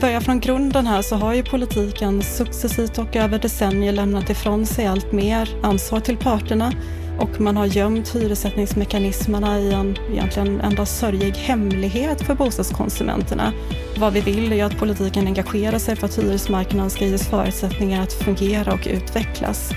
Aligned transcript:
börjar 0.00 0.20
från 0.20 0.40
grunden 0.40 0.86
här 0.86 1.02
så 1.02 1.16
har 1.16 1.34
ju 1.34 1.42
politiken 1.42 2.22
successivt 2.22 2.98
och 2.98 3.16
över 3.16 3.38
decennier 3.38 3.92
lämnat 3.92 4.30
ifrån 4.30 4.66
sig 4.66 4.86
allt 4.86 5.12
mer 5.12 5.48
ansvar 5.62 6.00
till 6.00 6.16
parterna 6.16 6.72
och 7.18 7.40
man 7.40 7.56
har 7.56 7.66
gömt 7.66 8.14
hyressättningsmekanismerna 8.14 9.58
i 9.60 9.72
en 9.72 9.96
egentligen 10.12 10.60
endast 10.60 10.98
sörjig 10.98 11.32
hemlighet 11.32 12.22
för 12.22 12.34
bostadskonsumenterna. 12.34 13.52
Vad 13.96 14.12
vi 14.12 14.20
vill 14.20 14.52
är 14.52 14.64
att 14.64 14.78
politiken 14.78 15.26
engagerar 15.26 15.78
sig 15.78 15.96
för 15.96 16.06
att 16.06 16.18
hyresmarknaden 16.18 16.90
ska 16.90 17.06
ges 17.06 17.28
förutsättningar 17.28 18.02
att 18.02 18.12
fungera 18.12 18.72
och 18.72 18.86
utvecklas. 18.90 19.72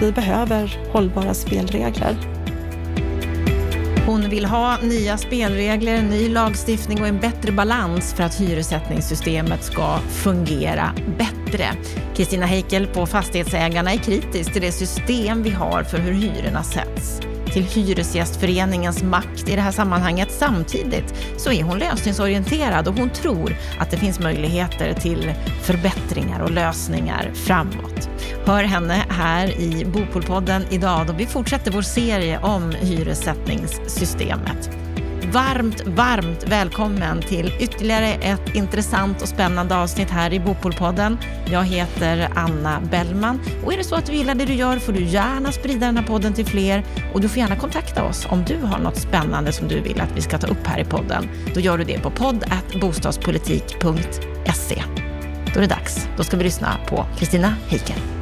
Vi 0.00 0.12
behöver 0.12 0.78
hållbara 0.92 1.34
spelregler. 1.34 2.35
Hon 4.06 4.28
vill 4.30 4.44
ha 4.44 4.78
nya 4.82 5.18
spelregler, 5.18 6.02
ny 6.02 6.28
lagstiftning 6.28 7.00
och 7.00 7.06
en 7.06 7.20
bättre 7.20 7.52
balans 7.52 8.14
för 8.14 8.24
att 8.24 8.40
hyressättningssystemet 8.40 9.64
ska 9.64 9.98
fungera 9.98 10.90
bättre. 11.18 11.64
Kristina 12.16 12.46
Heikel 12.46 12.86
på 12.86 13.06
Fastighetsägarna 13.06 13.92
är 13.92 13.98
kritisk 13.98 14.52
till 14.52 14.62
det 14.62 14.72
system 14.72 15.42
vi 15.42 15.50
har 15.50 15.82
för 15.82 15.98
hur 15.98 16.12
hyrorna 16.12 16.62
sätts 16.62 17.20
till 17.56 17.64
Hyresgästföreningens 17.64 19.02
makt 19.02 19.48
i 19.48 19.56
det 19.56 19.60
här 19.60 19.72
sammanhanget. 19.72 20.28
Samtidigt 20.30 21.14
så 21.36 21.52
är 21.52 21.62
hon 21.62 21.78
lösningsorienterad 21.78 22.88
och 22.88 22.94
hon 22.94 23.10
tror 23.10 23.56
att 23.78 23.90
det 23.90 23.96
finns 23.96 24.20
möjligheter 24.20 24.94
till 24.94 25.32
förbättringar 25.62 26.40
och 26.40 26.50
lösningar 26.50 27.30
framåt. 27.34 28.08
Hör 28.46 28.64
henne 28.64 29.06
här 29.08 29.60
i 29.60 29.84
Bopolpodden 29.84 30.64
idag 30.70 31.06
då 31.06 31.12
vi 31.12 31.26
fortsätter 31.26 31.70
vår 31.70 31.82
serie 31.82 32.38
om 32.38 32.70
hyressättningssystemet 32.70 34.70
varmt, 35.32 35.86
varmt 35.86 36.44
välkommen 36.48 37.22
till 37.22 37.52
ytterligare 37.60 38.06
ett 38.06 38.54
intressant 38.54 39.22
och 39.22 39.28
spännande 39.28 39.76
avsnitt 39.76 40.10
här 40.10 40.32
i 40.32 40.40
Bopolpodden. 40.40 41.18
Jag 41.50 41.64
heter 41.64 42.28
Anna 42.34 42.80
Bellman 42.90 43.40
och 43.64 43.72
är 43.72 43.76
det 43.76 43.84
så 43.84 43.94
att 43.94 44.06
du 44.06 44.12
gillar 44.12 44.34
det 44.34 44.44
du 44.44 44.54
gör 44.54 44.78
får 44.78 44.92
du 44.92 45.04
gärna 45.04 45.52
sprida 45.52 45.86
den 45.86 45.96
här 45.96 46.04
podden 46.04 46.34
till 46.34 46.46
fler 46.46 46.84
och 47.14 47.20
du 47.20 47.28
får 47.28 47.38
gärna 47.38 47.56
kontakta 47.56 48.04
oss 48.04 48.26
om 48.30 48.44
du 48.44 48.58
har 48.58 48.78
något 48.78 48.96
spännande 48.96 49.52
som 49.52 49.68
du 49.68 49.80
vill 49.80 50.00
att 50.00 50.16
vi 50.16 50.22
ska 50.22 50.38
ta 50.38 50.46
upp 50.46 50.66
här 50.66 50.80
i 50.80 50.84
podden. 50.84 51.28
Då 51.54 51.60
gör 51.60 51.78
du 51.78 51.84
det 51.84 51.98
på 51.98 52.10
podd.bostadspolitik.se. 52.10 54.82
Då 55.54 55.60
är 55.60 55.62
det 55.62 55.74
dags. 55.74 56.08
Då 56.16 56.24
ska 56.24 56.36
vi 56.36 56.44
lyssna 56.44 56.78
på 56.88 57.06
Kristina 57.18 57.54
Heiken. 57.68 58.15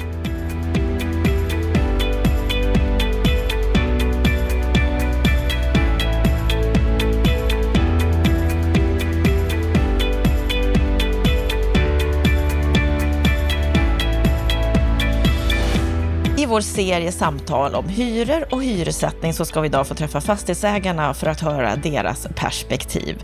Vår 16.54 16.60
serie 16.60 17.12
samtal 17.12 17.74
om 17.74 17.88
hyror 17.88 18.54
och 18.54 18.64
hyressättning 18.64 19.32
så 19.32 19.44
ska 19.44 19.60
vi 19.60 19.66
idag 19.66 19.86
få 19.86 19.94
träffa 19.94 20.20
fastighetsägarna 20.20 21.14
för 21.14 21.26
att 21.26 21.40
höra 21.40 21.76
deras 21.76 22.26
perspektiv. 22.36 23.22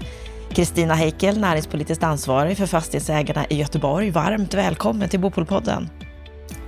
Kristina 0.53 0.95
Heikel, 0.95 1.41
näringspolitiskt 1.41 2.05
ansvarig 2.05 2.57
för 2.57 2.67
fastighetsägarna 2.67 3.47
i 3.47 3.57
Göteborg. 3.57 4.11
Varmt 4.11 4.55
välkommen 4.55 5.09
till 5.09 5.21
Bopolpodden. 5.21 5.91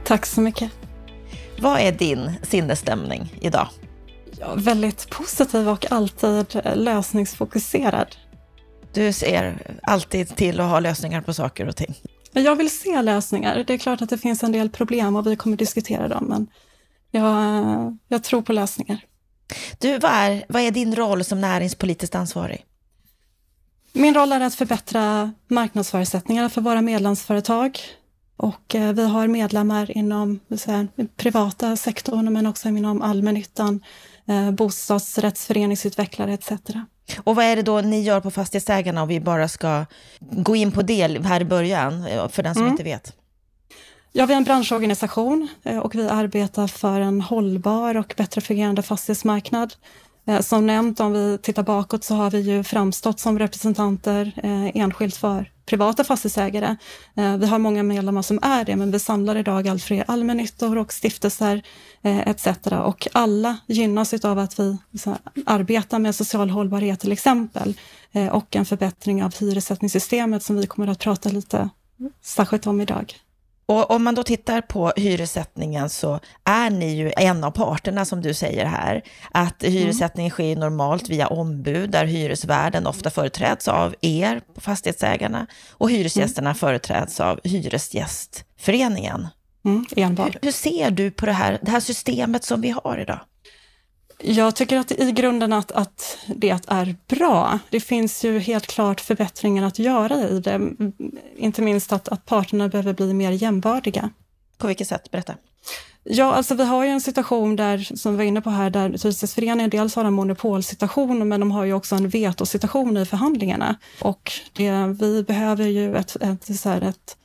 Tack 0.05 0.27
så 0.27 0.41
mycket. 0.41 0.71
Vad 1.59 1.81
är 1.81 1.93
din 1.93 2.33
sinnesstämning 2.43 3.39
idag? 3.41 3.69
Ja, 4.41 4.55
väldigt 4.57 5.11
positiv 5.11 5.69
och 5.69 5.93
alltid 5.93 6.61
lösningsfokuserad. 6.75 8.17
Du 8.93 9.13
ser 9.13 9.79
alltid 9.83 10.37
till 10.37 10.61
att 10.61 10.71
ha 10.71 10.81
lösningar 10.81 11.21
på 11.21 11.35
saker 11.35 11.69
och 11.69 11.77
ting. 11.77 11.95
Jag 12.33 12.57
vill 12.57 12.71
se 12.71 13.03
lösningar. 13.03 13.65
Det 13.67 13.75
är 13.75 13.79
klart 13.79 14.03
att 14.03 14.11
det 14.11 14.19
finns 14.19 14.43
en 14.43 14.53
del 14.53 14.71
problem 14.71 15.17
och 15.17 15.27
vi 15.27 15.37
kommer 15.37 15.57
diskutera 15.57 16.09
dem, 16.09 16.25
men 16.25 16.47
jag, 17.11 17.99
jag 18.09 18.25
tror 18.25 18.43
på 18.43 18.53
lösningar. 18.53 19.05
Du, 19.79 19.99
vad 19.99 20.11
är, 20.11 20.45
vad 20.49 20.63
är 20.63 20.71
din 20.71 20.97
roll 20.97 21.25
som 21.25 21.41
näringspolitiskt 21.41 22.15
ansvarig? 22.15 22.65
Min 23.93 24.15
roll 24.15 24.33
är 24.33 24.41
att 24.41 24.55
förbättra 24.55 25.33
marknadsförutsättningarna 25.49 26.51
för 26.51 26.61
våra 26.61 26.81
medlemsföretag. 26.81 27.79
Och 28.37 28.75
eh, 28.75 28.93
vi 28.93 29.09
har 29.09 29.27
medlemmar 29.27 29.97
inom 29.97 30.41
säga, 30.57 30.89
privata 31.17 31.77
sektorn, 31.77 32.33
men 32.33 32.47
också 32.47 32.69
inom 32.69 33.03
allmännyttan, 33.03 33.81
eh, 34.29 34.51
bostadsrättsföreningsutvecklare 34.51 36.33
etc. 36.33 36.53
Och 37.25 37.37
vad 37.37 37.45
är 37.45 37.57
det 37.57 37.63
då 37.63 37.81
ni 37.81 38.03
gör 38.03 38.21
på 38.21 38.31
Fastighetsägarna 38.31 39.03
om 39.03 39.09
vi 39.09 39.21
bara 39.21 39.49
ska 39.49 39.87
gå 40.21 40.57
in 40.57 40.73
på 40.73 40.83
det 40.83 41.25
här 41.25 41.41
i 41.41 41.45
början, 41.45 42.07
eh, 42.07 42.29
för 42.29 42.43
den 42.43 42.55
som 42.55 42.63
mm. 42.63 42.73
inte 42.73 42.85
vet? 42.85 43.17
Ja, 44.13 44.27
vi 44.27 44.33
är 44.33 44.37
en 44.37 44.45
branschorganisation 44.45 45.49
eh, 45.63 45.79
och 45.79 45.95
vi 45.95 46.09
arbetar 46.09 46.67
för 46.67 47.01
en 47.01 47.21
hållbar 47.21 47.97
och 47.97 48.15
bättre 48.17 48.41
fungerande 48.41 48.83
fastighetsmarknad. 48.83 49.75
Eh, 50.27 50.41
som 50.41 50.67
nämnt, 50.67 51.01
om 51.01 51.13
vi 51.13 51.39
tittar 51.43 51.63
bakåt 51.63 52.05
så 52.05 52.15
har 52.15 52.31
vi 52.31 52.41
ju 52.41 52.65
framstått 52.65 53.21
som 53.21 53.39
representanter 53.39 54.33
enskilt 54.75 55.17
för 55.17 55.52
privata 55.67 56.05
fastighetsägare. 56.05 56.77
Eh, 57.17 57.37
vi 57.37 57.47
har 57.47 57.59
många 57.59 57.83
medlemmar 57.83 58.23
som 58.23 58.39
är 58.43 58.65
det, 58.65 58.77
men 58.77 58.91
vi 58.91 58.99
samlar 58.99 59.37
idag 59.37 59.69
allt 59.69 59.83
fler 59.83 60.05
allmännyttor 60.09 60.79
och 60.79 60.93
stiftelser 60.93 61.63
eh, 62.03 62.29
etc. 62.29 62.47
Och 62.85 63.09
alla 63.13 63.57
gynnas 63.67 64.15
av 64.25 64.39
att 64.39 64.59
vi 64.59 64.79
arbetar 65.47 65.99
med 65.99 66.15
social 66.15 66.51
hållbarhet 66.51 67.01
till 67.01 67.13
exempel 67.13 67.75
eh, 68.13 68.27
och 68.27 68.57
en 68.57 68.65
förbättring 68.65 69.25
av 69.25 69.35
hyressättningssystemet 69.35 70.43
som 70.43 70.57
vi 70.57 70.67
kommer 70.67 70.89
att 70.89 70.99
prata 70.99 71.29
lite 71.29 71.69
särskilt 72.23 72.67
om 72.67 72.81
idag. 72.81 73.15
Och 73.73 73.91
om 73.91 74.05
man 74.05 74.15
då 74.15 74.23
tittar 74.23 74.61
på 74.61 74.93
hyressättningen 74.97 75.89
så 75.89 76.21
är 76.45 76.71
ni 76.71 76.95
ju 76.95 77.13
en 77.17 77.45
av 77.45 77.51
parterna 77.51 78.05
som 78.05 78.23
du 78.23 78.35
säger 78.35 78.65
här. 78.65 79.03
Att 79.31 79.63
mm. 79.63 79.73
hyressättningen 79.73 80.31
sker 80.31 80.57
normalt 80.57 81.09
via 81.09 81.27
ombud 81.27 81.91
där 81.91 82.05
hyresvärden 82.05 82.87
ofta 82.87 83.11
företräds 83.11 83.69
av 83.69 83.95
er, 84.01 84.41
fastighetsägarna, 84.57 85.47
och 85.71 85.91
hyresgästerna 85.91 86.51
mm. 86.51 86.55
företräds 86.59 87.21
av 87.21 87.41
Hyresgästföreningen. 87.45 89.29
Mm, 89.65 89.87
enbart. 89.97 90.35
Hur, 90.35 90.41
hur 90.43 90.53
ser 90.53 90.91
du 90.91 91.11
på 91.11 91.27
det 91.27 91.33
här, 91.33 91.59
det 91.63 91.71
här 91.71 91.81
systemet 91.81 92.45
som 92.45 92.61
vi 92.61 92.71
har 92.85 92.99
idag? 92.99 93.21
Jag 94.25 94.57
tycker 94.57 94.79
att 94.79 94.93
i 94.93 95.13
grunden 95.13 95.53
att, 95.53 95.73
att 95.73 96.19
det 96.27 96.51
är 96.67 96.97
bra. 97.09 97.59
Det 97.71 97.81
finns 97.81 98.25
ju 98.25 98.39
helt 98.39 98.67
klart 98.67 99.01
förbättringar 99.01 99.67
att 99.67 99.79
göra 99.79 100.29
i 100.29 100.41
det. 100.41 100.61
Inte 101.37 101.63
minst 101.63 101.93
att, 101.93 102.09
att 102.09 102.27
parterna 102.27 102.69
behöver 102.69 102.93
bli 102.93 103.15
mer 103.15 103.31
jämbördiga. 103.31 104.11
På 104.59 104.67
vilket 104.67 104.89
sätt? 104.89 105.11
Berätta. 105.11 105.35
Ja, 106.05 106.33
alltså 106.33 106.55
vi 106.55 106.65
har 106.65 106.85
ju 106.85 106.91
en 106.91 107.01
situation 107.01 107.57
där, 107.57 107.79
som 107.97 108.13
vi 108.13 108.17
var 108.19 108.25
inne 108.25 108.41
på 108.41 108.51
här, 108.51 108.71
där 108.71 108.89
Hyresgästföreningen 108.89 109.71
dels 109.71 109.97
har 109.97 110.05
en 110.05 110.13
monopolsituation, 110.13 111.29
men 111.29 111.41
de 111.41 111.51
har 111.51 111.65
ju 111.65 111.73
också 111.73 111.95
en 111.95 112.09
vetosituation 112.09 112.97
i 112.97 113.07
förhandlingarna. 113.07 113.77
Och 114.01 114.33
det, 114.53 114.97
vi 115.01 115.23
behöver 115.23 115.65
ju 115.65 115.97
ett, 115.97 116.17
ett, 116.21 116.61
så 116.61 116.69
här, 116.69 116.81
ett 116.83 117.17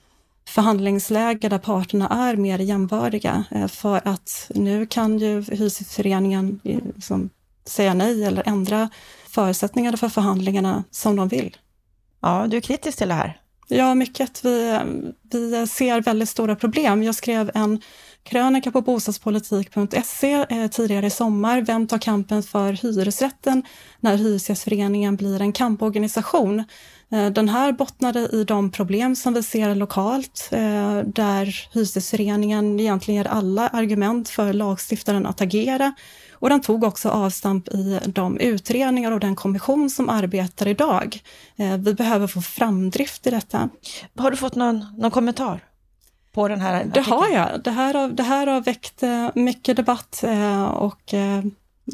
förhandlingsläge 0.57 1.49
där 1.49 1.57
parterna 1.57 2.07
är 2.07 2.35
mer 2.35 2.59
jämbördiga. 2.59 3.43
Eh, 3.51 3.67
för 3.67 4.07
att 4.07 4.51
nu 4.55 4.85
kan 4.85 5.19
ju 5.19 5.41
Hyresgästföreningen 5.41 6.59
liksom 6.63 7.29
säga 7.65 7.93
nej 7.93 8.23
eller 8.23 8.43
ändra 8.47 8.89
förutsättningarna 9.29 9.97
för 9.97 10.09
förhandlingarna 10.09 10.83
som 10.91 11.15
de 11.15 11.27
vill. 11.27 11.57
Ja, 12.21 12.47
du 12.47 12.57
är 12.57 12.61
kritisk 12.61 12.97
till 12.97 13.07
det 13.07 13.13
här. 13.13 13.41
Ja, 13.67 13.95
mycket. 13.95 14.45
Vi, 14.45 14.79
vi 15.31 15.67
ser 15.67 16.01
väldigt 16.01 16.29
stora 16.29 16.55
problem. 16.55 17.03
Jag 17.03 17.15
skrev 17.15 17.51
en 17.53 17.81
krönika 18.23 18.71
på 18.71 18.81
bostadspolitik.se 18.81 20.45
eh, 20.49 20.67
tidigare 20.67 21.05
i 21.05 21.09
sommar. 21.09 21.61
Vem 21.61 21.87
tar 21.87 21.97
kampen 21.97 22.43
för 22.43 22.73
hyresrätten 22.73 23.63
när 23.99 24.17
Hyresgästföreningen 24.17 25.15
blir 25.15 25.41
en 25.41 25.53
kamporganisation? 25.53 26.63
Eh, 27.11 27.29
den 27.29 27.49
här 27.49 27.71
bottnade 27.71 28.19
i 28.19 28.43
de 28.43 28.71
problem 28.71 29.15
som 29.15 29.33
vi 29.33 29.43
ser 29.43 29.75
lokalt, 29.75 30.49
eh, 30.51 30.97
där 30.97 31.69
Hyresgästföreningen 31.73 32.79
egentligen 32.79 33.17
ger 33.23 33.31
alla 33.31 33.67
argument 33.67 34.29
för 34.29 34.53
lagstiftaren 34.53 35.25
att 35.25 35.41
agera. 35.41 35.93
Och 36.31 36.49
den 36.49 36.61
tog 36.61 36.83
också 36.83 37.09
avstamp 37.09 37.67
i 37.67 37.99
de 38.05 38.39
utredningar 38.39 39.11
och 39.11 39.19
den 39.19 39.35
kommission 39.35 39.89
som 39.89 40.09
arbetar 40.09 40.67
idag. 40.67 41.19
Eh, 41.55 41.77
vi 41.77 41.93
behöver 41.93 42.27
få 42.27 42.41
framdrift 42.41 43.27
i 43.27 43.29
detta. 43.29 43.69
Har 44.17 44.31
du 44.31 44.37
fått 44.37 44.55
någon, 44.55 44.85
någon 44.97 45.11
kommentar? 45.11 45.63
På 46.33 46.47
den 46.47 46.61
här 46.61 46.73
artikeln? 46.73 46.93
det 46.93 47.09
har 47.09 47.29
jag. 47.29 47.63
Det 47.63 47.71
här 47.71 47.93
har, 47.93 48.09
det 48.09 48.23
här 48.23 48.47
har 48.47 48.61
väckt 48.61 49.03
mycket 49.35 49.77
debatt 49.77 50.23
och 50.73 51.13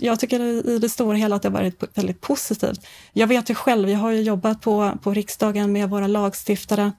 jag 0.01 0.19
tycker 0.19 0.40
i 0.69 0.80
det 0.80 0.90
stora 0.90 1.18
hela 1.18 1.36
att 1.36 1.42
det 1.42 1.50
har 1.50 1.54
varit 1.54 1.84
väldigt 1.98 2.22
positivt. 2.22 2.86
Jag 3.13 3.28
vet 3.28 3.50
ju 3.50 3.56
själv, 3.56 3.90
jag 3.90 4.00
har 4.00 4.12
ju 4.12 4.22
jobbat 4.22 4.62
på, 4.62 4.92
på 5.04 5.13
riksdagen 5.13 5.72
med 5.72 5.90
våra 5.90 6.07
lagstiftare 6.07 6.92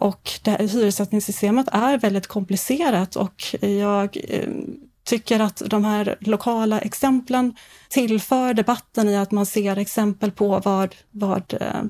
och 0.00 0.30
det, 0.42 0.70
hyressättningssystemet 0.72 1.66
är 1.72 1.98
väldigt 1.98 2.26
komplicerat 2.26 3.16
och 3.16 3.44
jag 3.60 4.16
eh, 4.28 4.48
tycker 5.04 5.40
att 5.40 5.62
de 5.66 5.84
här 5.84 6.16
lokala 6.20 6.80
exemplen 6.80 7.54
tillför 7.88 8.54
debatten 8.54 9.08
i 9.08 9.16
att 9.16 9.30
man 9.30 9.46
ser 9.46 9.78
exempel 9.78 10.30
på 10.30 10.60
vad, 10.64 10.94
vad, 11.10 11.54
eh, 11.60 11.82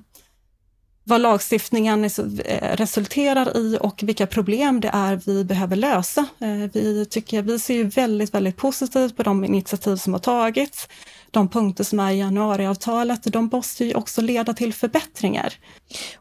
vad 1.05 1.21
lagstiftningen 1.21 2.05
eh, 2.05 2.77
resulterar 2.77 3.57
i 3.57 3.79
och 3.81 4.03
vilka 4.03 4.27
problem 4.27 4.81
det 4.81 4.91
är 4.93 5.21
vi 5.27 5.45
behöver 5.45 5.77
lösa. 5.77 6.27
Eh, 6.39 6.71
vi, 6.73 7.07
tycker, 7.11 7.43
vi 7.43 7.59
ser 7.59 7.75
ju 7.75 7.85
väldigt, 7.85 8.35
väldigt 8.35 8.57
positivt 8.57 9.17
på 9.17 9.23
de 9.23 9.45
initiativ 9.45 9.97
som 9.97 10.13
har 10.13 10.21
tagits. 10.21 10.89
De 11.31 11.49
punkter 11.49 11.85
som 11.85 12.01
är 12.01 12.13
i 12.13 12.19
januariavtalet, 12.19 13.21
de 13.25 13.51
måste 13.53 13.85
ju 13.85 13.95
också 13.95 14.21
leda 14.21 14.55
till 14.55 14.75
förbättringar. 14.75 15.55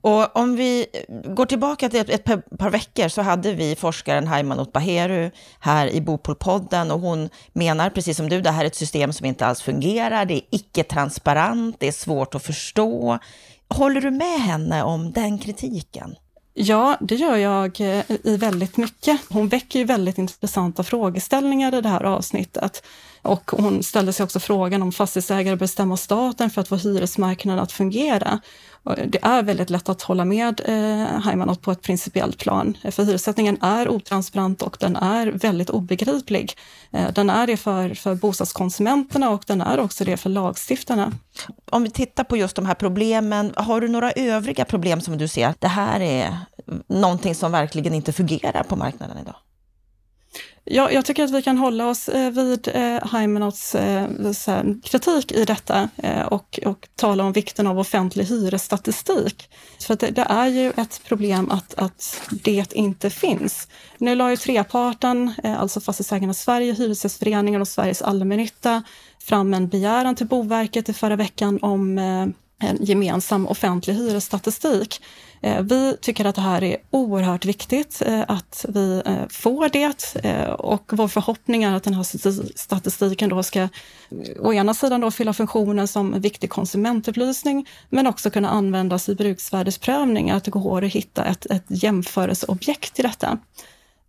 Och 0.02 0.36
om 0.36 0.56
vi 0.56 0.86
går 1.36 1.46
tillbaka 1.46 1.90
till 1.90 2.00
ett, 2.00 2.10
ett 2.10 2.58
par 2.58 2.70
veckor 2.70 3.08
så 3.08 3.22
hade 3.22 3.54
vi 3.54 3.76
forskaren 3.76 4.28
Haimanot 4.28 4.74
Baheru 4.74 5.32
här 5.60 5.88
i 5.88 6.02
Bopolpodden 6.02 6.92
och 6.92 7.00
hon 7.00 7.30
menar 7.54 7.90
precis 7.90 8.18
som 8.18 8.30
du, 8.30 8.42
det 8.42 8.52
här 8.52 8.64
är 8.64 8.68
ett 8.68 8.76
system 8.76 9.14
som 9.14 9.26
inte 9.26 9.46
alls 9.46 9.62
fungerar, 9.62 10.26
det 10.26 10.34
är 10.34 10.42
icke-transparent, 10.52 11.76
det 11.80 11.88
är 11.88 11.92
svårt 11.92 12.36
att 12.36 12.44
förstå. 12.44 13.20
Håller 13.74 14.02
du 14.02 14.12
med 14.12 14.40
henne 14.40 14.84
om 14.84 15.12
den 15.12 15.40
kritiken? 15.40 16.16
Ja, 16.54 16.98
det 17.02 17.16
gör 17.16 17.38
jag 17.38 17.82
eh, 17.82 18.04
i 18.24 18.38
väldigt 18.38 18.78
mycket. 18.78 19.22
Hon 19.30 19.48
väcker 19.48 19.80
ju 19.80 19.86
väldigt 19.86 20.18
intressanta 20.18 20.84
frågeställningar 20.84 21.76
i 21.76 21.82
det 21.82 21.90
här 21.90 22.04
avsnittet. 22.04 22.84
Och 23.24 23.52
hon 23.52 23.84
ställde 23.84 24.14
sig 24.14 24.24
också 24.24 24.40
frågan 24.40 24.82
om 24.82 24.92
fastighetsägare 24.92 25.56
bör 25.56 25.68
stämma 25.68 25.98
staten 25.98 26.50
för 26.50 26.62
att 26.62 26.68
få 26.68 26.76
hyresmarknaden 26.76 27.64
att 27.64 27.72
fungera. 27.72 28.40
Det 28.84 29.20
är 29.22 29.44
väldigt 29.44 29.70
lätt 29.70 29.90
att 29.90 30.02
hålla 30.02 30.26
med 30.26 30.62
eh, 30.66 31.20
Heimanot 31.20 31.62
på 31.62 31.72
ett 31.72 31.82
principiellt 31.82 32.38
plan, 32.38 32.78
för 32.92 33.04
hyressättningen 33.04 33.58
är 33.62 33.90
otransparent 33.90 34.62
och 34.62 34.78
den 34.80 34.96
är 34.96 35.28
väldigt 35.28 35.70
obegriplig. 35.70 36.58
Eh, 36.92 37.12
den 37.14 37.30
är 37.30 37.48
det 37.48 37.58
för, 37.58 37.94
för 37.94 38.16
bostadskonsumenterna 38.16 39.30
och 39.30 39.44
den 39.48 39.62
är 39.62 39.80
också 39.80 40.06
det 40.06 40.18
för 40.18 40.30
lagstiftarna. 40.30 41.12
Om 41.72 41.84
vi 41.84 41.90
tittar 41.90 42.24
på 42.24 42.38
just 42.38 42.56
de 42.56 42.66
här 42.66 42.76
problemen, 42.76 43.54
har 43.56 43.82
du 43.82 43.88
några 43.88 44.12
övriga 44.12 44.66
problem 44.66 45.02
som 45.02 45.18
du 45.18 45.28
ser? 45.28 45.54
Det 45.60 45.68
här 45.68 46.00
är 46.00 46.38
någonting 46.88 47.36
som 47.36 47.52
verkligen 47.52 47.94
inte 47.94 48.14
fungerar 48.14 48.64
på 48.64 48.76
marknaden 48.76 49.18
idag? 49.18 49.36
Ja, 50.66 50.92
jag 50.92 51.06
tycker 51.06 51.24
att 51.24 51.32
vi 51.32 51.42
kan 51.42 51.58
hålla 51.58 51.88
oss 51.88 52.10
eh, 52.10 52.32
vid 52.32 52.70
eh, 52.74 53.08
Heimenots 53.12 53.76
eh, 53.76 54.08
kritik 54.84 55.32
i 55.32 55.46
detta 55.46 55.90
eh, 55.98 56.22
och, 56.22 56.60
och 56.66 56.88
tala 56.96 57.24
om 57.24 57.32
vikten 57.32 57.68
av 57.68 57.80
offentlig 57.80 58.26
hyresstatistik. 58.26 59.50
För 59.80 59.96
det, 59.96 60.10
det, 60.10 60.22
är 60.30 60.48
ju 60.48 60.70
ett 60.78 61.02
problem 61.08 61.52
att, 61.52 61.74
att 61.74 62.22
det 62.32 62.74
inte 62.74 63.10
finns. 63.10 63.68
Nu 63.98 64.16
la 64.16 64.30
ju 64.30 64.38
treparten, 64.38 65.34
alltså 65.44 65.82
Fastighetsägarna 65.82 66.34
Sverige, 66.34 66.74
Hyresgästföreningen 66.74 67.62
och 67.62 67.68
Sveriges 67.68 68.02
allmännytta 68.02 68.84
fram 69.20 69.54
en 69.54 69.68
begäran 69.68 70.16
till 70.16 70.28
Boverket 70.28 70.90
i 70.90 70.94
förra 70.94 71.16
veckan 71.16 71.60
om 71.62 71.98
en 71.98 72.78
gemensam 72.80 73.48
offentlig 73.48 73.94
hyresstatistik. 73.94 75.02
Eh, 75.44 75.62
vi 75.62 75.98
tycker 76.02 76.26
att 76.26 76.36
det 76.36 76.42
här 76.42 76.64
är 76.64 76.78
oerhört 76.90 77.46
viktigt 77.46 78.02
eh, 78.06 78.22
att 78.28 78.66
vi 78.70 79.02
eh, 79.06 79.28
får 79.30 79.70
det 79.70 80.16
och 80.60 80.92
vår 80.94 81.08
förhoppning 81.08 81.64
är 81.64 81.76
att 81.76 81.84
den 81.84 81.94
här 81.94 82.04
statistiken 82.58 83.30
då 83.30 83.44
ska 83.44 83.70
å 84.40 84.54
ena 84.54 84.74
sidan 84.74 85.02
då 85.02 85.12
fylla 85.12 85.34
funktionen 85.34 85.88
som 85.88 86.22
viktig 86.22 86.50
konsumentupplysning 86.50 87.68
men 87.90 88.08
också 88.08 88.30
kunna 88.30 88.50
användas 88.50 89.10
i 89.10 89.16
bruksvärdesprövning, 89.16 90.32
att 90.32 90.44
det 90.44 90.52
går 90.52 90.84
att 90.84 90.94
hitta 90.94 91.26
ett, 91.26 91.46
ett 91.46 91.66
jämförelseobjekt 91.68 92.94
till 92.94 93.06
detta. 93.06 93.38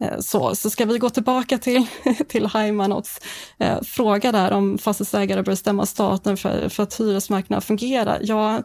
Eh, 0.01 0.19
så, 0.21 0.55
så 0.55 0.71
ska 0.71 0.85
vi 0.85 0.99
gå 0.99 1.11
tillbaka 1.11 1.59
till, 1.59 1.87
till 2.29 2.47
Heimanots 2.47 3.21
eh, 3.59 3.83
fråga 3.83 4.33
där 4.33 4.53
om 4.53 4.79
fastighetsägare 4.79 5.43
bör 5.43 5.55
stämma 5.55 5.87
staten 5.87 6.37
för, 6.37 6.69
för 6.69 6.83
att 6.83 7.01
hyresmarknaden 7.01 7.63
fungerar. 7.63 8.21
Ja, 8.23 8.63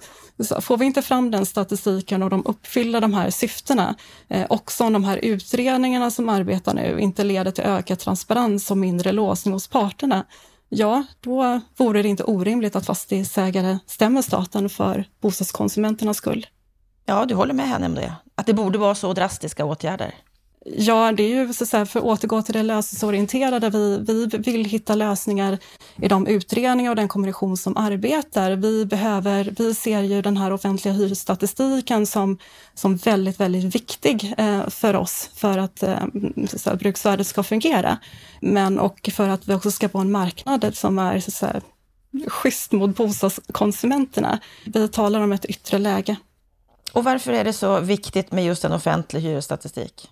får 0.61 0.77
vi 0.77 0.85
inte 0.85 1.01
fram 1.01 1.31
den 1.31 1.45
statistiken 1.45 2.23
och 2.23 2.29
de 2.29 2.45
uppfyller 2.45 3.01
de 3.01 3.13
här 3.13 3.29
syftena, 3.29 3.95
eh, 4.27 4.45
också 4.49 4.83
om 4.83 4.93
de 4.93 5.03
här 5.03 5.17
utredningarna 5.17 6.11
som 6.11 6.29
arbetar 6.29 6.73
nu 6.73 6.99
inte 6.99 7.23
leder 7.23 7.51
till 7.51 7.63
ökad 7.63 7.99
transparens 7.99 8.71
och 8.71 8.77
mindre 8.77 9.11
låsning 9.11 9.53
hos 9.53 9.67
parterna, 9.67 10.25
ja, 10.69 11.03
då 11.19 11.61
vore 11.77 12.01
det 12.01 12.09
inte 12.09 12.23
orimligt 12.23 12.75
att 12.75 12.85
fastighetsägare 12.85 13.79
stämmer 13.85 14.21
staten 14.21 14.69
för 14.69 15.05
bostadskonsumenternas 15.21 16.17
skull. 16.17 16.47
Ja, 17.05 17.25
du 17.25 17.35
håller 17.35 17.53
med 17.53 17.67
henne 17.67 17.85
om 17.85 17.95
det? 17.95 18.13
Att 18.35 18.45
det 18.45 18.53
borde 18.53 18.77
vara 18.77 18.95
så 18.95 19.13
drastiska 19.13 19.65
åtgärder? 19.65 20.15
Ja, 20.77 21.11
det 21.11 21.23
är 21.23 21.27
ju 21.27 21.53
så 21.53 21.77
här, 21.77 21.85
för 21.85 21.99
att 21.99 22.05
återgå 22.05 22.41
till 22.41 22.53
det 22.53 22.63
lösningsorienterade, 22.63 23.69
vi, 23.69 23.97
vi 23.97 24.25
vill 24.37 24.65
hitta 24.65 24.95
lösningar 24.95 25.57
i 26.01 26.07
de 26.07 26.27
utredningar 26.27 26.89
och 26.89 26.95
den 26.95 27.07
kommission 27.07 27.57
som 27.57 27.77
arbetar. 27.77 28.51
Vi, 28.51 28.85
behöver, 28.85 29.53
vi 29.57 29.75
ser 29.75 30.01
ju 30.01 30.21
den 30.21 30.37
här 30.37 30.53
offentliga 30.53 30.93
hyresstatistiken 30.93 32.05
som, 32.05 32.37
som 32.73 32.97
väldigt, 32.97 33.39
väldigt 33.39 33.75
viktig 33.75 34.33
eh, 34.37 34.69
för 34.69 34.95
oss 34.95 35.29
för 35.35 35.57
att 35.57 35.83
eh, 35.83 35.99
så 36.55 36.69
här, 36.69 36.77
bruksvärdet 36.77 37.27
ska 37.27 37.43
fungera. 37.43 37.97
Men 38.41 38.79
och 38.79 39.09
för 39.13 39.29
att 39.29 39.47
vi 39.47 39.53
också 39.53 39.71
ska 39.71 39.89
få 39.89 39.99
en 39.99 40.11
marknad 40.11 40.75
som 40.77 40.99
är 40.99 41.19
så 41.19 41.45
här, 41.45 41.61
schysst 42.27 42.71
mot 42.71 42.95
bostadskonsumenterna. 42.95 44.39
Vi 44.65 44.87
talar 44.87 45.21
om 45.21 45.31
ett 45.31 45.45
yttre 45.45 45.77
läge. 45.77 46.15
Och 46.93 47.03
varför 47.03 47.33
är 47.33 47.43
det 47.43 47.53
så 47.53 47.79
viktigt 47.79 48.31
med 48.31 48.45
just 48.45 48.65
en 48.65 48.73
offentlig 48.73 49.21
hyresstatistik? 49.21 50.09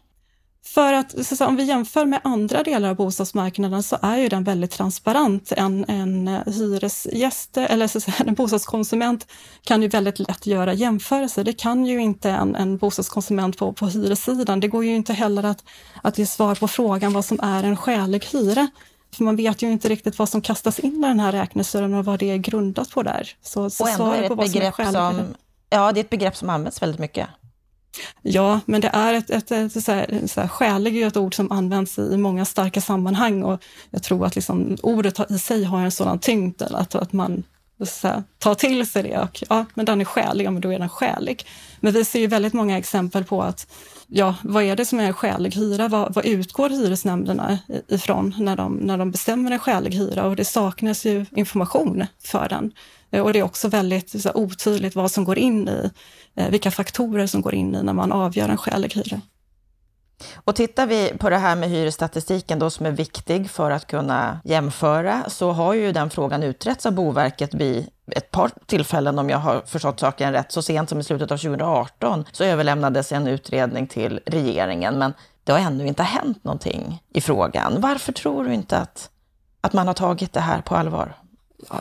För 0.73 0.93
att 0.93 1.25
så 1.25 1.45
om 1.45 1.55
vi 1.55 1.63
jämför 1.63 2.05
med 2.05 2.21
andra 2.23 2.63
delar 2.63 2.89
av 2.89 2.95
bostadsmarknaden 2.95 3.83
så 3.83 3.97
är 4.01 4.17
ju 4.17 4.29
den 4.29 4.43
väldigt 4.43 4.71
transparent. 4.71 5.51
En, 5.51 5.85
en 5.87 6.27
hyresgäst 6.27 7.57
eller 7.57 7.87
så 7.87 8.11
en 8.27 8.33
bostadskonsument 8.33 9.27
kan 9.63 9.81
ju 9.81 9.87
väldigt 9.87 10.19
lätt 10.19 10.45
göra 10.45 10.73
jämförelser. 10.73 11.43
Det 11.43 11.53
kan 11.53 11.85
ju 11.85 12.01
inte 12.01 12.29
en, 12.29 12.55
en 12.55 12.77
bostadskonsument 12.77 13.57
på, 13.57 13.73
på 13.73 13.87
hyressidan. 13.87 14.59
Det 14.59 14.67
går 14.67 14.85
ju 14.85 14.95
inte 14.95 15.13
heller 15.13 15.43
att, 15.43 15.63
att 16.03 16.17
ge 16.17 16.25
svar 16.25 16.55
på 16.55 16.67
frågan 16.67 17.13
vad 17.13 17.25
som 17.25 17.39
är 17.43 17.63
en 17.63 17.77
skälig 17.77 18.25
hyra. 18.25 18.67
För 19.15 19.23
man 19.23 19.35
vet 19.35 19.61
ju 19.61 19.71
inte 19.71 19.89
riktigt 19.89 20.19
vad 20.19 20.29
som 20.29 20.41
kastas 20.41 20.79
in 20.79 21.03
i 21.03 21.07
den 21.07 21.19
här 21.19 21.31
räknesnören 21.31 21.93
och 21.93 22.05
vad 22.05 22.19
det 22.19 22.31
är 22.31 22.37
grundat 22.37 22.89
på 22.89 23.03
där. 23.03 23.29
Så, 23.41 23.69
så 23.69 23.83
och 23.83 23.89
ändå 23.89 24.11
är 24.11 24.21
det 24.21 24.25
ett 24.25 24.37
begrepp 24.37 24.75
som, 24.75 24.93
som, 24.93 25.35
ja, 25.69 25.91
det 25.91 25.99
är 25.99 26.03
ett 26.03 26.09
begrepp 26.09 26.37
som 26.37 26.49
används 26.49 26.81
väldigt 26.81 26.99
mycket. 26.99 27.27
Ja, 28.21 28.59
men 28.65 28.81
det 28.81 28.89
är 28.93 29.13
ett, 29.13 29.29
ett, 29.29 29.51
ett, 29.51 29.75
ett 29.75 29.83
så 29.83 29.91
här, 29.91 30.27
så 30.27 30.41
här, 30.41 30.47
skälig 30.47 31.01
är 31.01 31.07
ett 31.07 31.17
ord 31.17 31.35
som 31.35 31.51
används 31.51 31.99
i 31.99 32.17
många 32.17 32.45
starka 32.45 32.81
sammanhang 32.81 33.43
och 33.43 33.63
jag 33.89 34.03
tror 34.03 34.25
att 34.25 34.35
liksom, 34.35 34.77
ordet 34.83 35.31
i 35.31 35.39
sig 35.39 35.63
har 35.63 35.81
en 35.81 35.91
sådan 35.91 36.19
tyngd 36.19 36.61
att, 36.61 36.95
att 36.95 37.13
man 37.13 37.43
här, 38.03 38.23
tar 38.39 38.55
till 38.55 38.87
sig 38.87 39.03
det 39.03 39.17
och 39.17 39.43
ja, 39.49 39.65
men 39.73 39.85
den 39.85 40.01
är 40.01 40.05
skälig, 40.05 40.45
ja, 40.45 40.51
men 40.51 40.61
då 40.61 40.73
är 40.73 40.79
den 40.79 40.89
skälig. 40.89 41.45
Men 41.79 41.93
vi 41.93 42.05
ser 42.05 42.19
ju 42.19 42.27
väldigt 42.27 42.53
många 42.53 42.77
exempel 42.77 43.23
på 43.23 43.41
att 43.43 43.67
ja, 44.07 44.35
vad 44.43 44.63
är 44.63 44.75
det 44.75 44.85
som 44.85 44.99
är 44.99 45.03
en 45.03 45.13
skälig 45.13 45.55
hyra? 45.55 45.87
Vad, 45.87 46.13
vad 46.13 46.25
utgår 46.25 46.69
hyresnämnderna 46.69 47.59
ifrån 47.87 48.33
när 48.37 48.55
de, 48.55 48.73
när 48.73 48.97
de 48.97 49.11
bestämmer 49.11 49.51
en 49.51 49.59
skälig 49.59 49.93
hyra? 49.93 50.25
Och 50.25 50.35
det 50.35 50.45
saknas 50.45 51.05
ju 51.05 51.25
information 51.31 52.05
för 52.23 52.49
den. 52.49 52.71
Eh, 53.11 53.21
och 53.21 53.33
det 53.33 53.39
är 53.39 53.43
också 53.43 53.67
väldigt 53.67 54.21
så 54.21 54.31
otydligt 54.33 54.95
vad 54.95 55.11
som 55.11 55.23
går 55.23 55.37
in 55.37 55.69
i, 55.69 55.89
eh, 56.35 56.49
vilka 56.49 56.71
faktorer 56.71 57.27
som 57.27 57.41
går 57.41 57.53
in 57.53 57.75
i 57.75 57.83
när 57.83 57.93
man 57.93 58.11
avgör 58.11 58.49
en 58.49 58.57
skälig 58.57 58.93
hyra. 58.93 59.21
Och 60.35 60.55
tittar 60.55 60.87
vi 60.87 61.13
på 61.19 61.29
det 61.29 61.37
här 61.37 61.55
med 61.55 61.69
hyresstatistiken 61.69 62.59
då 62.59 62.69
som 62.69 62.85
är 62.85 62.91
viktig 62.91 63.49
för 63.49 63.71
att 63.71 63.87
kunna 63.87 64.39
jämföra, 64.43 65.29
så 65.29 65.51
har 65.51 65.73
ju 65.73 65.91
den 65.91 66.09
frågan 66.09 66.43
utretts 66.43 66.85
av 66.85 66.91
Boverket 66.91 67.53
vid 67.53 67.89
ett 68.11 68.31
par 68.31 68.51
tillfällen 68.65 69.19
om 69.19 69.29
jag 69.29 69.37
har 69.37 69.61
förstått 69.65 69.99
saken 69.99 70.33
rätt. 70.33 70.51
Så 70.51 70.61
sent 70.61 70.89
som 70.89 70.99
i 70.99 71.03
slutet 71.03 71.31
av 71.31 71.37
2018 71.37 72.25
så 72.31 72.43
överlämnades 72.43 73.11
en 73.11 73.27
utredning 73.27 73.87
till 73.87 74.19
regeringen, 74.25 74.97
men 74.97 75.13
det 75.43 75.51
har 75.51 75.59
ännu 75.59 75.87
inte 75.87 76.03
hänt 76.03 76.43
någonting 76.43 77.03
i 77.13 77.21
frågan. 77.21 77.81
Varför 77.81 78.11
tror 78.11 78.43
du 78.43 78.53
inte 78.53 78.77
att, 78.77 79.09
att 79.61 79.73
man 79.73 79.87
har 79.87 79.93
tagit 79.93 80.33
det 80.33 80.39
här 80.39 80.61
på 80.61 80.75
allvar? 80.75 81.15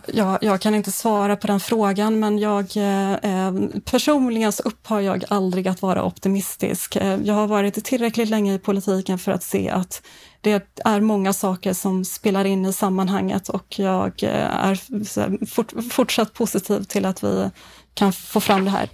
Jag, 0.07 0.39
jag 0.41 0.61
kan 0.61 0.75
inte 0.75 0.93
svara 0.93 1.37
på 1.37 1.47
den 1.47 1.61
frågan, 1.61 2.21
men 2.21 2.39
jag, 2.39 2.77
eh, 2.77 3.13
eh 3.13 3.53
personligen 3.85 4.53
så 4.53 4.63
upphör 4.63 5.01
jag 5.01 5.25
aldrig 5.29 5.69
att 5.69 5.83
vara 5.83 6.05
optimistisk. 6.05 6.97
Eh, 6.97 7.19
jag 7.23 7.35
har 7.35 7.47
varit 7.47 7.85
tillräckligt 7.85 8.29
länge 8.29 8.55
i 8.55 8.59
politiken 8.59 9.19
för 9.19 9.33
att 9.33 9.43
se 9.43 9.71
att 9.71 10.03
det 10.41 10.79
är 10.85 11.01
många 11.01 11.33
saker 11.33 11.73
som 11.73 12.05
spelar 12.05 12.45
in 12.45 12.67
i 12.67 12.73
sammanhanget 12.73 13.49
och 13.49 13.79
jag 13.79 14.23
eh, 14.23 14.67
är 14.67 15.47
fort, 15.47 15.73
fortsatt 15.93 16.35
positiv 16.35 16.83
till 16.83 17.07
att 17.07 17.25
vi 17.25 17.51
kan 17.95 18.13
få 18.13 18.41
fram 18.41 18.65
det 18.65 18.71
här. 18.71 18.89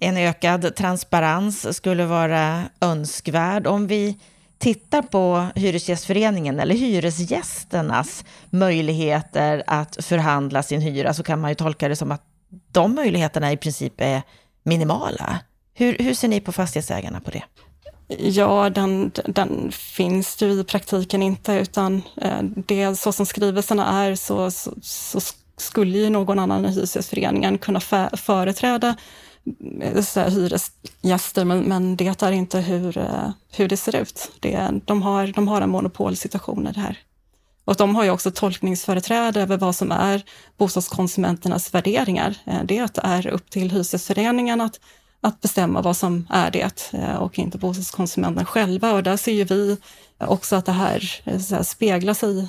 En 0.00 0.16
ökad 0.16 0.76
transparens 0.76 1.76
skulle 1.76 2.06
vara 2.06 2.62
önskvärd. 2.80 3.66
Om 3.66 3.86
vi 3.86 4.18
tittar 4.58 5.02
på 5.02 5.46
Hyresgästföreningen 5.54 6.60
eller 6.60 6.74
hyresgästernas 6.74 8.24
möjligheter 8.50 9.62
att 9.66 10.04
förhandla 10.04 10.62
sin 10.62 10.80
hyra 10.80 11.14
så 11.14 11.22
kan 11.22 11.40
man 11.40 11.50
ju 11.50 11.54
tolka 11.54 11.88
det 11.88 11.96
som 11.96 12.12
att 12.12 12.22
de 12.72 12.94
möjligheterna 12.94 13.52
i 13.52 13.56
princip 13.56 13.94
är 13.96 14.22
minimala. 14.62 15.38
Hur, 15.74 15.98
hur 15.98 16.14
ser 16.14 16.28
ni 16.28 16.40
på 16.40 16.52
fastighetsägarna 16.52 17.20
på 17.20 17.30
det? 17.30 17.42
Ja, 18.18 18.70
den, 18.70 19.10
den 19.24 19.72
finns 19.72 20.42
ju 20.42 20.60
i 20.60 20.64
praktiken 20.64 21.22
inte, 21.22 21.52
utan 21.52 22.02
eh, 22.16 22.42
det 22.42 22.96
så 22.96 23.12
som 23.12 23.26
skrivelserna 23.26 24.04
är 24.04 24.14
så, 24.14 24.50
så, 24.50 24.74
så 24.82 25.20
skulle 25.56 25.98
ju 25.98 26.10
någon 26.10 26.38
annan 26.38 26.64
i 26.64 26.68
Hyresgästföreningen 26.68 27.58
kunna 27.58 27.80
företräda 28.16 28.96
Eh, 29.80 30.02
så 30.02 30.20
här, 30.20 30.30
hyresgäster, 30.30 31.44
men, 31.44 31.60
men 31.60 31.96
det 31.96 32.22
är 32.22 32.32
inte 32.32 32.60
hur, 32.60 32.98
eh, 32.98 33.30
hur 33.52 33.68
det 33.68 33.76
ser 33.76 33.96
ut. 33.96 34.32
Det, 34.40 34.70
de, 34.84 35.02
har, 35.02 35.26
de 35.26 35.48
har 35.48 35.60
en 35.60 35.70
monopolsituation 35.70 36.66
i 36.66 36.72
det 36.72 36.80
här. 36.80 36.98
Och 37.64 37.76
de 37.76 37.96
har 37.96 38.04
ju 38.04 38.10
också 38.10 38.30
tolkningsföreträde 38.30 39.40
över 39.42 39.56
vad 39.56 39.76
som 39.76 39.92
är 39.92 40.24
bostadskonsumenternas 40.56 41.74
värderingar. 41.74 42.34
Eh, 42.44 42.62
det 42.64 42.98
är 43.02 43.26
upp 43.26 43.50
till 43.50 43.70
hyresgästföreningen 43.70 44.60
att 44.60 44.80
att 45.20 45.40
bestämma 45.40 45.82
vad 45.82 45.96
som 45.96 46.26
är 46.30 46.50
det 46.50 46.92
och 47.18 47.38
inte 47.38 47.58
bostadskonsumenterna 47.58 48.46
själva. 48.46 48.92
Och 48.92 49.02
där 49.02 49.16
ser 49.16 49.32
ju 49.32 49.44
vi 49.44 49.76
också 50.18 50.56
att 50.56 50.64
det 50.64 50.72
här, 50.72 51.20
eh, 51.24 51.40
här 51.50 51.62
speglar 51.62 52.14
sig, 52.14 52.48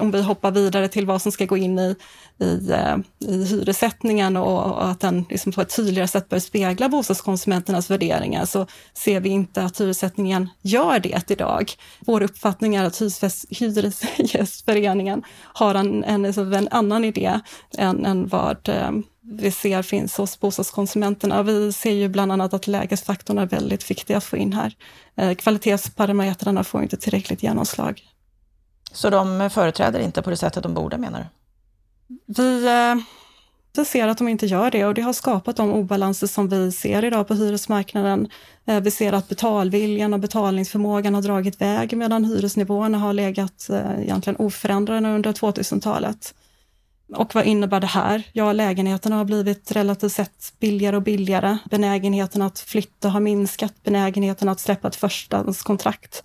om 0.00 0.10
vi 0.10 0.22
hoppar 0.22 0.50
vidare 0.50 0.88
till 0.88 1.06
vad 1.06 1.22
som 1.22 1.32
ska 1.32 1.44
gå 1.44 1.56
in 1.56 1.78
i, 1.78 1.96
i, 2.38 2.70
eh, 2.70 2.96
i 3.18 3.44
hyressättningen 3.44 4.36
och, 4.36 4.64
och 4.64 4.88
att 4.88 5.00
den 5.00 5.24
liksom 5.30 5.52
på 5.52 5.60
ett 5.60 5.76
tydligare 5.76 6.08
sätt 6.08 6.28
bör 6.28 6.38
spegla 6.38 6.88
bostadskonsumenternas 6.88 7.90
värderingar, 7.90 8.44
så 8.44 8.66
ser 8.94 9.20
vi 9.20 9.28
inte 9.28 9.62
att 9.62 9.80
hyressättningen 9.80 10.48
gör 10.62 10.98
det 10.98 11.30
idag. 11.30 11.72
Vår 12.00 12.22
uppfattning 12.22 12.74
är 12.74 12.84
att 12.84 13.02
Hyresgästföreningen 13.50 15.22
har 15.42 15.74
en, 15.74 16.04
en, 16.04 16.24
en 16.24 16.68
annan 16.70 17.04
idé 17.04 17.40
än, 17.78 18.06
än 18.06 18.26
vad 18.28 18.68
eh, 18.68 18.90
vi 19.30 19.50
ser 19.50 19.82
finns 19.82 20.16
hos 20.16 20.40
bostadskonsumenterna. 20.40 21.42
Vi 21.42 21.72
ser 21.72 21.92
ju 21.92 22.08
bland 22.08 22.32
annat 22.32 22.54
att 22.54 22.66
lägesfaktorn 22.66 23.38
är 23.38 23.46
väldigt 23.46 23.90
viktig 23.90 24.14
att 24.14 24.24
få 24.24 24.36
in 24.36 24.52
här. 24.52 24.76
Eh, 25.16 25.34
kvalitetsparametrarna 25.34 26.64
får 26.64 26.82
inte 26.82 26.96
tillräckligt 26.96 27.42
genomslag. 27.42 28.02
Så 28.92 29.10
de 29.10 29.50
företräder 29.50 30.00
inte 30.00 30.22
på 30.22 30.30
det 30.30 30.36
sättet 30.36 30.62
de 30.62 30.74
borde 30.74 30.98
menar 30.98 31.20
du? 31.20 31.26
Vi, 32.26 32.66
eh, 32.66 32.94
vi 33.76 33.84
ser 33.84 34.08
att 34.08 34.18
de 34.18 34.28
inte 34.28 34.46
gör 34.46 34.70
det 34.70 34.84
och 34.84 34.94
det 34.94 35.02
har 35.02 35.12
skapat 35.12 35.56
de 35.56 35.72
obalanser 35.72 36.26
som 36.26 36.48
vi 36.48 36.72
ser 36.72 37.04
idag 37.04 37.28
på 37.28 37.34
hyresmarknaden. 37.34 38.28
Eh, 38.66 38.80
vi 38.80 38.90
ser 38.90 39.12
att 39.12 39.28
betalviljan 39.28 40.14
och 40.14 40.20
betalningsförmågan 40.20 41.14
har 41.14 41.22
dragit 41.22 41.60
väg 41.60 41.96
medan 41.96 42.24
hyresnivåerna 42.24 42.98
har 42.98 43.12
legat 43.12 43.70
egentligen 43.98 44.36
oförändrade 44.36 45.08
under 45.08 45.32
2000-talet. 45.32 46.34
Och 47.14 47.34
vad 47.34 47.44
innebär 47.44 47.80
det 47.80 47.86
här? 47.86 48.22
Ja, 48.32 48.52
lägenheterna 48.52 49.16
har 49.16 49.24
blivit 49.24 49.72
relativt 49.72 50.12
sett 50.12 50.52
billigare 50.60 50.96
och 50.96 51.02
billigare. 51.02 51.58
Benägenheten 51.70 52.42
att 52.42 52.58
flytta 52.58 53.08
har 53.08 53.20
minskat, 53.20 53.74
benägenheten 53.84 54.48
att 54.48 54.60
släppa 54.60 54.88
ett 54.88 54.96
förstahandskontrakt 54.96 56.22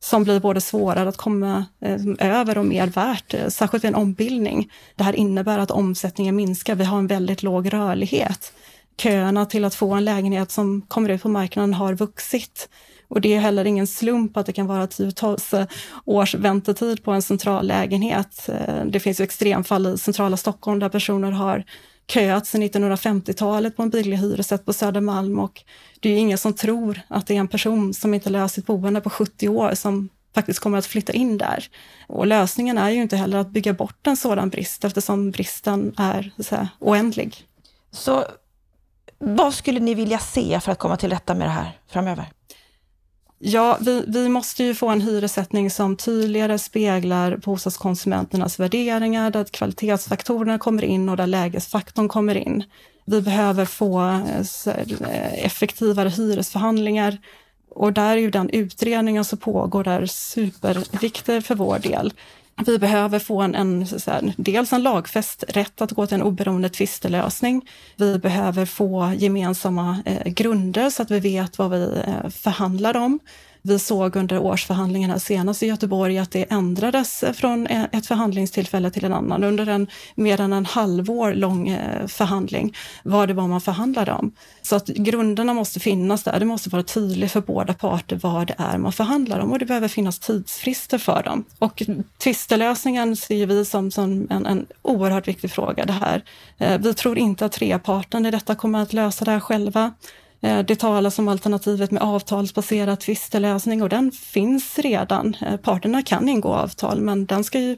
som 0.00 0.24
blir 0.24 0.40
både 0.40 0.60
svårare 0.60 1.08
att 1.08 1.16
komma 1.16 1.64
eh, 1.80 2.00
över 2.18 2.58
och 2.58 2.66
mer 2.66 2.86
värt, 2.86 3.34
eh, 3.34 3.48
särskilt 3.48 3.84
vid 3.84 3.88
en 3.88 3.94
ombildning. 3.94 4.72
Det 4.96 5.04
här 5.04 5.12
innebär 5.12 5.58
att 5.58 5.70
omsättningen 5.70 6.36
minskar. 6.36 6.74
Vi 6.74 6.84
har 6.84 6.98
en 6.98 7.06
väldigt 7.06 7.42
låg 7.42 7.72
rörlighet. 7.72 8.52
Köerna 8.96 9.46
till 9.46 9.64
att 9.64 9.74
få 9.74 9.94
en 9.94 10.04
lägenhet 10.04 10.50
som 10.50 10.82
kommer 10.82 11.08
ut 11.08 11.22
på 11.22 11.28
marknaden 11.28 11.74
har 11.74 11.94
vuxit. 11.94 12.68
Och 13.14 13.20
det 13.20 13.34
är 13.34 13.40
heller 13.40 13.64
ingen 13.64 13.86
slump 13.86 14.36
att 14.36 14.46
det 14.46 14.52
kan 14.52 14.66
vara 14.66 14.86
tiotals 14.86 15.54
eh, 15.54 15.66
års 16.04 16.34
väntetid 16.34 17.04
på 17.04 17.12
en 17.12 17.22
central 17.22 17.66
lägenhet. 17.66 18.48
Eh, 18.48 18.84
det 18.84 19.00
finns 19.00 19.20
ju 19.20 19.24
extremfall 19.24 19.86
i 19.86 19.98
centrala 19.98 20.36
Stockholm 20.36 20.78
där 20.78 20.88
personer 20.88 21.30
har 21.30 21.64
köat 22.06 22.46
sedan 22.46 22.62
1950-talet 22.62 23.76
på 23.76 23.82
en 23.82 23.90
billig 23.90 24.16
hyresrätt 24.16 24.64
på 24.64 24.72
Södermalm 24.72 25.38
och 25.38 25.62
det 26.00 26.08
är 26.08 26.16
ingen 26.16 26.38
som 26.38 26.52
tror 26.52 27.00
att 27.08 27.26
det 27.26 27.34
är 27.34 27.40
en 27.40 27.48
person 27.48 27.94
som 27.94 28.14
inte 28.14 28.30
löst 28.30 28.54
sitt 28.54 28.66
boende 28.66 29.00
på 29.00 29.10
70 29.10 29.48
år 29.48 29.74
som 29.74 30.08
faktiskt 30.34 30.60
kommer 30.60 30.78
att 30.78 30.86
flytta 30.86 31.12
in 31.12 31.38
där. 31.38 31.64
Och 32.06 32.26
lösningen 32.26 32.78
är 32.78 32.90
ju 32.90 33.02
inte 33.02 33.16
heller 33.16 33.38
att 33.38 33.50
bygga 33.50 33.72
bort 33.72 34.06
en 34.06 34.16
sådan 34.16 34.48
brist 34.48 34.84
eftersom 34.84 35.30
bristen 35.30 35.94
är 35.96 36.32
så 36.38 36.56
här, 36.56 36.68
oändlig. 36.78 37.44
Så 37.90 38.24
vad 39.18 39.54
skulle 39.54 39.80
ni 39.80 39.94
vilja 39.94 40.18
se 40.18 40.60
för 40.60 40.72
att 40.72 40.78
komma 40.78 40.96
till 40.96 41.10
rätta 41.10 41.34
med 41.34 41.46
det 41.46 41.52
här 41.52 41.78
framöver? 41.88 42.26
Ja, 43.46 43.78
vi, 43.80 44.04
vi 44.06 44.28
måste 44.28 44.64
ju 44.64 44.74
få 44.74 44.88
en 44.88 45.00
hyressättning 45.00 45.70
som 45.70 45.96
tydligare 45.96 46.58
speglar 46.58 47.36
bostadskonsumenternas 47.36 48.60
värderingar, 48.60 49.30
där 49.30 49.44
kvalitetsfaktorerna 49.44 50.58
kommer 50.58 50.84
in 50.84 51.08
och 51.08 51.16
där 51.16 51.26
lägesfaktorn 51.26 52.08
kommer 52.08 52.34
in. 52.34 52.64
Vi 53.04 53.22
behöver 53.22 53.64
få 53.64 54.00
eh, 54.00 54.76
eh, 55.10 55.44
effektivare 55.44 56.08
hyresförhandlingar 56.08 57.18
och 57.70 57.92
där 57.92 58.16
är 58.16 58.20
ju 58.20 58.30
den 58.30 58.50
utredningen 58.50 59.24
som 59.24 59.38
pågår 59.38 59.84
där 59.84 60.06
superviktig 60.06 61.44
för 61.44 61.54
vår 61.54 61.78
del. 61.78 62.12
Vi 62.66 62.78
behöver 62.78 63.18
få 63.18 63.40
en, 63.40 63.54
en 63.54 63.86
här, 64.06 64.32
dels 64.36 64.72
en 64.72 64.82
lagfäst 64.82 65.44
rätt 65.48 65.80
att 65.80 65.92
gå 65.92 66.06
till 66.06 66.14
en 66.14 66.22
oberoende 66.22 66.68
tvistelösning. 66.68 67.68
Vi 67.96 68.18
behöver 68.18 68.66
få 68.66 69.12
gemensamma 69.16 70.02
eh, 70.04 70.32
grunder 70.32 70.90
så 70.90 71.02
att 71.02 71.10
vi 71.10 71.20
vet 71.20 71.58
vad 71.58 71.70
vi 71.70 72.02
eh, 72.06 72.30
förhandlar 72.30 72.96
om. 72.96 73.18
Vi 73.66 73.78
såg 73.78 74.16
under 74.16 74.38
årsförhandlingarna 74.38 75.18
senast 75.18 75.62
i 75.62 75.66
Göteborg 75.66 76.18
att 76.18 76.30
det 76.30 76.52
ändrades 76.52 77.24
från 77.34 77.66
ett 77.66 78.06
förhandlingstillfälle 78.06 78.90
till 78.90 79.04
en 79.04 79.12
annan. 79.12 79.44
Under 79.44 79.66
en 79.66 79.86
mer 80.14 80.40
än 80.40 80.52
en 80.52 80.66
halvår 80.66 81.34
lång 81.34 81.68
eh, 81.68 82.06
förhandling 82.06 82.76
vad 83.02 83.28
det 83.28 83.34
var 83.34 83.48
man 83.48 83.60
förhandlade 83.60 84.12
om. 84.12 84.32
Så 84.62 84.76
att 84.76 84.86
grunderna 84.86 85.54
måste 85.54 85.80
finnas 85.80 86.22
där. 86.22 86.38
Det 86.38 86.44
måste 86.44 86.70
vara 86.70 86.82
tydligt 86.82 87.32
för 87.32 87.40
båda 87.40 87.74
parter 87.74 88.20
vad 88.22 88.46
det 88.46 88.54
är 88.58 88.78
man 88.78 88.92
förhandlar 88.92 89.40
om 89.40 89.52
och 89.52 89.58
det 89.58 89.66
behöver 89.66 89.88
finnas 89.88 90.18
tidsfrister 90.18 90.98
för 90.98 91.22
dem. 91.22 91.44
Och 91.58 91.82
tvistelösningen 92.18 93.16
ser 93.16 93.46
vi 93.46 93.64
som, 93.64 93.90
som 93.90 94.26
en, 94.30 94.46
en 94.46 94.66
oerhört 94.82 95.28
viktig 95.28 95.50
fråga 95.50 95.84
det 95.84 95.92
här. 95.92 96.24
Eh, 96.58 96.78
vi 96.78 96.94
tror 96.94 97.18
inte 97.18 97.44
att 97.44 97.52
treparten 97.52 98.26
i 98.26 98.30
detta 98.30 98.54
kommer 98.54 98.82
att 98.82 98.92
lösa 98.92 99.24
det 99.24 99.30
här 99.30 99.40
själva. 99.40 99.92
Eh, 100.44 100.58
det 100.58 100.76
talas 100.76 101.18
om 101.18 101.28
alternativet 101.28 101.90
med 101.90 102.02
avtalsbaserad 102.02 103.00
tvistelösning 103.00 103.82
och 103.82 103.88
den 103.88 104.12
finns 104.12 104.78
redan. 104.78 105.36
Eh, 105.40 105.56
parterna 105.56 106.02
kan 106.02 106.28
ingå 106.28 106.54
avtal, 106.54 107.00
men 107.00 107.26
den 107.26 107.44
ska 107.44 107.60
ju 107.60 107.76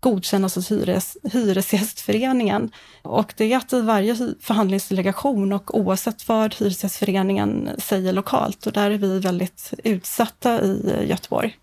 godkännas 0.00 0.54
hos 0.54 0.70
hyres, 0.70 1.16
Hyresgästföreningen. 1.32 2.70
Och 3.02 3.34
det 3.36 3.52
är 3.52 3.56
att 3.56 3.72
i 3.72 3.80
varje 3.80 4.16
förhandlingsdelegation 4.40 5.52
och 5.52 5.78
oavsett 5.78 6.28
vad 6.28 6.54
Hyresgästföreningen 6.54 7.70
säger 7.78 8.12
lokalt 8.12 8.66
och 8.66 8.72
där 8.72 8.90
är 8.90 8.98
vi 8.98 9.18
väldigt 9.18 9.74
utsatta 9.84 10.62
i 10.62 10.92
eh, 10.96 11.08
Göteborg. 11.08 11.56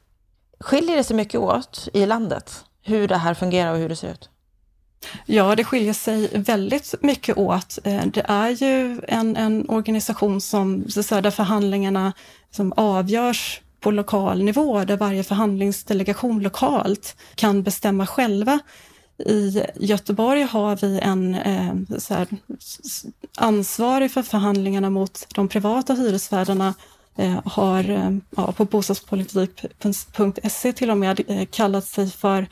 Skiljer 0.60 0.96
det 0.96 1.04
sig 1.04 1.16
mycket 1.16 1.39
åt 1.39 1.88
i 1.94 2.06
landet 2.06 2.63
hur 2.84 3.08
det 3.08 3.18
här 3.18 3.34
fungerar 3.34 3.72
och 3.72 3.77
hur 3.77 3.89
det 3.89 3.96
ser 3.96 4.12
ut? 4.12 4.30
Ja, 5.25 5.56
det 5.56 5.63
skiljer 5.63 5.94
sig 5.94 6.30
väldigt 6.34 6.96
mycket 7.01 7.38
åt. 7.38 7.80
Eh, 7.84 8.06
det 8.06 8.25
är 8.27 8.50
ju 8.50 9.01
en, 9.08 9.38
en 9.38 9.70
organisation 9.70 10.42
som, 10.42 10.89
så 10.89 11.04
säga, 11.04 11.22
där 11.22 11.32
förhandlingarna 11.32 12.13
som 12.51 12.74
avgörs 12.74 13.62
på 13.80 13.92
lokal 13.92 14.44
nivå, 14.44 14.84
där 14.84 14.98
varje 14.98 15.24
förhandlingsdelegation 15.24 16.44
lokalt 16.44 17.16
kan 17.36 17.63
bestämma 17.63 18.08
själva. 18.08 18.60
I 19.25 19.63
Göteborg 19.75 20.42
har 20.42 20.75
vi 20.75 21.00
en 21.00 21.36
eh, 21.36 21.74
så 21.98 22.13
här, 22.13 22.27
ansvarig 23.38 24.12
för 24.12 24.24
förhandlingarna 24.24 24.89
mot 24.89 25.27
de 25.36 25.48
privata 25.48 25.94
hyresvärdarna 25.94 26.74
eh, 27.18 27.39
har 27.46 27.89
eh, 27.89 28.12
ja, 28.36 28.51
på 28.51 28.66
bostadspolitik.se 28.66 30.74
till 30.74 30.92
och 30.92 30.98
med 30.98 31.22
eh, 31.27 31.46
kallat 31.46 31.86
sig 31.86 32.12
för 32.12 32.48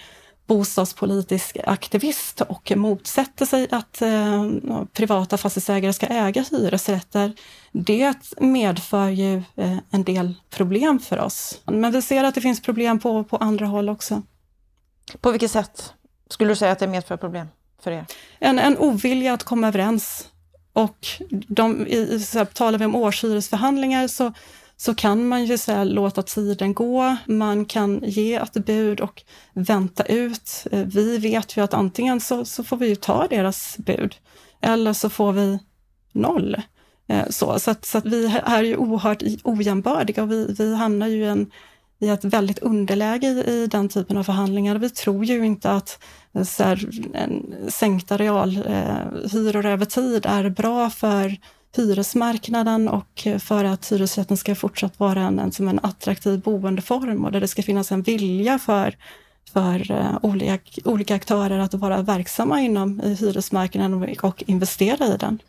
bostadspolitisk 0.47 1.57
aktivist 1.65 2.41
och 2.41 2.71
motsätter 2.75 3.45
sig 3.45 3.67
att 3.71 4.01
eh, 4.01 4.51
privata 4.93 5.37
fastighetsägare 5.37 5.93
ska 5.93 6.05
äga 6.05 6.45
hyresrätter. 6.51 7.33
Det 7.71 8.33
medför 8.37 9.09
ju 9.09 9.43
eh, 9.55 9.77
en 9.91 10.03
del 10.03 10.33
problem 10.49 10.99
för 10.99 11.19
oss. 11.19 11.61
Men 11.65 11.91
vi 11.91 12.01
ser 12.01 12.23
att 12.23 12.35
det 12.35 12.41
finns 12.41 12.61
problem 12.61 12.99
på, 12.99 13.23
på 13.23 13.37
andra 13.37 13.65
håll 13.65 13.89
också. 13.89 14.21
På 15.21 15.31
vilket 15.31 15.51
sätt 15.51 15.93
skulle 16.29 16.51
du 16.51 16.55
säga 16.55 16.71
att 16.71 16.79
det 16.79 16.87
medför 16.87 17.17
problem 17.17 17.47
för 17.81 17.91
er? 17.91 18.05
En, 18.39 18.59
en 18.59 18.77
ovilja 18.77 19.33
att 19.33 19.43
komma 19.43 19.67
överens. 19.67 20.29
Och 20.73 21.07
de, 21.29 21.87
i, 21.87 22.19
så 22.19 22.45
talar 22.45 22.79
vi 22.79 22.85
om 22.85 22.95
årshyresförhandlingar 22.95 24.07
så 24.07 24.33
så 24.77 24.95
kan 24.95 25.27
man 25.27 25.45
ju 25.45 25.57
så 25.57 25.83
låta 25.83 26.21
tiden 26.21 26.73
gå. 26.73 27.15
Man 27.25 27.65
kan 27.65 28.01
ge 28.03 28.35
ett 28.35 28.53
bud 28.53 29.01
och 29.01 29.23
vänta 29.53 30.03
ut. 30.03 30.67
Eh, 30.71 30.85
vi 30.85 31.17
vet 31.17 31.57
ju 31.57 31.63
att 31.63 31.73
antingen 31.73 32.21
så, 32.21 32.45
så 32.45 32.63
får 32.63 32.77
vi 32.77 32.95
ta 32.95 33.27
deras 33.27 33.77
bud 33.77 34.15
eller 34.61 34.93
så 34.93 35.09
får 35.09 35.33
vi 35.33 35.59
noll. 36.11 36.61
Eh, 37.07 37.29
så, 37.29 37.59
så, 37.59 37.71
att, 37.71 37.85
så 37.85 37.97
att 37.97 38.05
vi 38.05 38.41
är 38.45 38.63
ju 38.63 38.77
oerhört 38.77 39.23
ojämbördiga 39.43 40.23
och 40.23 40.31
vi, 40.31 40.55
vi 40.57 40.75
hamnar 40.75 41.07
ju 41.07 41.29
en, 41.29 41.51
i 41.99 42.09
ett 42.09 42.25
väldigt 42.25 42.59
underläge 42.59 43.27
i, 43.27 43.51
i 43.51 43.67
den 43.67 43.89
typen 43.89 44.17
av 44.17 44.23
förhandlingar. 44.23 44.75
Vi 44.75 44.89
tror 44.89 45.25
ju 45.25 45.45
inte 45.45 45.71
att 45.71 45.99
så 46.45 46.63
här, 46.63 46.89
en, 47.13 47.55
sänkta 47.67 48.17
realhyror 48.17 49.65
eh, 49.65 49.71
över 49.71 49.85
tid 49.85 50.25
är 50.25 50.49
bra 50.49 50.89
för 50.89 51.37
hyresmarknaden 51.75 52.87
och 52.87 53.27
för 53.39 53.63
att 53.63 53.91
hyresrätten 53.91 54.37
ska 54.37 54.55
fortsatt 54.55 54.99
vara 54.99 55.21
en, 55.21 55.39
en, 55.39 55.51
som 55.51 55.67
en 55.67 55.79
attraktiv 55.83 56.39
boendeform 56.39 57.25
och 57.25 57.31
där 57.31 57.39
det 57.39 57.47
ska 57.47 57.63
finnas 57.63 57.91
en 57.91 58.01
vilja 58.01 58.59
för, 58.59 58.97
för 59.53 59.91
uh, 59.91 60.17
olika, 60.21 60.59
olika 60.83 61.15
aktörer 61.15 61.59
att 61.59 61.73
vara 61.73 62.01
verksamma 62.01 62.61
inom 62.61 62.99
hyresmarknaden 62.99 64.17
och 64.21 64.43
investera 64.47 65.05
i 65.05 65.17
den. 65.17 65.39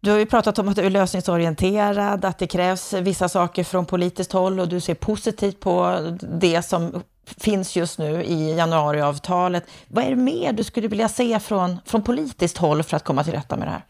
Du 0.00 0.10
har 0.10 0.18
ju 0.18 0.26
pratat 0.26 0.58
om 0.58 0.68
att 0.68 0.76
du 0.76 0.82
är 0.82 0.90
lösningsorienterad, 0.90 2.24
att 2.24 2.38
det 2.38 2.46
krävs 2.46 2.92
vissa 2.92 3.28
saker 3.28 3.64
från 3.64 3.86
politiskt 3.86 4.32
håll 4.32 4.60
och 4.60 4.68
du 4.68 4.80
ser 4.80 4.94
positivt 4.94 5.60
på 5.60 5.98
det 6.20 6.62
som 6.62 7.02
finns 7.26 7.76
just 7.76 7.98
nu 7.98 8.24
i 8.24 8.56
januariavtalet. 8.56 9.64
Vad 9.88 10.04
är 10.04 10.10
det 10.10 10.16
mer 10.16 10.52
du 10.52 10.64
skulle 10.64 10.88
vilja 10.88 11.08
se 11.08 11.40
från, 11.40 11.78
från 11.86 12.02
politiskt 12.02 12.58
håll 12.58 12.82
för 12.82 12.96
att 12.96 13.04
komma 13.04 13.24
till 13.24 13.32
rätta 13.32 13.56
med 13.56 13.68
det 13.68 13.72
här? 13.72 13.84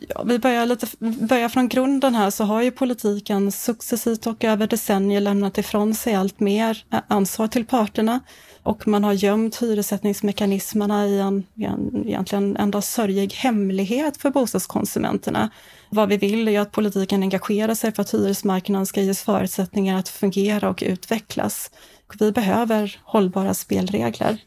Ja, 0.00 0.22
vi 0.22 0.38
börjar, 0.38 0.66
lite, 0.66 0.86
börjar 0.98 1.48
från 1.48 1.68
grunden 1.68 2.14
här 2.14 2.30
så 2.30 2.44
har 2.44 2.62
ju 2.62 2.70
politiken 2.70 3.52
successivt 3.52 4.26
och 4.26 4.44
över 4.44 4.66
decennier 4.66 5.20
lämnat 5.20 5.58
ifrån 5.58 5.94
sig 5.94 6.14
allt 6.14 6.40
mer 6.40 6.84
ansvar 7.08 7.48
till 7.48 7.66
parterna 7.66 8.20
och 8.62 8.88
man 8.88 9.04
har 9.04 9.12
gömt 9.12 9.62
hyressättningsmekanismerna 9.62 11.06
i 11.06 11.20
en, 11.20 11.44
en 11.56 12.06
egentligen 12.06 12.56
enda 12.56 12.82
sörjig 12.82 13.32
hemlighet 13.32 14.16
för 14.16 14.30
bostadskonsumenterna. 14.30 15.50
Vad 15.90 16.08
vi 16.08 16.16
vill 16.16 16.48
är 16.48 16.60
att 16.60 16.72
politiken 16.72 17.22
engagerar 17.22 17.74
sig 17.74 17.92
för 17.92 18.02
att 18.02 18.14
hyresmarknaden 18.14 18.86
ska 18.86 19.00
ges 19.00 19.22
förutsättningar 19.22 19.98
att 19.98 20.08
fungera 20.08 20.68
och 20.68 20.82
utvecklas. 20.86 21.70
Vi 22.18 22.32
behöver 22.32 23.00
hållbara 23.02 23.54
spelregler. 23.54 24.38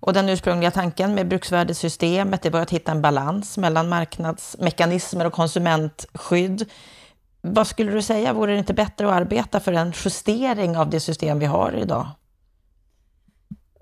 Och 0.00 0.12
den 0.12 0.28
ursprungliga 0.28 0.70
tanken 0.70 1.14
med 1.14 1.28
bruksvärdessystemet, 1.28 2.42
det 2.42 2.50
var 2.50 2.60
att 2.60 2.70
hitta 2.70 2.92
en 2.92 3.02
balans 3.02 3.58
mellan 3.58 3.88
marknadsmekanismer 3.88 5.24
och 5.24 5.32
konsumentskydd. 5.32 6.64
Vad 7.40 7.66
skulle 7.66 7.92
du 7.92 8.02
säga, 8.02 8.32
vore 8.32 8.52
det 8.52 8.58
inte 8.58 8.74
bättre 8.74 9.06
att 9.06 9.12
arbeta 9.12 9.60
för 9.60 9.72
en 9.72 9.92
justering 10.04 10.76
av 10.76 10.90
det 10.90 11.00
system 11.00 11.38
vi 11.38 11.46
har 11.46 11.72
idag? 11.72 12.06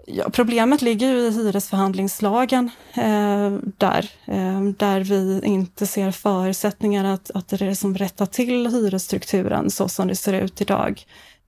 Ja, 0.08 0.30
problemet 0.32 0.82
ligger 0.82 1.06
ju 1.06 1.18
i 1.18 1.30
hyresförhandlingslagen 1.30 2.70
eh, 2.94 3.50
där, 3.76 4.10
eh, 4.24 4.60
där 4.60 5.00
vi 5.00 5.40
inte 5.44 5.86
ser 5.86 6.10
förutsättningar 6.10 7.04
att, 7.04 7.30
att 7.34 7.48
det 7.48 7.62
är 7.62 7.74
som 7.74 7.96
rätta 7.96 8.26
till 8.26 8.66
hyresstrukturen 8.66 9.70
så 9.70 9.88
som 9.88 10.08
det 10.08 10.16
ser 10.16 10.32
ut 10.32 10.60
idag. 10.60 11.06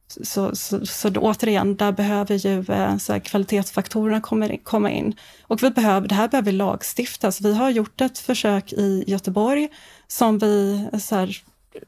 Så, 0.08 0.56
så, 0.56 0.86
så 0.86 1.08
då, 1.08 1.20
återigen, 1.20 1.76
där 1.76 1.92
behöver 1.92 2.34
ju 2.34 2.64
eh, 2.68 2.96
så 2.96 3.12
här, 3.12 3.20
kvalitetsfaktorerna 3.20 4.20
komma, 4.20 4.58
komma 4.62 4.90
in. 4.90 5.14
Och 5.42 5.62
vi 5.62 5.70
behöver, 5.70 6.08
det 6.08 6.14
här 6.14 6.28
behöver 6.28 6.52
lagstiftas. 6.52 7.40
Vi 7.40 7.54
har 7.54 7.70
gjort 7.70 8.00
ett 8.00 8.18
försök 8.18 8.72
i 8.72 9.04
Göteborg 9.06 9.68
som 10.06 10.38
vi 10.38 10.86
så 11.00 11.14
här, 11.14 11.42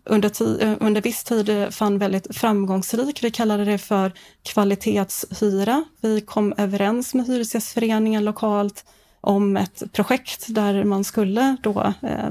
under, 0.04 0.62
eh, 0.62 0.76
under 0.80 1.00
viss 1.00 1.24
tid 1.24 1.48
eh, 1.48 1.68
fann 1.68 1.98
väldigt 1.98 2.36
framgångsrik. 2.36 3.22
Vi 3.22 3.30
kallade 3.30 3.64
det 3.64 3.78
för 3.78 4.12
kvalitetshyra. 4.42 5.84
Vi 6.00 6.20
kom 6.20 6.54
överens 6.56 7.14
med 7.14 7.26
Hyresgästföreningen 7.26 8.24
lokalt 8.24 8.84
om 9.20 9.56
ett 9.56 9.82
projekt 9.92 10.46
där 10.48 10.84
man 10.84 11.04
skulle 11.04 11.56
då 11.62 11.92
eh, 12.02 12.30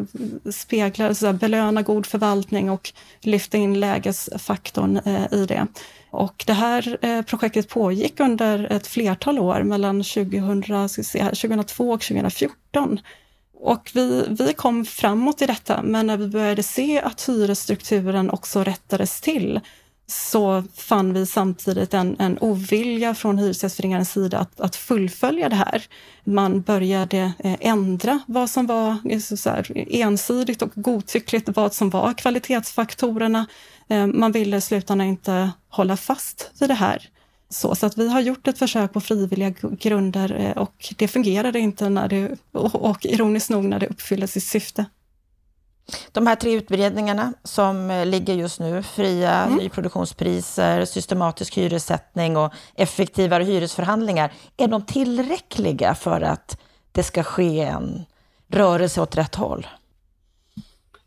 spegla, 0.51 1.13
så 1.13 1.33
belöna 1.33 1.81
god 1.81 2.05
förvaltning 2.05 2.69
och 2.69 2.91
lyfta 3.21 3.57
in 3.57 3.79
lägesfaktorn 3.79 4.97
eh, 4.97 5.33
i 5.33 5.45
det. 5.45 5.67
Och 6.11 6.43
det 6.47 6.53
här 6.53 6.97
eh, 7.01 7.21
projektet 7.21 7.69
pågick 7.69 8.19
under 8.19 8.71
ett 8.71 8.87
flertal 8.87 9.39
år, 9.39 9.63
mellan 9.63 10.03
2000, 10.03 10.89
se, 10.89 11.23
2002 11.23 11.91
och 11.91 12.01
2014. 12.01 12.99
Och 13.61 13.91
vi, 13.93 14.25
vi 14.29 14.53
kom 14.53 14.85
framåt 14.85 15.41
i 15.41 15.45
detta, 15.45 15.81
men 15.83 16.07
när 16.07 16.17
vi 16.17 16.27
började 16.27 16.63
se 16.63 17.01
att 17.01 17.29
hyresstrukturen 17.29 18.29
också 18.29 18.63
rättades 18.63 19.21
till 19.21 19.59
så 20.11 20.63
fann 20.75 21.13
vi 21.13 21.25
samtidigt 21.25 21.93
en, 21.93 22.15
en 22.19 22.37
ovilja 22.39 23.15
från 23.15 23.37
Hyresgästföreningens 23.37 24.11
sida 24.11 24.39
att, 24.39 24.59
att 24.59 24.75
fullfölja 24.75 25.49
det 25.49 25.55
här. 25.55 25.83
Man 26.23 26.61
började 26.61 27.33
eh, 27.39 27.55
ändra 27.59 28.19
vad 28.27 28.49
som 28.49 28.67
var 28.67 28.97
eh, 29.09 29.19
så 29.19 29.49
här, 29.49 29.87
ensidigt 29.89 30.61
och 30.61 30.71
godtyckligt, 30.75 31.49
vad 31.55 31.73
som 31.73 31.89
var 31.89 32.13
kvalitetsfaktorerna. 32.13 33.45
Eh, 33.87 34.07
man 34.07 34.31
ville 34.31 34.57
i 34.57 34.61
slutändan 34.61 35.07
inte 35.07 35.51
hålla 35.69 35.97
fast 35.97 36.51
vid 36.59 36.69
det 36.69 36.73
här. 36.73 37.09
Så, 37.49 37.75
så 37.75 37.85
att 37.85 37.97
vi 37.97 38.09
har 38.09 38.21
gjort 38.21 38.47
ett 38.47 38.59
försök 38.59 38.93
på 38.93 39.01
frivilliga 39.01 39.53
grunder 39.79 40.53
och 40.57 40.93
det 40.97 41.07
fungerade 41.07 41.59
inte 41.59 41.89
när 41.89 42.07
det, 42.07 42.37
och, 42.51 42.75
och 42.75 43.05
ironiskt 43.05 43.49
nog 43.49 43.65
när 43.65 43.79
det 43.79 43.87
uppfyllde 43.87 44.27
sitt 44.27 44.43
syfte. 44.43 44.85
De 46.11 46.27
här 46.27 46.35
tre 46.35 46.51
utredningarna 46.51 47.33
som 47.43 47.91
eh, 47.91 48.05
ligger 48.05 48.33
just 48.33 48.59
nu, 48.59 48.83
fria 48.83 49.31
mm. 49.31 49.57
nyproduktionspriser, 49.57 50.85
systematisk 50.85 51.57
hyressättning 51.57 52.37
och 52.37 52.53
effektivare 52.75 53.43
hyresförhandlingar, 53.43 54.33
är 54.57 54.67
de 54.67 54.81
tillräckliga 54.81 55.95
för 55.95 56.21
att 56.21 56.57
det 56.91 57.03
ska 57.03 57.23
ske 57.23 57.59
en 57.61 58.05
rörelse 58.51 59.01
åt 59.01 59.17
rätt 59.17 59.35
håll? 59.35 59.67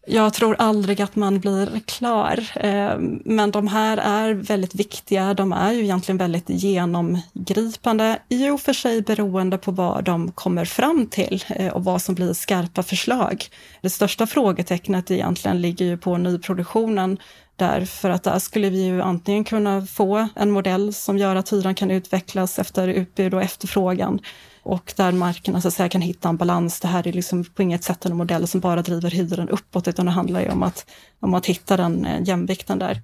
Jag 0.07 0.35
tror 0.35 0.57
aldrig 0.59 1.03
att 1.03 1.17
man 1.17 1.41
blir 1.41 1.81
klar, 1.87 2.51
eh, 2.57 2.99
men 3.25 3.51
de 3.51 3.69
här 3.69 3.97
är 3.97 4.35
väldigt 4.35 4.75
viktiga. 4.75 5.35
De 5.35 5.53
är 5.53 5.73
ju 5.73 5.83
egentligen 5.83 6.19
väldigt 6.19 6.49
genomgripande, 6.49 8.19
i 8.29 8.51
och 8.51 8.61
för 8.61 8.73
sig 8.73 9.03
beroende 9.03 9.59
på 9.59 9.71
vad 9.71 10.05
de 10.05 10.33
kommer 10.33 10.65
fram 10.65 11.07
till 11.07 11.45
eh, 11.49 11.73
och 11.73 11.85
vad 11.85 12.03
som 12.03 12.15
blir 12.15 12.33
skarpa 12.33 12.83
förslag. 12.83 13.45
Det 13.81 13.91
största 13.91 14.27
frågetecknet 14.27 15.11
egentligen 15.11 15.61
ligger 15.61 15.87
ju 15.87 15.97
på 15.97 16.17
nyproduktionen 16.17 17.19
Därför 17.57 18.11
att 18.11 18.23
där 18.23 18.39
skulle 18.39 18.71
vi 18.71 18.85
ju 18.85 19.03
antingen 19.03 19.45
kunna 19.45 19.87
få 19.87 20.29
en 20.35 20.51
modell 20.51 20.95
som 20.95 21.19
gör 21.19 21.37
att 21.37 21.53
hyran 21.53 21.75
kan 21.75 21.91
utvecklas 21.91 22.59
efter 22.59 22.89
utbud 22.89 23.35
och 23.35 23.43
efterfrågan 23.43 24.21
och 24.63 24.93
där 24.97 25.13
markerna 25.13 25.61
så 25.61 25.69
att 25.69 25.75
säga, 25.75 25.89
kan 25.89 26.01
hitta 26.01 26.29
en 26.29 26.37
balans. 26.37 26.81
Det 26.81 26.89
här 26.89 27.09
är 27.09 27.13
liksom 27.13 27.45
på 27.45 27.63
inget 27.63 27.85
sätt 27.85 28.07
en 28.07 28.17
modell 28.17 28.49
som 28.49 28.61
bara 28.61 28.83
driver 28.83 29.11
hyran 29.11 29.49
uppåt, 29.49 29.89
utan 29.89 30.07
det 30.07 30.13
handlar 30.13 30.41
ju 30.41 30.51
om 30.51 30.63
att, 30.63 30.87
om 31.21 31.35
att 31.35 31.47
hitta 31.47 31.77
den 31.77 32.07
eh, 32.07 32.23
jämvikten 32.23 32.79
där. 32.79 33.03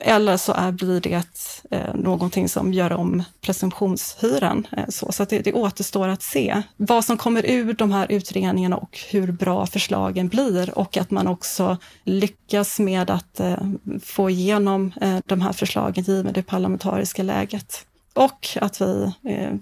Eller 0.00 0.36
så 0.36 0.52
är, 0.52 0.72
blir 0.72 1.00
det 1.00 1.24
eh, 1.70 1.94
någonting 1.94 2.48
som 2.48 2.72
gör 2.72 2.92
om 2.92 3.22
presumtionshyran. 3.40 4.66
Eh, 4.76 4.84
så 4.88 5.12
så 5.12 5.24
det, 5.24 5.38
det 5.38 5.52
återstår 5.52 6.08
att 6.08 6.22
se 6.22 6.62
vad 6.76 7.04
som 7.04 7.16
kommer 7.16 7.50
ur 7.50 7.72
de 7.72 7.92
här 7.92 8.06
utredningarna 8.12 8.76
och 8.76 8.98
hur 9.10 9.32
bra 9.32 9.66
förslagen 9.66 10.28
blir 10.28 10.78
och 10.78 10.96
att 10.96 11.10
man 11.10 11.26
också 11.26 11.76
lyckas 12.04 12.78
med 12.78 13.10
att 13.10 13.40
eh, 13.40 13.56
få 14.02 14.30
igenom 14.30 14.92
eh, 15.00 15.18
de 15.26 15.40
här 15.40 15.52
förslagen 15.52 16.04
givet 16.04 16.34
det 16.34 16.42
parlamentariska 16.42 17.22
läget. 17.22 17.86
Och 18.16 18.48
att 18.60 18.80
vi 18.80 19.12
eh, 19.24 19.52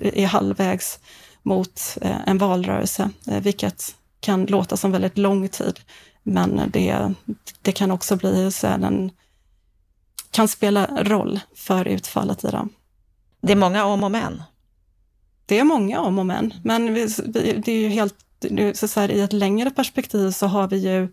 är 0.00 0.26
halvvägs 0.26 0.98
mot 1.42 1.98
eh, 2.00 2.28
en 2.28 2.38
valrörelse, 2.38 3.10
eh, 3.26 3.40
vilket 3.40 3.96
kan 4.20 4.46
låta 4.46 4.76
som 4.76 4.92
väldigt 4.92 5.18
lång 5.18 5.48
tid. 5.48 5.80
Men 6.22 6.62
det, 6.72 7.14
det 7.62 7.72
kan 7.72 7.90
också 7.90 8.16
bli 8.16 8.52
så 8.52 8.66
här, 8.66 8.78
den 8.78 9.10
kan 10.30 10.48
spela 10.48 10.86
roll 11.04 11.40
för 11.54 11.88
utfallet 11.88 12.44
i 12.44 12.48
dem. 12.48 12.68
Det 13.40 13.52
är 13.52 13.56
många 13.56 13.84
om 13.84 14.04
och 14.04 14.10
men. 14.10 14.42
Det 15.46 15.58
är 15.58 15.64
många 15.64 16.00
om 16.00 16.18
och 16.18 16.26
men, 16.26 16.54
men 16.64 16.94
vi, 16.94 17.06
det 17.26 17.68
är 17.68 17.80
ju 17.80 17.88
helt, 17.88 18.16
så 18.74 19.00
här, 19.00 19.10
i 19.10 19.20
ett 19.20 19.32
längre 19.32 19.70
perspektiv 19.70 20.30
så 20.30 20.46
har 20.46 20.68
vi 20.68 20.76
ju 20.76 21.08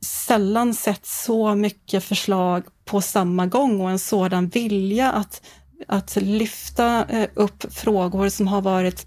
sällan 0.00 0.74
sett 0.74 1.06
så 1.06 1.54
mycket 1.54 2.04
förslag 2.04 2.64
på 2.84 3.00
samma 3.00 3.46
gång 3.46 3.80
och 3.80 3.90
en 3.90 3.98
sådan 3.98 4.48
vilja 4.48 5.12
att 5.12 5.42
att 5.88 6.16
lyfta 6.16 7.04
eh, 7.08 7.28
upp 7.34 7.74
frågor 7.74 8.28
som 8.28 8.48
har 8.48 8.62
varit 8.62 9.06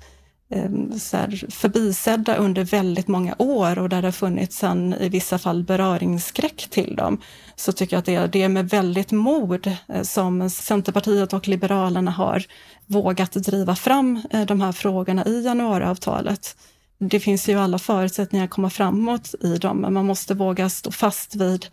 eh, 0.51 0.97
så 0.99 1.17
här, 1.17 1.45
förbisedda 1.49 2.35
under 2.35 2.63
väldigt 2.63 3.07
många 3.07 3.35
år 3.37 3.79
och 3.79 3.89
där 3.89 4.01
det 4.01 4.07
har 4.07 4.11
funnits 4.11 4.63
en, 4.63 4.93
i 4.93 5.09
vissa 5.09 5.37
fall 5.37 5.63
beröringsskräck 5.63 6.67
till 6.69 6.95
dem, 6.95 7.21
så 7.55 7.71
tycker 7.71 7.95
jag 7.95 7.99
att 7.99 8.05
det 8.05 8.15
är, 8.15 8.27
det 8.27 8.43
är 8.43 8.49
med 8.49 8.69
väldigt 8.69 9.11
mod 9.11 9.67
eh, 9.87 10.01
som 10.01 10.49
Centerpartiet 10.49 11.33
och 11.33 11.47
Liberalerna 11.47 12.11
har 12.11 12.45
vågat 12.85 13.31
driva 13.31 13.75
fram 13.75 14.21
de 14.47 14.61
här 14.61 14.71
frågorna 14.71 15.25
i 15.25 15.41
januariavtalet. 15.41 16.55
Det 16.99 17.19
finns 17.19 17.49
ju 17.49 17.59
alla 17.59 17.79
förutsättningar 17.79 18.45
att 18.45 18.51
komma 18.51 18.69
framåt 18.69 19.35
i 19.41 19.57
dem, 19.57 19.77
men 19.77 19.93
man 19.93 20.05
måste 20.05 20.33
våga 20.33 20.69
stå 20.69 20.91
fast 20.91 21.35
vid 21.35 21.65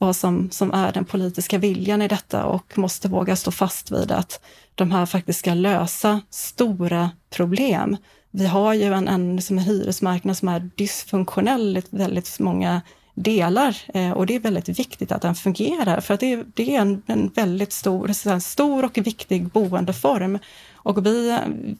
vad 0.00 0.16
som, 0.16 0.50
som 0.50 0.70
är 0.74 0.92
den 0.92 1.04
politiska 1.04 1.58
viljan 1.58 2.02
i 2.02 2.08
detta 2.08 2.44
och 2.44 2.78
måste 2.78 3.08
våga 3.08 3.36
stå 3.36 3.50
fast 3.50 3.90
vid 3.90 4.12
att 4.12 4.40
de 4.74 4.90
här 4.90 5.06
faktiskt 5.06 5.38
ska 5.38 5.54
lösa 5.54 6.20
stora 6.30 7.10
problem. 7.30 7.96
Vi 8.30 8.46
har 8.46 8.74
ju 8.74 8.94
en, 8.94 9.08
en, 9.08 9.42
som 9.42 9.58
en 9.58 9.64
hyresmarknad 9.64 10.36
som 10.36 10.48
är 10.48 10.70
dysfunktionell 10.76 11.76
i 11.76 11.82
väldigt 11.90 12.38
många 12.38 12.80
delar 13.14 13.76
eh, 13.94 14.10
och 14.10 14.26
det 14.26 14.34
är 14.34 14.40
väldigt 14.40 14.68
viktigt 14.68 15.12
att 15.12 15.22
den 15.22 15.34
fungerar 15.34 16.00
för 16.00 16.14
att 16.14 16.20
det, 16.20 16.44
det 16.54 16.76
är 16.76 16.80
en, 16.80 17.02
en 17.06 17.28
väldigt 17.34 17.72
stor, 17.72 18.40
stor 18.40 18.84
och 18.84 18.98
viktig 18.98 19.46
boendeform 19.46 20.38
och 20.82 21.06
vi 21.06 21.30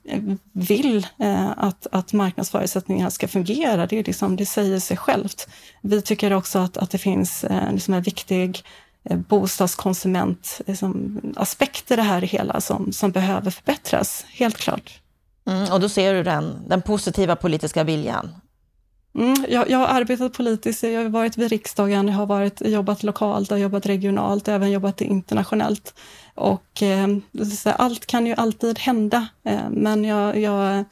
eh, 0.04 0.18
vill 0.52 1.06
eh, 1.18 1.50
att, 1.56 1.86
att 1.92 2.12
marknadsförutsättningarna 2.12 3.10
ska 3.10 3.28
fungera. 3.28 3.86
Det, 3.86 3.98
är 3.98 4.04
liksom, 4.04 4.36
det 4.36 4.46
säger 4.46 4.80
sig 4.80 4.96
självt. 4.96 5.48
Vi 5.82 6.02
tycker 6.02 6.32
också 6.32 6.58
att, 6.58 6.76
att 6.76 6.90
det 6.90 6.98
finns 6.98 7.44
eh, 7.44 7.72
liksom 7.72 7.94
en 7.94 8.02
viktig 8.02 8.64
bostadskonsument 9.28 10.60
liksom, 10.66 11.20
aspekt 11.36 11.90
i 11.90 11.96
det 11.96 12.02
här 12.02 12.22
hela 12.22 12.60
som, 12.60 12.92
som 12.92 13.10
behöver 13.10 13.50
förbättras, 13.50 14.24
helt 14.28 14.56
klart. 14.56 15.00
Mm, 15.46 15.72
och 15.72 15.80
då 15.80 15.88
ser 15.88 16.14
du 16.14 16.22
den, 16.22 16.68
den 16.68 16.82
positiva 16.82 17.36
politiska 17.36 17.84
viljan? 17.84 18.30
Mm, 19.18 19.46
jag, 19.48 19.70
jag, 19.70 19.78
har 19.78 19.86
arbetat 19.86 20.32
politiskt, 20.32 20.82
jag 20.82 21.02
har 21.02 21.08
varit 21.08 21.36
vid 21.36 21.50
riksdagen, 21.50 22.08
jag 22.08 22.14
har 22.14 22.26
varit, 22.26 22.60
jobbat 22.60 23.02
lokalt, 23.02 23.50
jag 23.50 23.56
har 23.56 23.62
jobbat 23.62 23.86
regionalt, 23.86 24.48
även 24.48 24.70
jobbat 24.70 25.00
internationellt. 25.00 25.94
Och 26.40 26.82
eh, 26.82 27.08
allt 27.76 28.06
kan 28.06 28.26
ju 28.26 28.34
alltid 28.34 28.78
hända, 28.78 29.28
eh, 29.44 29.70
men 29.70 30.04
jag, 30.04 30.38
jag 30.40 30.84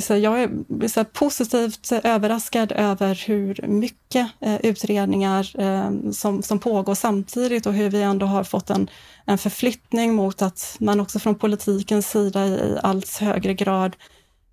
så 0.00 0.16
jag 0.16 0.42
är 0.42 0.88
så 0.88 1.04
positivt 1.04 1.92
överraskad 1.92 2.72
över 2.72 3.22
hur 3.26 3.66
mycket 3.66 4.28
eh, 4.40 4.56
utredningar 4.56 5.60
eh, 5.60 6.10
som, 6.12 6.42
som 6.42 6.58
pågår 6.58 6.94
samtidigt 6.94 7.66
och 7.66 7.72
hur 7.72 7.90
vi 7.90 8.02
ändå 8.02 8.26
har 8.26 8.44
fått 8.44 8.70
en, 8.70 8.90
en 9.24 9.38
förflyttning 9.38 10.14
mot 10.14 10.42
att 10.42 10.76
man 10.80 11.00
också 11.00 11.18
från 11.18 11.34
politikens 11.34 12.10
sida 12.10 12.46
i 12.46 12.78
allt 12.82 13.18
högre 13.18 13.54
grad 13.54 13.96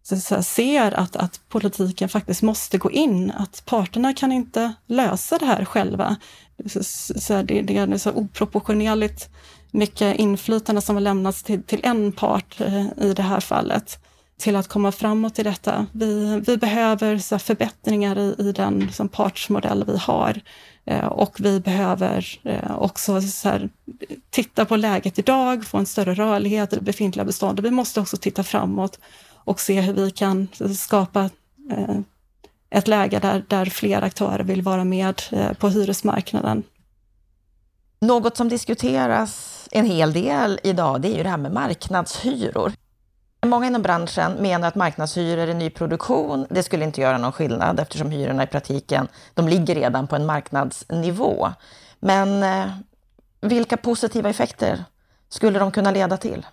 så 0.03 0.43
ser 0.43 0.91
att, 0.91 1.15
att 1.15 1.39
politiken 1.49 2.09
faktiskt 2.09 2.41
måste 2.41 2.77
gå 2.77 2.91
in, 2.91 3.31
att 3.31 3.65
parterna 3.65 4.13
kan 4.13 4.31
inte 4.31 4.73
lösa 4.87 5.37
det 5.37 5.45
här 5.45 5.65
själva. 5.65 6.15
Så, 6.65 6.83
så 7.19 7.41
det, 7.41 7.61
det 7.61 7.77
är 7.77 7.97
så 7.97 8.11
oproportionerligt 8.11 9.29
mycket 9.75 10.15
inflytande 10.19 10.81
som 10.81 10.95
har 10.95 11.01
lämnats 11.01 11.43
till, 11.43 11.63
till 11.63 11.79
en 11.83 12.11
part 12.11 12.61
eh, 12.61 12.85
i 12.97 13.13
det 13.13 13.23
här 13.23 13.39
fallet 13.39 13.99
till 14.37 14.55
att 14.55 14.67
komma 14.67 14.91
framåt 14.91 15.39
i 15.39 15.43
detta. 15.43 15.85
Vi, 15.91 16.41
vi 16.47 16.57
behöver 16.57 17.17
så 17.17 17.39
förbättringar 17.39 18.17
i, 18.17 18.35
i 18.37 18.51
den 18.51 18.91
som 18.91 19.09
partsmodell 19.09 19.83
vi 19.87 19.97
har 19.97 20.41
eh, 20.85 21.05
och 21.05 21.35
vi 21.39 21.59
behöver 21.59 22.39
eh, 22.43 22.77
också 22.77 23.21
så 23.21 23.49
här, 23.49 23.69
titta 24.29 24.65
på 24.65 24.75
läget 24.75 25.19
idag, 25.19 25.65
få 25.65 25.77
en 25.77 25.85
större 25.85 26.13
rörlighet 26.13 26.73
i 26.73 26.75
det 26.75 26.81
befintliga 26.81 27.25
beståndet. 27.25 27.65
Vi 27.65 27.71
måste 27.71 27.99
också 27.99 28.17
titta 28.17 28.43
framåt 28.43 28.99
och 29.33 29.59
se 29.59 29.81
hur 29.81 29.93
vi 29.93 30.11
kan 30.11 30.47
skapa 30.77 31.29
eh, 31.71 31.99
ett 32.69 32.87
läge 32.87 33.19
där, 33.19 33.43
där 33.47 33.65
fler 33.65 34.01
aktörer 34.01 34.43
vill 34.43 34.61
vara 34.61 34.83
med 34.83 35.21
eh, 35.31 35.53
på 35.53 35.69
hyresmarknaden. 35.69 36.63
Något 37.99 38.37
som 38.37 38.49
diskuteras 38.49 39.61
en 39.71 39.85
hel 39.85 40.13
del 40.13 40.59
idag, 40.63 41.01
det 41.01 41.07
är 41.07 41.17
ju 41.17 41.23
det 41.23 41.29
här 41.29 41.37
med 41.37 41.51
marknadshyror. 41.51 42.71
Många 43.45 43.67
inom 43.67 43.81
branschen 43.81 44.33
menar 44.33 44.67
att 44.67 44.75
marknadshyror 44.75 45.49
i 45.49 45.53
nyproduktion, 45.53 46.47
det 46.49 46.63
skulle 46.63 46.85
inte 46.85 47.01
göra 47.01 47.17
någon 47.17 47.31
skillnad 47.31 47.79
eftersom 47.79 48.11
hyrorna 48.11 48.43
i 48.43 48.47
praktiken, 48.47 49.07
de 49.33 49.47
ligger 49.47 49.75
redan 49.75 50.07
på 50.07 50.15
en 50.15 50.25
marknadsnivå. 50.25 51.49
Men 51.99 52.43
eh, 52.43 52.71
vilka 53.41 53.77
positiva 53.77 54.29
effekter 54.29 54.85
skulle 55.29 55.59
de 55.59 55.71
kunna 55.71 55.91
leda 55.91 56.17
till? 56.17 56.45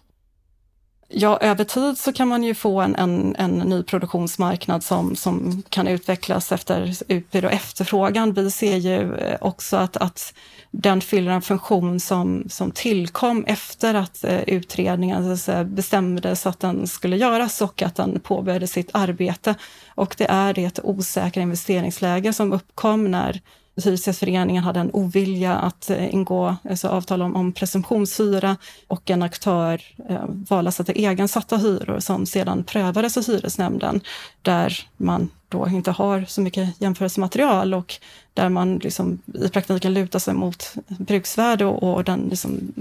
Ja, 1.14 1.38
över 1.38 1.64
tid 1.64 1.98
så 1.98 2.12
kan 2.12 2.29
man 2.29 2.42
ju 2.42 2.55
få 2.55 2.81
en, 2.81 2.96
en, 2.96 3.37
en 3.38 3.59
ny 3.59 3.83
produktionsmarknad 3.83 4.85
som, 4.85 5.16
som 5.16 5.62
kan 5.68 5.88
utvecklas 5.88 6.53
efter 6.53 6.94
utbud 7.09 7.44
och 7.44 7.53
efterfrågan. 7.53 8.33
Vi 8.33 8.51
ser 8.51 8.77
ju 8.77 9.14
eh, 9.14 9.37
också 9.40 9.77
att, 9.77 9.96
att 9.96 10.35
den 10.70 11.01
fyller 11.01 11.31
en 11.31 11.42
funktion 11.42 12.01
som, 12.01 12.44
som 12.48 12.70
tillkom 12.70 13.44
efter 13.44 13.94
att 13.94 14.25
eh, 14.25 14.40
utredningen 14.40 15.38
bestämdes 15.64 16.46
att 16.46 16.61
den 16.61 16.87
skulle 16.87 17.16
göras 17.16 17.61
och 17.61 17.83
att 17.83 17.94
den 17.94 18.20
påbörjade 18.20 18.66
sitt 18.66 18.90
arbete. 18.92 19.55
Och 19.94 20.14
det 20.18 20.27
är 20.31 20.55
det 20.55 20.81
osäkra 20.83 21.42
investeringsläge 21.42 22.33
som 22.33 22.53
uppkom 22.53 23.11
när 23.11 23.40
Hyresgästföreningen 23.76 24.64
hade 24.64 24.80
en 24.80 24.90
ovilja 24.92 25.58
att 25.58 25.90
eh, 25.90 26.14
ingå 26.14 26.56
alltså 26.70 26.88
avtal 26.88 27.22
om, 27.22 27.37
om 27.37 27.52
presumtionshyra 27.52 28.56
och 28.88 29.11
en 29.11 29.22
aktör 29.22 29.82
eh, 30.08 30.24
valde 30.26 30.68
att 30.68 30.74
sätta 30.74 30.92
egensatta 30.92 31.56
hyror 31.56 32.00
som 32.00 32.26
sedan 32.26 32.64
prövades 32.64 33.16
av 33.16 33.26
hyresnämnden 33.26 34.00
där 34.42 34.88
man 34.96 35.30
då 35.48 35.68
inte 35.68 35.90
har 35.90 36.24
så 36.28 36.40
mycket 36.40 36.80
jämförelsematerial 36.80 37.74
och 37.74 37.94
där 38.35 38.48
man 38.48 38.76
liksom 38.76 39.18
i 39.35 39.48
praktiken 39.48 39.94
lutar 39.94 40.18
sig 40.18 40.35
mot 40.35 40.74
bruksvärde 40.88 41.64
och, 41.64 41.94
och 41.94 42.04
den 42.04 42.20
liksom 42.30 42.72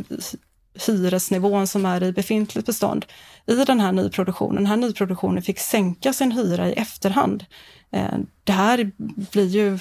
hyresnivån 0.87 1.67
som 1.67 1.85
är 1.85 2.03
i 2.03 2.11
befintligt 2.11 2.65
bestånd. 2.65 3.05
I 3.45 3.55
den 3.55 3.79
här 3.79 3.91
nyproduktionen, 3.91 4.55
den 4.55 4.65
här 4.65 4.77
nyproduktionen 4.77 5.43
fick 5.43 5.59
sänka 5.59 6.13
sin 6.13 6.31
hyra 6.31 6.69
i 6.69 6.73
efterhand. 6.73 7.45
Eh, 7.91 8.17
det 8.43 8.51
här, 8.51 8.91
blir 9.31 9.47
ju, 9.47 9.79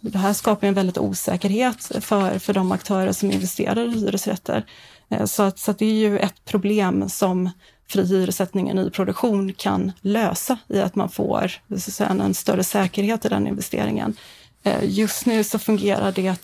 det 0.00 0.18
här 0.18 0.32
skapar 0.32 0.66
en 0.66 0.74
väldigt 0.74 0.98
osäkerhet 0.98 1.90
för, 2.00 2.38
för 2.38 2.52
de 2.52 2.72
aktörer 2.72 3.12
som 3.12 3.30
investerar 3.30 3.84
i 3.84 3.90
hyresrätter. 3.90 4.66
Eh, 5.08 5.24
så, 5.24 5.42
att, 5.42 5.58
så 5.58 5.70
att 5.70 5.78
det 5.78 5.86
är 5.86 6.08
ju 6.08 6.18
ett 6.18 6.44
problem 6.44 7.08
som 7.08 7.50
fri 7.88 8.06
hyressättning 8.06 8.70
i 8.70 8.74
nyproduktion 8.74 9.52
kan 9.52 9.92
lösa 10.00 10.58
i 10.68 10.80
att 10.80 10.94
man 10.94 11.08
får 11.08 11.52
så 11.78 12.04
att 12.04 12.10
en 12.10 12.34
större 12.34 12.64
säkerhet 12.64 13.24
i 13.24 13.28
den 13.28 13.46
investeringen. 13.46 14.16
Eh, 14.62 14.80
just 14.82 15.26
nu 15.26 15.44
så 15.44 15.58
fungerar 15.58 16.12
det 16.12 16.36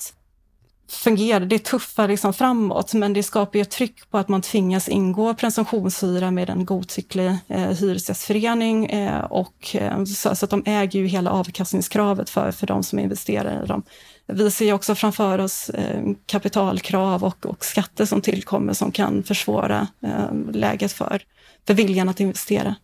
fungerar, 0.93 1.41
det 1.41 1.59
tuffar 1.59 2.09
liksom 2.09 2.33
framåt, 2.33 2.95
men 2.95 3.13
det 3.13 3.23
skapar 3.23 3.59
ju 3.59 3.63
ett 3.63 3.71
tryck 3.71 4.11
på 4.11 4.19
att 4.19 4.29
man 4.29 4.43
tvingas 4.43 4.89
ingå 4.89 5.35
presumtionshyra 5.35 6.31
med 6.31 6.51
en 6.51 6.65
godtycklig 6.65 7.37
eh, 7.49 7.69
hyresgästförening 7.69 8.87
eh, 8.87 9.25
och 9.25 9.77
eh, 9.77 10.05
så, 10.05 10.35
så, 10.35 10.45
att 10.45 10.51
de 10.51 10.63
äger 10.67 11.01
ju 11.01 11.07
hela 11.07 11.31
avkastningskravet 11.31 12.31
för, 12.31 12.51
för 12.51 12.67
de 12.67 12.83
som 12.83 12.99
investerar 12.99 13.65
i 13.65 13.67
dem. 13.67 13.83
Vi 14.27 14.51
ser 14.51 14.73
också 14.73 14.95
framför 14.95 15.39
oss 15.39 15.71
eh, 15.71 16.03
kapitalkrav 16.27 17.25
och, 17.25 17.47
och, 17.47 17.65
skatter 17.65 18.05
som 18.05 18.21
tillkommer 18.21 18.73
som 18.73 18.93
kan 18.93 19.23
försvåra 19.23 19.87
eh, 20.03 20.53
läget 20.53 20.93
för, 20.93 21.23
för 21.67 21.75
viljan 21.75 22.09
att 22.09 22.21
investera. 22.21 22.75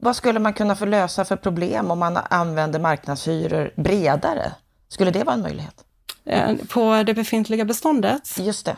Vad 0.00 0.16
skulle 0.16 0.38
man 0.38 0.54
kunna 0.54 0.76
få 0.76 0.84
lösa 0.84 1.24
för 1.24 1.36
problem 1.36 1.90
om 1.90 1.98
man 1.98 2.18
använder 2.30 2.80
marknadshyror 2.80 3.72
bredare? 3.76 4.52
Skulle 4.88 5.10
det 5.10 5.24
vara 5.24 5.34
en 5.34 5.42
möjlighet? 5.42 5.84
Eh, 6.24 6.54
på 6.68 7.02
det 7.06 7.14
befintliga 7.14 7.64
beståndet. 7.64 8.38
Just 8.38 8.66
det 8.66 8.76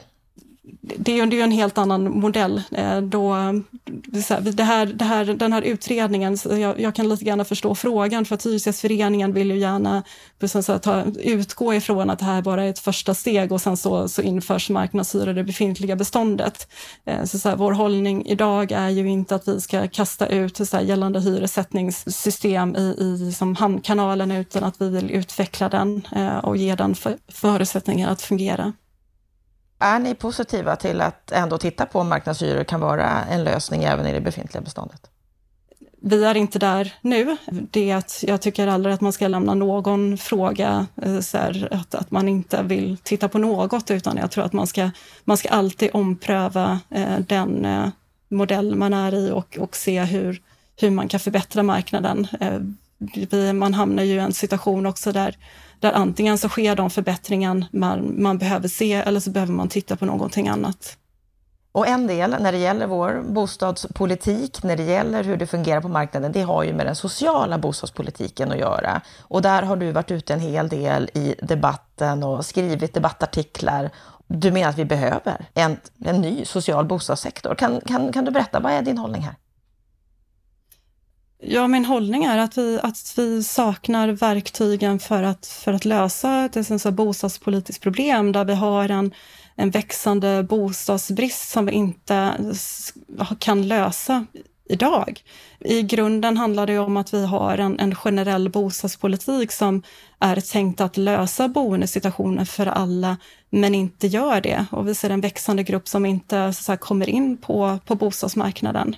det 0.80 1.12
är 1.12 1.26
ju 1.26 1.40
en 1.40 1.50
helt 1.50 1.78
annan 1.78 2.20
modell. 2.20 2.62
Eh, 2.70 3.00
då, 3.00 3.34
det 4.52 4.62
här, 4.62 4.86
det 4.86 5.04
här, 5.04 5.24
den 5.24 5.52
här 5.52 5.62
utredningen, 5.62 6.38
jag, 6.44 6.80
jag, 6.80 6.94
kan 6.94 7.08
lite 7.08 7.24
grann 7.24 7.44
förstå 7.44 7.74
frågan 7.74 8.24
för 8.24 8.34
att 8.34 8.46
Hyresgästföreningen 8.46 9.32
vill 9.32 9.50
ju 9.50 9.58
gärna 9.58 10.02
så 10.46 10.78
ta, 10.78 11.04
utgå 11.22 11.74
ifrån 11.74 12.10
att 12.10 12.18
det 12.18 12.24
här 12.24 12.42
bara 12.42 12.64
är 12.64 12.70
ett 12.70 12.78
första 12.78 13.14
steg 13.14 13.52
och 13.52 13.60
sen 13.60 13.76
så, 13.76 14.08
så 14.08 14.22
införs 14.22 14.70
marknadshyror 14.70 15.28
i 15.28 15.32
det 15.32 15.44
befintliga 15.44 15.96
beståndet. 15.96 16.68
Eh, 17.04 17.24
så, 17.24 17.38
så 17.38 17.48
här, 17.48 17.56
vår 17.56 17.72
hållning 17.72 18.26
idag 18.26 18.72
är 18.72 18.88
ju 18.88 19.10
inte 19.10 19.34
att 19.34 19.48
vi 19.48 19.60
ska 19.60 19.88
kasta 19.88 20.26
ut 20.26 20.56
så 20.56 20.76
här, 20.76 20.84
gällande 20.84 21.20
hyressättningssystem 21.20 22.76
i, 22.76 22.96
i 23.00 23.32
som 23.32 23.56
hamnkanalen 23.56 24.30
utan 24.30 24.64
att 24.64 24.80
vi 24.80 24.90
vill 24.90 25.10
utveckla 25.10 25.68
den 25.68 26.06
eh, 26.16 26.38
och 26.38 26.56
ge 26.56 26.74
den 26.74 26.94
för, 26.94 27.16
förutsättningar 27.28 28.10
att 28.10 28.22
fungera. 28.22 28.72
Är 29.84 29.98
ni 29.98 30.14
positiva 30.14 30.76
till 30.76 31.00
att 31.00 31.32
ändå 31.32 31.58
titta 31.58 31.86
på 31.86 32.00
om 32.00 32.08
marknadshyror 32.08 32.64
kan 32.64 32.80
vara 32.80 33.24
en 33.24 33.44
lösning 33.44 33.84
även 33.84 34.06
i 34.06 34.12
det 34.12 34.20
befintliga 34.20 34.62
beståndet? 34.62 35.10
Vi 36.02 36.24
är 36.24 36.34
inte 36.34 36.58
där 36.58 36.94
nu. 37.00 37.36
Det 37.46 37.90
är 37.90 37.96
att 37.96 38.24
jag 38.26 38.40
tycker 38.40 38.66
aldrig 38.66 38.94
att 38.94 39.00
man 39.00 39.12
ska 39.12 39.28
lämna 39.28 39.54
någon 39.54 40.18
fråga 40.18 40.86
eh, 41.02 41.20
så 41.20 41.38
här, 41.38 41.68
att, 41.70 41.94
att 41.94 42.10
man 42.10 42.28
inte 42.28 42.62
vill 42.62 42.96
titta 43.02 43.28
på 43.28 43.38
något, 43.38 43.90
utan 43.90 44.16
jag 44.16 44.30
tror 44.30 44.44
att 44.44 44.52
man 44.52 44.66
ska, 44.66 44.90
man 45.24 45.36
ska 45.36 45.48
alltid 45.48 45.90
ompröva 45.92 46.80
eh, 46.90 47.18
den 47.18 47.64
eh, 47.64 47.88
modell 48.28 48.74
man 48.74 48.94
är 48.94 49.14
i 49.14 49.30
och, 49.30 49.58
och 49.60 49.76
se 49.76 50.04
hur, 50.04 50.42
hur 50.80 50.90
man 50.90 51.08
kan 51.08 51.20
förbättra 51.20 51.62
marknaden. 51.62 52.26
Eh, 52.40 53.52
man 53.52 53.74
hamnar 53.74 54.02
ju 54.02 54.14
i 54.14 54.18
en 54.18 54.32
situation 54.32 54.86
också 54.86 55.12
där 55.12 55.36
där 55.84 55.92
antingen 55.92 56.38
så 56.38 56.48
sker 56.48 56.76
de 56.76 56.90
förbättringar 56.90 57.66
man, 57.72 58.22
man 58.22 58.38
behöver 58.38 58.68
se 58.68 58.92
eller 58.92 59.20
så 59.20 59.30
behöver 59.30 59.52
man 59.52 59.68
titta 59.68 59.96
på 59.96 60.04
någonting 60.04 60.48
annat. 60.48 60.96
Och 61.72 61.88
en 61.88 62.06
del 62.06 62.36
när 62.40 62.52
det 62.52 62.58
gäller 62.58 62.86
vår 62.86 63.22
bostadspolitik, 63.28 64.62
när 64.62 64.76
det 64.76 64.82
gäller 64.82 65.24
hur 65.24 65.36
det 65.36 65.46
fungerar 65.46 65.80
på 65.80 65.88
marknaden, 65.88 66.32
det 66.32 66.42
har 66.42 66.62
ju 66.62 66.72
med 66.72 66.86
den 66.86 66.96
sociala 66.96 67.58
bostadspolitiken 67.58 68.52
att 68.52 68.58
göra. 68.58 69.00
Och 69.20 69.42
där 69.42 69.62
har 69.62 69.76
du 69.76 69.92
varit 69.92 70.10
ute 70.10 70.34
en 70.34 70.40
hel 70.40 70.68
del 70.68 71.10
i 71.14 71.34
debatten 71.42 72.22
och 72.22 72.44
skrivit 72.44 72.94
debattartiklar. 72.94 73.90
Du 74.26 74.52
menar 74.52 74.68
att 74.68 74.78
vi 74.78 74.84
behöver 74.84 75.46
en, 75.54 75.76
en 76.04 76.20
ny 76.20 76.44
social 76.44 76.84
bostadssektor. 76.84 77.54
Kan, 77.54 77.80
kan, 77.80 78.12
kan 78.12 78.24
du 78.24 78.30
berätta, 78.30 78.60
vad 78.60 78.72
är 78.72 78.82
din 78.82 78.98
hållning 78.98 79.22
här? 79.22 79.34
Ja, 81.46 81.68
min 81.68 81.84
hållning 81.84 82.24
är 82.24 82.38
att 82.38 82.58
vi, 82.58 82.80
att 82.82 83.14
vi 83.16 83.42
saknar 83.42 84.08
verktygen 84.08 84.98
för 84.98 85.22
att, 85.22 85.46
för 85.46 85.72
att 85.72 85.84
lösa 85.84 86.44
ett 86.44 86.80
så 86.82 86.90
bostadspolitiskt 86.90 87.82
problem 87.82 88.32
där 88.32 88.44
vi 88.44 88.54
har 88.54 88.88
en, 88.88 89.14
en 89.56 89.70
växande 89.70 90.42
bostadsbrist 90.42 91.50
som 91.50 91.66
vi 91.66 91.72
inte 91.72 92.32
kan 93.38 93.68
lösa 93.68 94.26
idag. 94.68 95.20
I 95.60 95.82
grunden 95.82 96.36
handlar 96.36 96.66
det 96.66 96.78
om 96.78 96.96
att 96.96 97.14
vi 97.14 97.26
har 97.26 97.58
en, 97.58 97.80
en 97.80 97.94
generell 97.94 98.48
bostadspolitik 98.48 99.52
som 99.52 99.82
är 100.18 100.40
tänkt 100.40 100.80
att 100.80 100.96
lösa 100.96 101.48
boendesituationen 101.48 102.46
för 102.46 102.66
alla, 102.66 103.16
men 103.50 103.74
inte 103.74 104.06
gör 104.06 104.40
det. 104.40 104.66
Och 104.70 104.88
vi 104.88 104.94
ser 104.94 105.10
en 105.10 105.20
växande 105.20 105.62
grupp 105.62 105.88
som 105.88 106.06
inte 106.06 106.52
så 106.52 106.72
här, 106.72 106.76
kommer 106.76 107.08
in 107.08 107.36
på, 107.36 107.78
på 107.86 107.94
bostadsmarknaden 107.94 108.96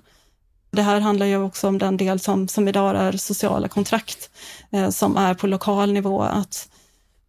det 0.77 0.83
här 0.83 1.01
handlar 1.01 1.27
ju 1.27 1.43
också 1.43 1.69
om 1.69 1.79
den 1.79 1.97
del 1.97 2.21
som, 2.21 2.49
som 2.49 2.69
idag 2.69 2.97
är 2.97 3.12
sociala 3.12 3.69
kontrakt, 3.69 4.31
eh, 4.73 4.91
som 4.91 5.17
är 5.17 5.35
på 5.35 5.47
lokal 5.47 5.93
nivå. 5.93 6.23
Att 6.23 6.69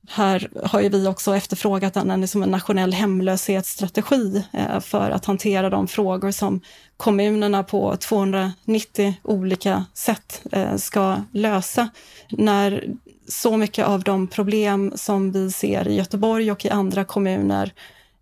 här 0.10 0.50
har 0.64 0.82
ju 0.82 0.90
vi 0.90 1.08
också 1.08 1.36
efterfrågat 1.36 1.96
en, 1.96 2.22
liksom 2.22 2.44
en 2.44 2.50
nationell 2.50 2.94
hemlöshetsstrategi 2.94 4.44
eh, 4.54 4.80
för 4.80 5.12
att 5.12 5.26
hantera 5.26 5.70
de 5.70 5.88
frågor 5.88 6.32
som 6.32 6.62
kommunerna 6.98 7.64
på 7.64 7.98
290 7.98 9.14
olika 9.24 9.86
sätt 9.94 10.42
eh, 10.52 10.76
ska 10.76 11.18
lösa. 11.32 11.90
När 12.30 12.84
så 13.28 13.58
mycket 13.58 13.86
av 13.86 14.04
de 14.04 14.28
problem 14.28 14.94
som 14.96 15.32
vi 15.32 15.52
ser 15.52 15.88
i 15.88 15.96
Göteborg 15.96 16.52
och 16.52 16.66
i 16.66 16.70
andra 16.70 17.04
kommuner 17.04 17.74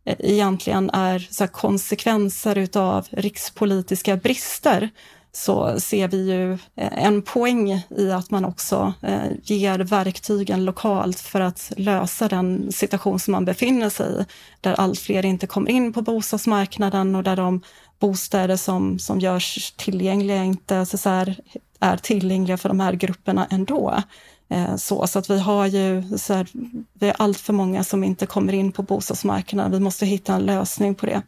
eh, 0.05 0.15
egentligen 0.19 0.89
är 0.89 1.19
så 1.19 1.47
konsekvenser 1.47 2.57
utav 2.57 3.07
rikspolitiska 3.11 4.15
brister 4.17 4.89
så 5.35 5.79
ser 5.79 6.07
vi 6.07 6.31
ju 6.31 6.53
eh, 6.53 7.05
en 7.05 7.21
poäng 7.21 7.83
i 7.89 8.11
att 8.11 8.31
man 8.31 8.45
också 8.45 8.93
eh, 9.01 9.31
ger 9.43 9.79
verktygen 9.79 10.65
lokalt 10.65 11.19
för 11.19 11.41
att 11.41 11.71
lösa 11.77 12.27
den 12.27 12.71
situation 12.71 13.19
som 13.19 13.31
man 13.31 13.45
befinner 13.45 13.89
sig 13.89 14.21
i, 14.21 14.25
där 14.61 14.73
allt 14.73 14.99
fler 14.99 15.25
inte 15.25 15.47
kommer 15.47 15.71
in 15.71 15.93
på 15.93 16.01
bostadsmarknaden 16.01 17.15
och 17.15 17.23
där 17.23 17.35
de 17.35 17.61
bostäder 17.99 18.55
som, 18.55 18.99
som 18.99 19.19
görs 19.19 19.73
tillgängliga 19.77 20.43
inte 20.43 20.85
så 20.85 21.09
här, 21.09 21.39
är 21.79 21.97
tillgängliga 21.97 22.57
för 22.57 22.69
de 22.69 22.79
här 22.79 22.93
grupperna 22.93 23.47
ändå. 23.49 24.03
Eh, 24.49 24.75
så, 24.75 25.07
så 25.07 25.19
att 25.19 25.29
vi 25.29 25.39
har 25.39 25.65
ju 25.65 26.17
så 26.17 26.33
här, 26.33 26.47
vi 26.93 27.07
är 27.09 27.15
allt 27.17 27.37
för 27.37 27.53
många 27.53 27.83
som 27.83 28.03
inte 28.03 28.25
kommer 28.25 28.53
in 28.53 28.71
på 28.71 28.83
bostadsmarknaden. 28.83 29.71
Vi 29.71 29.79
måste 29.79 30.05
hitta 30.05 30.33
en 30.33 30.45
lösning 30.45 30.95
på 30.95 31.05
det. 31.05 31.21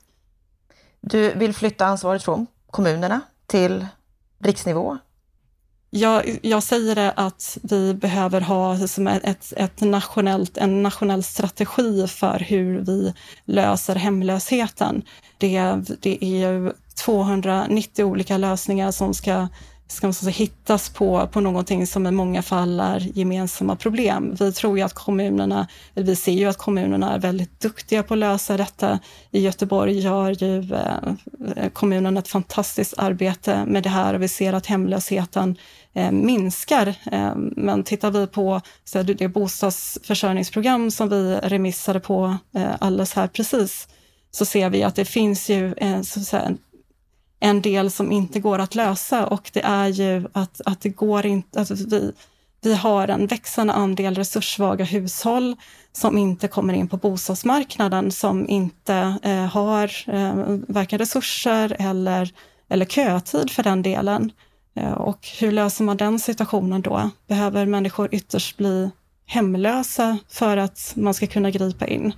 Du 1.01 1.33
vill 1.33 1.53
flytta 1.53 1.85
ansvaret 1.85 2.23
från 2.23 2.47
kommunerna 2.71 3.21
till 3.47 3.87
riksnivå? 4.39 4.97
Jag, 5.89 6.39
jag 6.41 6.63
säger 6.63 6.95
det 6.95 7.11
att 7.11 7.57
vi 7.63 7.93
behöver 7.93 8.41
ha 8.41 8.87
som 8.87 9.07
ett, 9.07 9.53
ett 9.57 9.81
nationellt, 9.81 10.57
en 10.57 10.83
nationell 10.83 11.23
strategi 11.23 12.07
för 12.07 12.39
hur 12.39 12.79
vi 12.79 13.13
löser 13.45 13.95
hemlösheten. 13.95 15.03
Det, 15.37 15.75
det 15.99 16.25
är 16.25 16.49
ju 16.49 16.71
290 17.05 18.05
olika 18.05 18.37
lösningar 18.37 18.91
som 18.91 19.13
ska 19.13 19.47
ska 19.87 20.07
man 20.07 20.13
säga, 20.13 20.31
hittas 20.31 20.89
på, 20.89 21.27
på 21.27 21.41
någonting 21.41 21.87
som 21.87 22.07
i 22.07 22.11
många 22.11 22.41
fall 22.41 22.79
är 22.79 22.99
gemensamma 22.99 23.75
problem. 23.75 24.35
Vi 24.39 24.53
tror 24.53 24.77
ju 24.77 24.83
att 24.83 24.93
kommunerna, 24.93 25.67
eller 25.95 26.05
vi 26.05 26.15
ser 26.15 26.31
ju 26.31 26.45
att 26.45 26.57
kommunerna 26.57 27.13
är 27.13 27.19
väldigt 27.19 27.59
duktiga 27.59 28.03
på 28.03 28.13
att 28.13 28.17
lösa 28.17 28.57
detta. 28.57 28.99
I 29.31 29.41
Göteborg 29.41 29.99
gör 29.99 30.43
ju 30.43 30.73
eh, 30.73 30.97
eh 31.55 31.69
kommunen 31.69 32.17
ett 32.17 32.27
fantastiskt 32.27 32.93
arbete 32.97 33.65
med 33.65 33.83
det 33.83 33.89
här 33.89 34.13
och 34.13 34.21
vi 34.21 34.27
ser 34.27 34.53
att 34.53 34.65
hemlösheten 34.65 35.55
eh, 35.93 36.11
minskar. 36.11 36.87
Eh, 37.11 37.35
men 37.35 37.83
tittar 37.83 38.11
vi 38.11 38.27
på 38.27 38.61
så 38.85 39.03
det 39.03 39.27
bostadsförsörjningsprogram 39.27 40.91
som 40.91 41.09
vi 41.09 41.39
remissade 41.43 41.99
på 41.99 42.37
eh, 42.55 42.71
alldeles 42.79 43.13
här 43.13 43.27
precis, 43.27 43.87
så 44.31 44.45
ser 44.45 44.69
vi 44.69 44.83
att 44.83 44.95
det 44.95 45.05
finns 45.05 45.49
ju 45.49 45.73
eh, 45.73 46.01
så 46.01 46.19
att 46.19 46.25
säga, 46.25 46.51
en 47.39 47.61
del 47.61 47.91
som 47.91 48.11
inte 48.11 48.39
går 48.39 48.59
att 48.59 48.75
lösa 48.75 49.25
och 49.27 49.49
det 49.53 49.61
är 49.61 49.87
ju 49.87 50.27
att, 50.33 50.61
att 50.65 50.81
det 50.81 50.89
går 50.89 51.25
inte, 51.25 51.59
alltså 51.59 51.73
vi, 51.73 52.13
vi 52.61 52.73
har 52.75 53.07
en 53.07 53.27
växande 53.27 53.73
andel 53.73 54.15
resurssvaga 54.15 54.85
hushåll 54.85 55.55
som 55.91 56.17
inte 56.17 56.47
kommer 56.47 56.73
in 56.73 56.87
på 56.87 56.97
bostadsmarknaden, 56.97 58.11
som 58.11 58.49
inte 58.49 59.17
eh, 59.23 59.45
har 59.45 59.91
eh, 60.07 60.33
varken 60.67 60.99
resurser 60.99 61.75
eller, 61.79 62.33
eller 62.69 62.85
kötid 62.85 63.51
för 63.51 63.63
den 63.63 63.81
delen. 63.81 64.31
Eh, 64.75 64.91
och 64.91 65.27
hur 65.39 65.51
löser 65.51 65.83
man 65.83 65.97
den 65.97 66.19
situationen 66.19 66.81
då? 66.81 67.09
Behöver 67.27 67.65
människor 67.65 68.09
ytterst 68.11 68.57
bli 68.57 68.89
hemlösa 69.25 70.17
för 70.29 70.57
att 70.57 70.93
man 70.95 71.13
ska 71.13 71.27
kunna 71.27 71.51
gripa 71.51 71.87
in? 71.87 72.13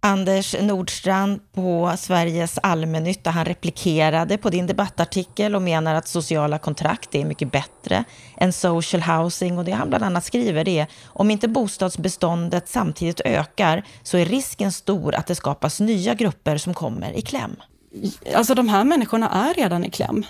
Anders 0.00 0.56
Nordstrand 0.60 1.40
på 1.52 1.94
Sveriges 1.98 2.58
allmännytta, 2.62 3.30
han 3.30 3.44
replikerade 3.44 4.38
på 4.38 4.50
din 4.50 4.66
debattartikel 4.66 5.54
och 5.54 5.62
menar 5.62 5.94
att 5.94 6.08
sociala 6.08 6.58
kontrakt 6.58 7.14
är 7.14 7.24
mycket 7.24 7.52
bättre 7.52 8.04
än 8.36 8.52
social 8.52 9.02
housing 9.02 9.58
och 9.58 9.64
det 9.64 9.72
han 9.72 9.88
bland 9.88 10.04
annat 10.04 10.24
skriver 10.24 10.68
är 10.68 10.86
om 11.06 11.30
inte 11.30 11.48
bostadsbeståndet 11.48 12.68
samtidigt 12.68 13.20
ökar 13.20 13.84
så 14.02 14.18
är 14.18 14.24
risken 14.24 14.72
stor 14.72 15.14
att 15.14 15.26
det 15.26 15.34
skapas 15.34 15.80
nya 15.80 16.14
grupper 16.14 16.56
som 16.56 16.74
kommer 16.74 17.12
i 17.12 17.22
kläm. 17.22 17.56
Alltså 18.34 18.54
de 18.54 18.68
här 18.68 18.84
människorna 18.84 19.30
är 19.30 19.54
redan 19.54 19.84
i 19.84 19.90
kläm. 19.90 20.24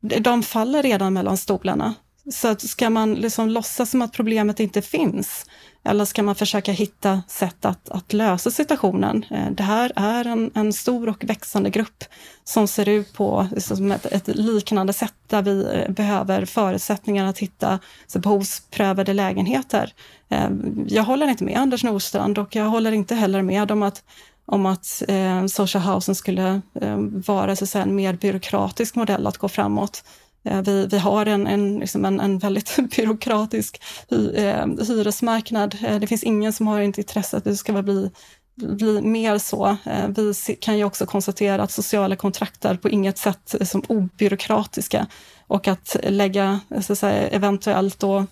De 0.00 0.42
faller 0.42 0.82
redan 0.82 1.12
mellan 1.12 1.36
stolarna. 1.36 1.94
Så 2.30 2.48
att 2.48 2.60
ska 2.60 2.90
man 2.90 3.14
liksom 3.14 3.48
låtsas 3.48 3.90
som 3.90 4.02
att 4.02 4.12
problemet 4.12 4.60
inte 4.60 4.82
finns 4.82 5.46
eller 5.84 6.04
ska 6.04 6.22
man 6.22 6.34
försöka 6.34 6.72
hitta 6.72 7.22
sätt 7.28 7.64
att, 7.64 7.88
att 7.88 8.12
lösa 8.12 8.50
situationen? 8.50 9.24
Eh, 9.30 9.50
det 9.50 9.62
här 9.62 9.92
är 9.96 10.26
en, 10.26 10.50
en 10.54 10.72
stor 10.72 11.08
och 11.08 11.24
växande 11.24 11.70
grupp 11.70 12.04
som 12.44 12.68
ser 12.68 12.88
ut 12.88 13.12
på 13.12 13.48
liksom 13.52 13.92
ett, 13.92 14.06
ett, 14.06 14.28
liknande 14.28 14.92
sätt 14.92 15.14
där 15.26 15.42
vi 15.42 15.68
eh, 15.72 15.90
behöver 15.92 16.44
förutsättningar 16.44 17.26
att 17.26 17.38
hitta 17.38 17.78
så 18.06 18.18
behovsprövade 18.18 19.12
lägenheter. 19.12 19.92
Eh, 20.28 20.50
jag 20.86 21.02
håller 21.02 21.28
inte 21.28 21.44
med 21.44 21.58
Anders 21.58 21.84
Nordstrand 21.84 22.38
och 22.38 22.56
jag 22.56 22.64
håller 22.64 22.92
inte 22.92 23.14
heller 23.14 23.42
med 23.42 23.70
om 23.70 23.82
att 23.82 24.02
om 24.46 24.66
att 24.66 25.02
eh, 25.08 25.46
social 25.46 25.82
housing 25.82 26.14
skulle 26.14 26.60
eh, 26.80 26.96
vara 27.26 27.56
så 27.56 27.64
att 27.64 27.70
säga, 27.70 27.84
en 27.84 27.94
mer 27.94 28.14
byråkratisk 28.14 28.94
modell 28.94 29.26
att 29.26 29.38
gå 29.38 29.48
framåt. 29.48 30.04
Eh, 30.46 30.62
vi, 30.62 30.86
vi 30.86 30.98
har 30.98 31.26
en, 31.26 31.46
en, 31.46 31.78
liksom 31.78 32.04
en, 32.04 32.20
en 32.20 32.38
väldigt 32.38 32.76
byråkratisk 32.96 33.82
hy, 34.10 34.30
eh, 34.30 34.66
hyresmarknad. 34.66 35.76
Eh, 35.86 35.98
det 35.98 36.06
finns 36.06 36.24
ingen 36.24 36.52
som 36.52 36.66
har 36.66 36.80
ett 36.80 36.98
intresse 36.98 37.36
att 37.36 37.44
det 37.44 37.56
ska 37.56 37.82
bli 37.82 38.10
bli 38.56 39.02
mer 39.02 39.38
så. 39.38 39.76
Eh, 39.84 40.08
vi 40.08 40.34
kan 40.60 40.78
ju 40.78 40.84
också 40.84 41.06
konstatera 41.06 41.62
att 41.62 41.70
sociala 41.70 42.16
kontrakt 42.16 42.64
är 42.64 42.74
på 42.74 42.88
inget 42.88 43.18
sätt 43.18 43.54
som 43.64 43.82
obyråkratiska 43.88 45.06
och 45.46 45.68
att 45.68 45.96
lägga, 46.02 46.60
så 46.80 46.92
att 46.92 46.98
säga, 46.98 47.28
eventuellt 47.28 47.98
då 47.98 48.26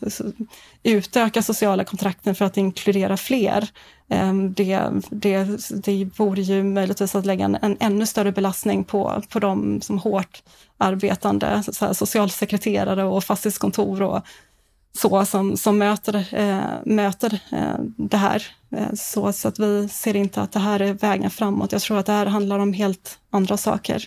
utöka 0.82 1.42
sociala 1.42 1.84
kontrakten 1.84 2.34
för 2.34 2.44
att 2.44 2.56
inkludera 2.56 3.16
fler, 3.16 3.68
Ehm, 4.08 4.54
det, 4.54 4.80
det, 5.10 5.46
det 5.84 6.04
vore 6.18 6.42
ju 6.42 6.62
möjligtvis 6.62 7.14
att 7.14 7.26
lägga 7.26 7.44
en, 7.44 7.58
en 7.62 7.76
ännu 7.80 8.06
större 8.06 8.32
belastning 8.32 8.84
på, 8.84 9.22
på 9.28 9.38
de 9.38 9.80
som 9.80 9.98
hårt 9.98 10.42
arbetande 10.78 11.62
så 11.72 11.86
här, 11.86 11.92
socialsekreterare 11.92 13.04
och 13.04 13.24
fastighetskontor 13.24 14.02
och 14.02 14.22
så 14.98 15.24
som, 15.24 15.56
som 15.56 15.78
möter, 15.78 16.26
eh, 16.32 16.64
möter 16.84 17.40
eh, 17.52 17.78
det 17.96 18.16
här. 18.16 18.46
Eh, 18.70 18.92
så, 18.94 19.32
så 19.32 19.48
att 19.48 19.58
vi 19.58 19.88
ser 19.88 20.16
inte 20.16 20.42
att 20.42 20.52
det 20.52 20.58
här 20.58 20.80
är 20.80 20.92
vägen 20.92 21.30
framåt. 21.30 21.72
Jag 21.72 21.82
tror 21.82 21.98
att 21.98 22.06
det 22.06 22.12
här 22.12 22.26
handlar 22.26 22.58
om 22.58 22.72
helt 22.72 23.18
andra 23.30 23.56
saker. 23.56 24.04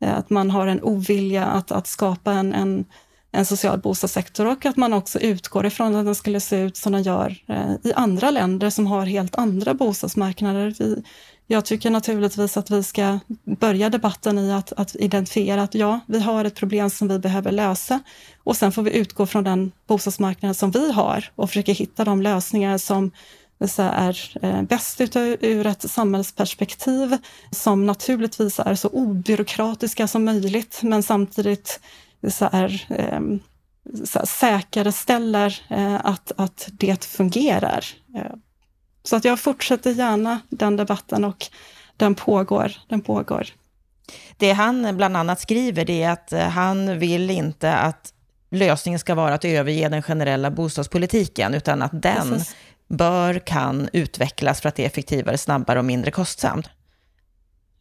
Eh, 0.00 0.18
att 0.18 0.30
man 0.30 0.50
har 0.50 0.66
en 0.66 0.82
ovilja 0.82 1.46
att, 1.46 1.72
att 1.72 1.86
skapa 1.86 2.32
en, 2.32 2.54
en, 2.54 2.84
en 3.32 3.44
social 3.44 3.78
bostadssektor 3.78 4.46
och 4.46 4.66
att 4.66 4.76
man 4.76 4.92
också 4.92 5.20
utgår 5.20 5.66
ifrån 5.66 5.94
att 5.94 6.04
den 6.04 6.14
skulle 6.14 6.40
se 6.40 6.60
ut 6.60 6.76
som 6.76 6.92
den 6.92 7.02
gör 7.02 7.36
eh, 7.48 7.72
i 7.82 7.92
andra 7.92 8.30
länder 8.30 8.70
som 8.70 8.86
har 8.86 9.06
helt 9.06 9.38
andra 9.38 9.74
bostadsmarknader. 9.74 10.74
Vi, 10.78 11.02
jag 11.46 11.64
tycker 11.64 11.90
naturligtvis 11.90 12.56
att 12.56 12.70
vi 12.70 12.82
ska 12.82 13.18
börja 13.60 13.90
debatten 13.90 14.38
i 14.38 14.52
att, 14.52 14.72
att, 14.72 14.96
identifiera 14.96 15.62
att 15.62 15.74
ja, 15.74 16.00
vi 16.06 16.20
har 16.20 16.44
ett 16.44 16.54
problem 16.54 16.90
som 16.90 17.08
vi 17.08 17.18
behöver 17.18 17.52
lösa 17.52 18.00
och 18.44 18.56
sen 18.56 18.72
får 18.72 18.82
vi 18.82 18.96
utgå 18.96 19.26
från 19.26 19.44
den 19.44 19.72
bostadsmarknad 19.86 20.56
som 20.56 20.70
vi 20.70 20.92
har 20.92 21.24
och 21.34 21.48
försöka 21.48 21.72
hitta 21.72 22.04
de 22.04 22.22
lösningar 22.22 22.78
som 22.78 23.10
är 23.78 24.32
eh, 24.42 24.62
bäst 24.62 24.98
bäst 24.98 25.16
ur 25.40 25.66
ett 25.66 25.90
samhällsperspektiv, 25.90 27.16
som 27.50 27.86
naturligtvis 27.86 28.58
är 28.58 28.74
så 28.74 28.88
obyråkratiska 28.88 30.08
som 30.08 30.24
möjligt, 30.24 30.80
men 30.82 31.02
samtidigt 31.02 31.80
så 32.28 32.48
är, 32.52 32.86
ehm, 32.88 33.40
så 34.04 34.18
här, 34.18 34.26
säkerställer 34.26 35.62
eh, 35.68 36.06
att, 36.06 36.32
att 36.36 36.68
det 36.72 37.04
fungerar. 37.04 37.84
Eh, 38.16 38.32
så 39.02 39.16
att 39.16 39.24
jag 39.24 39.40
fortsätter 39.40 39.90
gärna 39.90 40.40
den 40.48 40.76
debatten 40.76 41.24
och 41.24 41.46
den 41.96 42.14
pågår. 42.14 42.72
Den 42.88 43.00
pågår. 43.00 43.46
Det 44.36 44.52
han 44.52 44.96
bland 44.96 45.16
annat 45.16 45.40
skriver 45.40 45.84
det 45.84 46.02
är 46.02 46.10
att 46.10 46.32
han 46.52 46.98
vill 46.98 47.30
inte 47.30 47.74
att 47.74 48.12
lösningen 48.50 48.98
ska 48.98 49.14
vara 49.14 49.34
att 49.34 49.44
överge 49.44 49.88
den 49.88 50.02
generella 50.02 50.50
bostadspolitiken, 50.50 51.54
utan 51.54 51.82
att 51.82 52.02
den 52.02 52.30
Precis 52.30 52.56
bör, 52.90 53.38
kan 53.38 53.88
utvecklas 53.92 54.60
för 54.60 54.68
att 54.68 54.74
det 54.74 54.82
är 54.82 54.86
effektivare, 54.86 55.38
snabbare 55.38 55.78
och 55.78 55.84
mindre 55.84 56.10
kostsamt? 56.10 56.68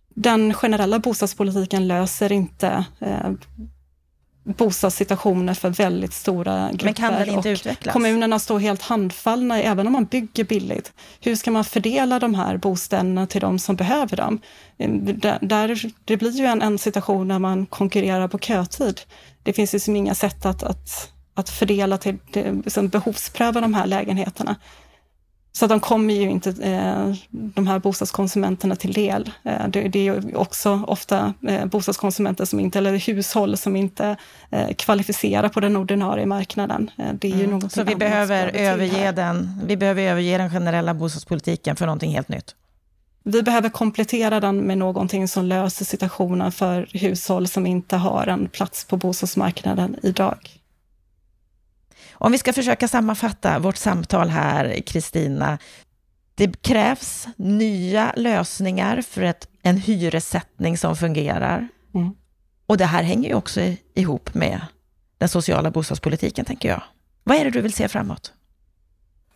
Den 0.09 0.53
generella 0.53 0.99
bostadspolitiken 0.99 1.87
löser 1.87 2.31
inte 2.31 2.85
eh, 2.99 3.31
bostadssituationer 4.57 5.53
för 5.53 5.69
väldigt 5.69 6.13
stora 6.13 6.69
grupper. 6.69 6.85
Men 6.85 6.93
kan 6.93 7.13
den 7.13 7.29
inte 7.29 7.49
utvecklas? 7.49 7.93
Kommunerna 7.93 8.39
står 8.39 8.59
helt 8.59 8.81
handfallna 8.81 9.61
även 9.61 9.87
om 9.87 9.93
man 9.93 10.05
bygger 10.05 10.43
billigt. 10.43 10.93
Hur 11.19 11.35
ska 11.35 11.51
man 11.51 11.63
fördela 11.63 12.19
de 12.19 12.35
här 12.35 12.57
bostäderna 12.57 13.27
till 13.27 13.41
de 13.41 13.59
som 13.59 13.75
behöver 13.75 14.17
dem? 14.17 14.39
Där, 15.41 15.91
det 16.05 16.17
blir 16.17 16.31
ju 16.31 16.45
en, 16.45 16.61
en 16.61 16.77
situation 16.77 17.27
där 17.27 17.39
man 17.39 17.65
konkurrerar 17.65 18.27
på 18.27 18.39
kötid. 18.39 19.01
Det 19.43 19.53
finns 19.53 19.73
liksom 19.73 19.95
inga 19.95 20.15
sätt 20.15 20.45
att, 20.45 20.63
att, 20.63 21.11
att 21.33 21.49
fördela 21.49 21.97
till, 21.97 22.17
till 22.31 22.61
liksom 22.65 22.89
behovspröva 22.89 23.61
de 23.61 23.73
här 23.73 23.85
lägenheterna. 23.85 24.55
Så 25.51 25.67
de 25.67 25.79
kommer 25.79 26.13
ju 26.13 26.29
inte 26.29 26.49
eh, 26.49 27.13
de 27.29 27.67
här 27.67 27.79
bostadskonsumenterna 27.79 28.75
till 28.75 28.93
del. 28.93 29.31
Eh, 29.43 29.67
det, 29.67 29.87
det, 29.87 30.07
är 30.07 30.37
också 30.37 30.83
ofta 30.87 31.33
eh, 31.47 31.65
bostadskonsumenter 31.65 32.45
som 32.45 32.59
inte, 32.59 32.77
eller 32.77 32.97
hushåll 32.97 33.57
som 33.57 33.75
inte 33.75 34.15
kvalificerar 34.77 35.49
på 35.49 35.59
den 35.59 35.75
ordinarie 35.75 36.25
marknaden. 36.25 36.91
Det 37.13 37.31
är 37.31 37.37
ju 37.37 37.43
mm. 37.43 37.69
Så 37.69 37.83
vi 37.83 37.95
behöver, 37.95 38.47
överge 38.47 39.11
den, 39.11 39.61
vi 39.65 39.77
behöver 39.77 40.01
överge 40.01 40.37
den 40.37 40.49
generella 40.49 40.93
bostadspolitiken 40.93 41.75
för 41.75 41.85
någonting 41.85 42.11
helt 42.11 42.29
nytt? 42.29 42.55
Vi 43.23 43.43
behöver 43.43 43.69
komplettera 43.69 44.39
den 44.39 44.57
med 44.57 44.77
någonting 44.77 45.27
som 45.27 45.45
löser 45.45 45.85
situationen 45.85 46.51
för 46.51 46.87
hushåll 46.93 47.47
som 47.47 47.65
inte 47.65 47.97
har 47.97 48.27
en 48.27 48.47
plats 48.47 48.85
på 48.85 48.97
bostadsmarknaden 48.97 49.95
idag. 50.03 50.58
Om 52.21 52.31
vi 52.31 52.37
ska 52.37 52.53
försöka 52.53 52.87
sammanfatta 52.87 53.59
vårt 53.59 53.77
samtal 53.77 54.29
här, 54.29 54.81
Kristina. 54.85 55.57
Det 56.35 56.61
krävs 56.61 57.27
nya 57.37 58.13
lösningar 58.15 59.01
för 59.01 59.21
ett, 59.21 59.47
en 59.63 59.77
hyressättning 59.77 60.77
som 60.77 60.95
fungerar. 60.95 61.67
Mm. 61.93 62.15
Och 62.65 62.77
det 62.77 62.85
här 62.85 63.03
hänger 63.03 63.29
ju 63.29 63.35
också 63.35 63.61
ihop 63.95 64.33
med 64.33 64.61
den 65.17 65.29
sociala 65.29 65.71
bostadspolitiken, 65.71 66.45
tänker 66.45 66.69
jag. 66.69 66.83
Vad 67.23 67.37
är 67.37 67.45
det 67.45 67.51
du 67.51 67.61
vill 67.61 67.73
se 67.73 67.87
framåt? 67.87 68.33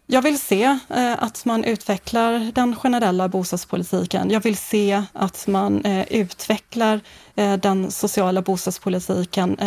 Jag 0.08 0.22
vill 0.22 0.40
se 0.40 0.64
eh, 0.90 1.24
att 1.24 1.46
man 1.46 1.64
utvecklar 1.64 2.52
den 2.56 2.76
generella 2.76 3.28
bostadspolitiken. 3.28 4.30
Jag 4.30 4.40
vill 4.40 4.58
se 4.58 5.04
att 5.14 5.48
man 5.48 5.86
eh, 5.86 6.06
utvecklar 6.10 7.00
eh, 7.36 7.54
den 7.54 7.92
sociala 7.92 8.42
bostadspolitiken, 8.42 9.58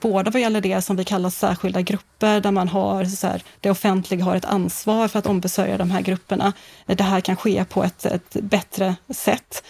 både 0.00 0.30
vad 0.30 0.40
gäller 0.40 0.60
det 0.60 0.82
som 0.82 0.96
vi 0.96 1.04
kallar 1.04 1.30
särskilda 1.30 1.82
grupper, 1.82 2.40
där 2.40 2.50
man 2.50 2.68
har, 2.68 3.04
så 3.04 3.26
här, 3.26 3.42
det 3.60 3.70
offentliga 3.70 4.24
har 4.24 4.36
ett 4.36 4.44
ansvar 4.44 5.08
för 5.08 5.18
att 5.18 5.26
ombesörja 5.26 5.78
de 5.78 5.90
här 5.90 6.00
grupperna. 6.00 6.52
Det 6.86 7.02
här 7.02 7.20
kan 7.20 7.36
ske 7.36 7.64
på 7.64 7.84
ett, 7.84 8.06
ett 8.06 8.32
bättre 8.32 8.94
sätt. 9.14 9.64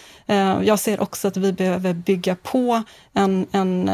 Jag 0.63 0.79
ser 0.79 1.01
också 1.01 1.27
att 1.27 1.37
vi 1.37 1.53
behöver 1.53 1.93
bygga 1.93 2.35
på 2.35 2.83
en, 3.13 3.47
en 3.51 3.89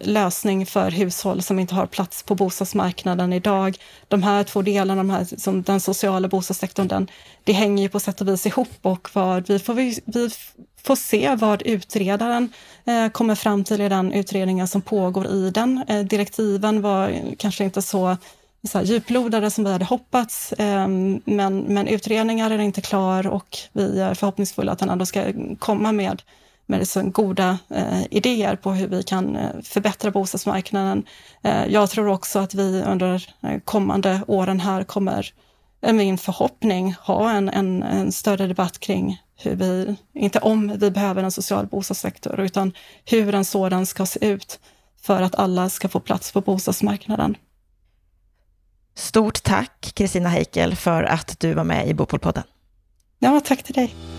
lösning 0.00 0.66
för 0.66 0.90
hushåll 0.90 1.42
som 1.42 1.58
inte 1.58 1.74
har 1.74 1.86
plats 1.86 2.22
på 2.22 2.34
bostadsmarknaden 2.34 3.32
idag. 3.32 3.76
De 4.08 4.22
här 4.22 4.44
två 4.44 4.62
delarna, 4.62 5.00
de 5.00 5.10
här, 5.10 5.26
som 5.38 5.62
den 5.62 5.80
sociala 5.80 6.28
bostadssektorn, 6.28 6.88
den, 6.88 7.08
det 7.44 7.52
hänger 7.52 7.82
ju 7.82 7.88
på 7.88 8.00
sätt 8.00 8.20
och 8.20 8.28
vis 8.28 8.46
ihop 8.46 8.78
och 8.82 9.08
vad 9.12 9.48
vi 9.48 9.58
får, 9.58 9.74
vi, 9.74 10.00
vi 10.04 10.30
får 10.82 10.96
se 10.96 11.34
vad 11.34 11.62
utredaren 11.62 12.52
eh, 12.84 13.08
kommer 13.08 13.34
fram 13.34 13.64
till 13.64 13.80
i 13.80 13.88
den 13.88 14.12
utredningen 14.12 14.68
som 14.68 14.82
pågår 14.82 15.26
i 15.26 15.50
den. 15.50 15.84
Eh, 15.88 16.00
direktiven 16.00 16.82
var 16.82 17.20
kanske 17.38 17.64
inte 17.64 17.82
så, 17.82 18.16
så 18.68 18.80
djuplodade 18.80 19.50
som 19.50 19.64
vi 19.64 19.72
hade 19.72 19.84
hoppats, 19.84 20.52
eh, 20.52 20.88
men, 21.24 21.58
men 21.60 21.86
utredningar 21.86 22.50
är 22.50 22.58
inte 22.58 22.80
klar 22.80 23.26
och 23.26 23.58
vi 23.72 24.00
är 24.00 24.14
förhoppningsfulla 24.14 24.72
att 24.72 24.78
den 24.78 24.90
ändå 24.90 25.06
ska 25.06 25.24
komma 25.58 25.92
med 25.92 26.22
med 26.68 26.88
så 26.88 27.02
goda 27.02 27.58
eh, 27.70 28.02
idéer 28.10 28.56
på 28.56 28.70
hur 28.70 28.88
vi 28.88 29.02
kan 29.02 29.36
eh, 29.36 29.50
förbättra 29.62 30.10
bostadsmarknaden. 30.10 31.04
Eh, 31.42 31.66
jag 31.66 31.90
tror 31.90 32.08
också 32.08 32.38
att 32.38 32.54
vi 32.54 32.82
under 32.82 33.34
eh, 33.42 33.60
kommande 33.64 34.20
åren 34.26 34.60
här 34.60 34.84
kommer, 34.84 35.32
är 35.80 35.92
min 35.92 36.18
förhoppning, 36.18 36.94
ha 37.00 37.30
en, 37.30 37.48
en, 37.48 37.82
en, 37.82 38.12
större 38.12 38.46
debatt 38.46 38.78
kring 38.78 39.22
hur 39.36 39.54
vi, 39.54 39.96
inte 40.14 40.38
om 40.38 40.78
vi 40.78 40.90
behöver 40.90 41.22
en 41.22 41.30
social 41.30 41.66
bostadssektor, 41.66 42.40
utan 42.40 42.72
hur 43.04 43.34
en 43.34 43.44
sådan 43.44 43.86
ska 43.86 44.06
se 44.06 44.26
ut 44.26 44.60
för 45.02 45.22
att 45.22 45.34
alla 45.34 45.68
ska 45.68 45.88
få 45.88 46.00
plats 46.00 46.32
på 46.32 46.40
bostadsmarknaden. 46.40 47.36
Stort 48.94 49.42
tack 49.42 49.92
Kristina 49.94 50.28
Heikel 50.28 50.76
för 50.76 51.02
att 51.02 51.40
du 51.40 51.54
var 51.54 51.64
med 51.64 51.88
i 51.88 51.94
Bopolpodden. 51.94 52.44
Ja, 53.18 53.40
tack 53.44 53.62
till 53.62 53.74
dig. 53.74 54.17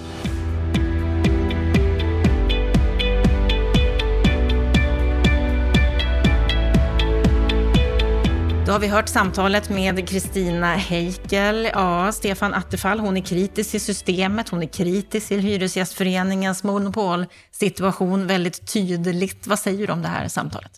Då 8.69 8.73
har 8.73 8.79
vi 8.79 8.87
hört 8.87 9.09
samtalet 9.09 9.69
med 9.69 10.09
Kristina 10.09 10.75
Heikel. 10.75 11.69
Ja, 11.73 12.11
Stefan 12.11 12.53
Attefall, 12.53 12.99
hon 12.99 13.17
är 13.17 13.21
kritisk 13.21 13.71
till 13.71 13.81
systemet, 13.81 14.49
hon 14.49 14.63
är 14.63 14.67
kritisk 14.67 15.27
till 15.27 15.39
Hyresgästföreningens 15.39 16.63
monopolsituation 16.63 18.27
väldigt 18.27 18.73
tydligt. 18.73 19.47
Vad 19.47 19.59
säger 19.59 19.87
du 19.87 19.93
om 19.93 20.01
det 20.01 20.07
här 20.07 20.27
samtalet? 20.27 20.71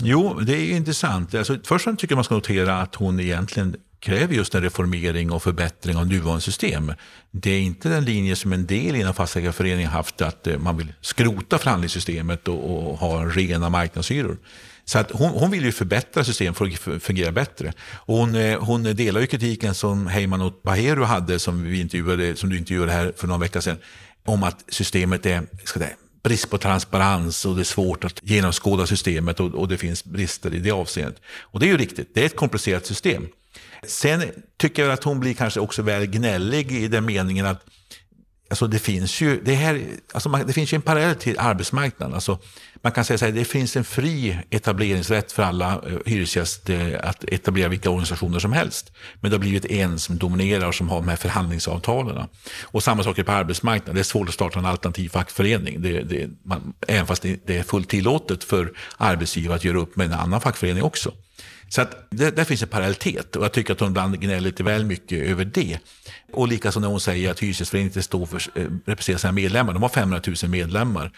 Jo, 0.00 0.40
det 0.40 0.56
är 0.56 0.76
intressant. 0.76 1.34
Alltså, 1.34 1.58
först 1.64 1.84
tycker 1.84 2.08
jag 2.08 2.16
man 2.16 2.24
ska 2.24 2.34
notera 2.34 2.80
att 2.80 2.94
hon 2.94 3.20
egentligen 3.20 3.76
kräver 4.00 4.34
just 4.34 4.54
en 4.54 4.62
reformering 4.62 5.32
och 5.32 5.42
förbättring 5.42 5.96
av 5.96 6.06
nuvarande 6.06 6.42
system. 6.42 6.92
Det 7.30 7.50
är 7.50 7.60
inte 7.60 7.88
den 7.88 8.04
linje 8.04 8.36
som 8.36 8.52
en 8.52 8.66
del 8.66 8.96
inom 8.96 9.14
Fastighetsägareföreningen 9.14 9.90
haft, 9.90 10.22
att 10.22 10.46
eh, 10.46 10.58
man 10.58 10.76
vill 10.76 10.92
skrota 11.00 11.58
förhandlingssystemet 11.58 12.48
och, 12.48 12.90
och 12.90 12.98
ha 12.98 13.24
rena 13.24 13.68
marknadshyror. 13.68 14.38
Så 14.88 14.98
att 14.98 15.10
hon, 15.10 15.30
hon 15.30 15.50
vill 15.50 15.64
ju 15.64 15.72
förbättra 15.72 16.24
systemet 16.24 16.56
för 16.56 16.96
att 16.96 17.02
fungera 17.02 17.32
bättre. 17.32 17.72
Och 17.94 18.16
hon, 18.16 18.34
eh, 18.34 18.60
hon 18.60 18.82
delar 18.82 19.20
ju 19.20 19.26
kritiken 19.26 19.74
som 19.74 20.06
Heyman 20.06 20.40
och 20.40 20.60
Baheru 20.62 21.04
hade, 21.04 21.38
som, 21.38 21.62
vi 21.62 21.80
intervjuade, 21.80 22.36
som 22.36 22.50
du 22.50 22.58
intervjuade 22.58 22.92
här 22.92 23.12
för 23.16 23.26
några 23.26 23.40
veckor 23.40 23.60
sedan, 23.60 23.78
om 24.24 24.42
att 24.42 24.64
systemet 24.68 25.26
är 25.26 25.42
ska 25.64 25.80
det, 25.80 25.96
brist 26.22 26.50
på 26.50 26.58
transparens 26.58 27.44
och 27.44 27.54
det 27.54 27.62
är 27.62 27.64
svårt 27.64 28.04
att 28.04 28.20
genomskåda 28.22 28.86
systemet 28.86 29.40
och, 29.40 29.54
och 29.54 29.68
det 29.68 29.78
finns 29.78 30.04
brister 30.04 30.54
i 30.54 30.58
det 30.58 30.70
avseendet. 30.70 31.22
Och 31.40 31.60
det 31.60 31.66
är 31.66 31.70
ju 31.70 31.76
riktigt, 31.76 32.14
det 32.14 32.22
är 32.22 32.26
ett 32.26 32.36
komplicerat 32.36 32.86
system. 32.86 33.26
Sen 33.86 34.22
tycker 34.56 34.82
jag 34.82 34.92
att 34.92 35.04
hon 35.04 35.20
blir 35.20 35.34
kanske 35.34 35.60
också 35.60 35.82
väl 35.82 36.06
gnällig 36.06 36.72
i 36.72 36.88
den 36.88 37.06
meningen 37.06 37.46
att 37.46 37.64
Alltså 38.50 38.66
det 38.66 38.78
finns 38.78 39.20
ju, 39.20 39.40
det 39.44 39.54
här, 39.54 39.82
alltså 40.12 40.28
man, 40.28 40.46
det 40.46 40.52
finns 40.52 40.72
ju 40.72 40.76
en 40.76 40.82
parallell 40.82 41.14
till 41.14 41.38
arbetsmarknaden. 41.38 42.14
Alltså 42.14 42.38
man 42.82 42.92
kan 42.92 43.04
säga 43.04 43.28
att 43.28 43.34
det 43.34 43.44
finns 43.44 43.76
en 43.76 43.84
fri 43.84 44.38
etableringsrätt 44.50 45.32
för 45.32 45.42
alla 45.42 45.72
eh, 45.72 45.98
hyresgäster 46.06 47.00
att 47.04 47.24
etablera 47.24 47.68
vilka 47.68 47.90
organisationer 47.90 48.38
som 48.38 48.52
helst. 48.52 48.92
Men 49.20 49.30
det 49.30 49.36
har 49.36 49.40
blivit 49.40 49.64
en 49.64 49.98
som 49.98 50.18
dominerar 50.18 50.66
och 50.66 50.74
som 50.74 50.88
har 50.88 50.96
de 50.96 51.08
här 51.08 51.16
förhandlingsavtalen. 51.16 52.28
Och 52.62 52.82
samma 52.82 53.02
sak 53.02 53.18
är 53.18 53.22
på 53.22 53.32
arbetsmarknaden. 53.32 53.94
Det 53.94 54.00
är 54.00 54.04
svårt 54.04 54.28
att 54.28 54.34
starta 54.34 54.58
en 54.58 54.66
alternativ 54.66 55.08
fackförening. 55.08 55.82
Det, 55.82 56.02
det, 56.02 56.30
man, 56.44 56.72
även 56.86 57.06
fast 57.06 57.22
det, 57.22 57.46
det 57.46 57.58
är 57.58 57.62
fullt 57.62 57.88
tillåtet 57.88 58.44
för 58.44 58.72
arbetsgivare 58.96 59.56
att 59.56 59.64
göra 59.64 59.78
upp 59.78 59.96
med 59.96 60.06
en 60.06 60.12
annan 60.12 60.40
fackförening 60.40 60.82
också. 60.82 61.12
Så 61.68 61.82
att 61.82 62.06
det, 62.10 62.36
där 62.36 62.44
finns 62.44 62.62
en 62.62 62.68
parallellitet 62.68 63.36
och 63.36 63.44
jag 63.44 63.52
tycker 63.52 63.72
att 63.72 63.80
hon 63.80 63.88
ibland 63.88 64.20
gnäller 64.20 64.40
lite 64.40 64.62
väl 64.62 64.84
mycket 64.84 65.26
över 65.26 65.44
det. 65.44 65.78
Och 66.32 66.48
likaså 66.48 66.80
när 66.80 66.88
hon 66.88 67.00
säger 67.00 67.30
att 67.30 67.40
Hyresgästföreningen 67.40 67.88
inte 67.88 68.02
står 68.02 68.26
för, 68.26 68.36
eh, 68.54 68.64
representerar 68.86 69.18
sina 69.18 69.32
medlemmar. 69.32 69.72
De 69.72 69.82
har 69.82 69.88
500 69.88 70.20
000 70.42 70.50
medlemmar. 70.50 71.12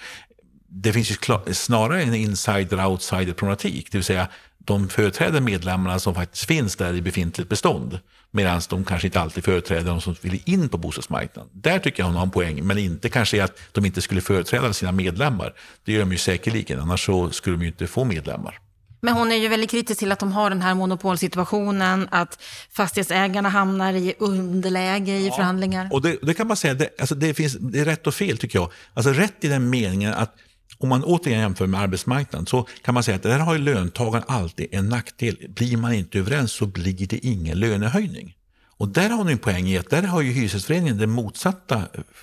Det 0.69 0.93
finns 0.93 1.11
ju 1.11 1.17
snarare 1.55 2.03
en 2.03 2.15
insider-outsider-problematik, 2.15 3.93
det 3.93 3.99
vill 3.99 4.05
säga 4.05 4.29
de 4.65 4.89
företräder 4.89 5.41
medlemmarna 5.41 5.99
som 5.99 6.15
faktiskt 6.15 6.45
finns 6.45 6.77
där 6.77 6.95
i 6.95 7.03
befintligt 7.03 7.49
bestånd. 7.51 7.99
Medan 8.31 8.61
de 8.69 8.85
kanske 8.85 9.09
inte 9.09 9.21
alltid 9.21 9.45
företräder 9.45 9.91
de 9.91 10.01
som 10.01 10.17
vill 10.21 10.43
in 10.45 10.69
på 10.69 10.79
bostadsmarknaden. 10.79 11.51
Där 11.53 11.79
tycker 11.79 12.03
jag 12.03 12.07
hon 12.07 12.15
har 12.15 12.23
en 12.23 12.31
poäng, 12.31 12.67
men 12.67 12.79
inte 12.79 13.09
kanske 13.09 13.45
att 13.45 13.59
de 13.73 13.85
inte 13.85 14.01
skulle 14.01 14.21
företräda 14.21 14.73
sina 14.73 14.93
medlemmar. 14.93 15.55
Det 15.85 15.93
gör 15.93 16.01
de 16.01 16.13
ju 16.13 16.19
säkerligen, 16.19 16.81
annars 16.81 17.07
så 17.07 17.31
skulle 17.31 17.57
de 17.57 17.63
ju 17.63 17.69
inte 17.69 17.87
få 17.87 18.05
medlemmar. 18.05 18.59
Men 19.01 19.15
hon 19.15 19.33
är 19.33 19.37
ju 19.37 19.49
väldigt 19.49 19.71
kritisk 19.71 19.99
till 19.99 20.13
att 20.13 20.19
de 20.19 20.33
har 20.33 20.51
den 20.51 20.63
här 20.63 20.75
monopolsituationen, 20.75 22.09
att 22.11 22.43
fastighetsägarna 22.73 23.49
hamnar 23.49 23.93
i 23.93 24.15
underläge 24.19 25.13
i 25.13 25.27
ja, 25.27 25.35
förhandlingar. 25.35 25.89
Och 25.93 26.03
det, 26.03 26.19
det, 26.23 26.35
kan 26.35 26.47
man 26.47 26.57
säga, 26.57 26.75
det, 26.75 27.01
alltså 27.01 27.15
det, 27.15 27.35
finns, 27.35 27.57
det 27.61 27.81
är 27.81 27.85
rätt 27.85 28.07
och 28.07 28.15
fel 28.15 28.39
tycker 28.39 28.59
jag. 28.59 28.73
Alltså 28.95 29.13
rätt 29.13 29.45
i 29.45 29.49
den 29.49 29.71
meningen 29.71 30.15
att 30.15 30.35
om 30.79 30.89
man 30.89 31.05
återigen 31.05 31.41
jämför 31.41 31.67
med 31.67 31.81
arbetsmarknaden 31.81 32.47
så 32.47 32.67
kan 32.83 32.95
man 32.95 33.03
säga 33.03 33.17
att 33.17 33.23
där 33.23 33.39
har 33.39 33.53
ju 33.53 33.59
löntagaren 33.59 34.25
alltid 34.29 34.69
en 34.73 34.89
nackdel. 34.89 35.37
Blir 35.49 35.77
man 35.77 35.93
inte 35.93 36.19
överens 36.19 36.53
så 36.53 36.67
blir 36.67 37.07
det 37.07 37.27
ingen 37.27 37.59
lönehöjning. 37.59 38.37
Och 38.77 38.89
där 38.89 39.11
har 39.11 39.25
ni 39.25 39.33
en 39.33 39.39
poäng 39.39 39.69
i 39.69 39.79
att 39.79 39.91
där 39.91 40.03
har 40.03 40.21
ju 40.21 40.33
Hyresgästföreningen 40.33 40.99
den 40.99 41.11
motsatta 41.11 41.83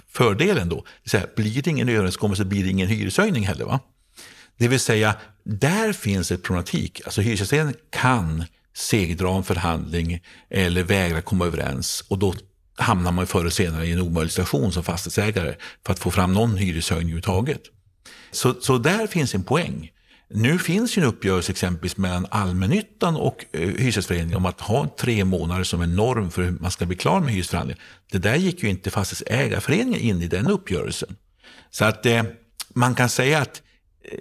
fördelen 0.10 0.70
då. 0.70 0.84
Det 1.04 1.10
säga, 1.10 1.26
blir 1.36 1.62
det 1.62 1.70
ingen 1.70 1.90
överenskommelse 1.90 2.46
blir 2.46 2.64
det 2.64 2.70
ingen 2.70 2.88
hyreshöjning 2.88 3.48
heller. 3.48 3.66
Va? 3.66 3.80
Det 4.58 4.68
vill 4.68 4.80
säga, 4.80 5.16
där 5.44 5.94
finns 5.94 6.32
ett 6.32 6.44
problematik. 6.44 7.02
Alltså 7.06 7.22
Hyresgästföreningen 7.22 7.76
kan 7.90 8.44
segdra 8.76 9.36
en 9.36 9.44
förhandling 9.44 10.22
eller 10.50 10.84
vägra 10.84 11.22
komma 11.22 11.46
överens 11.46 12.04
och 12.08 12.20
då 12.20 12.34
hamnar 12.78 13.12
man 13.12 13.28
förr 13.28 13.40
eller 13.40 13.50
senare 13.50 13.86
i 13.86 13.92
en 13.92 14.02
omöjlig 14.02 14.32
situation 14.32 14.72
som 14.72 14.84
fastighetsägare 14.84 15.56
för 15.86 15.94
att 15.94 16.00
få 16.00 16.12
fram 16.12 16.34
någon 16.34 16.58
hyreshöjning 16.58 17.06
överhuvudtaget. 17.06 17.62
Så, 18.32 18.54
så 18.62 18.78
där 18.78 19.08
finns 19.08 19.36
en 19.36 19.44
poäng. 19.44 19.92
Nu 20.30 20.60
finns 20.60 20.98
ju 20.98 21.02
en 21.02 21.08
uppgörelse 21.08 21.52
exempelvis 21.52 21.98
mellan 21.98 22.28
allmännyttan 22.30 23.16
och 23.16 23.46
eh, 23.52 23.62
Hyresgästföreningen 23.62 24.38
om 24.38 24.46
att 24.46 24.62
ha 24.62 24.96
tre 25.00 25.26
månader 25.26 25.64
som 25.64 25.82
en 25.82 25.96
norm 25.96 26.32
för 26.32 26.42
hur 26.42 26.52
man 26.52 26.72
ska 26.72 26.86
bli 26.86 26.98
klar 26.98 27.20
med 27.20 27.34
hyresförhandlingen. 27.34 27.84
Det 28.12 28.18
där 28.18 28.36
gick 28.36 28.64
ju 28.64 28.70
inte 28.70 28.90
fastighetsägarföreningen 28.90 30.00
in 30.00 30.22
i 30.22 30.28
den 30.28 30.48
uppgörelsen. 30.48 31.16
Så 31.72 31.86
att 31.86 32.06
eh, 32.06 32.24
man 32.70 32.96
kan 32.96 33.10
säga 33.10 33.42
att 33.42 33.62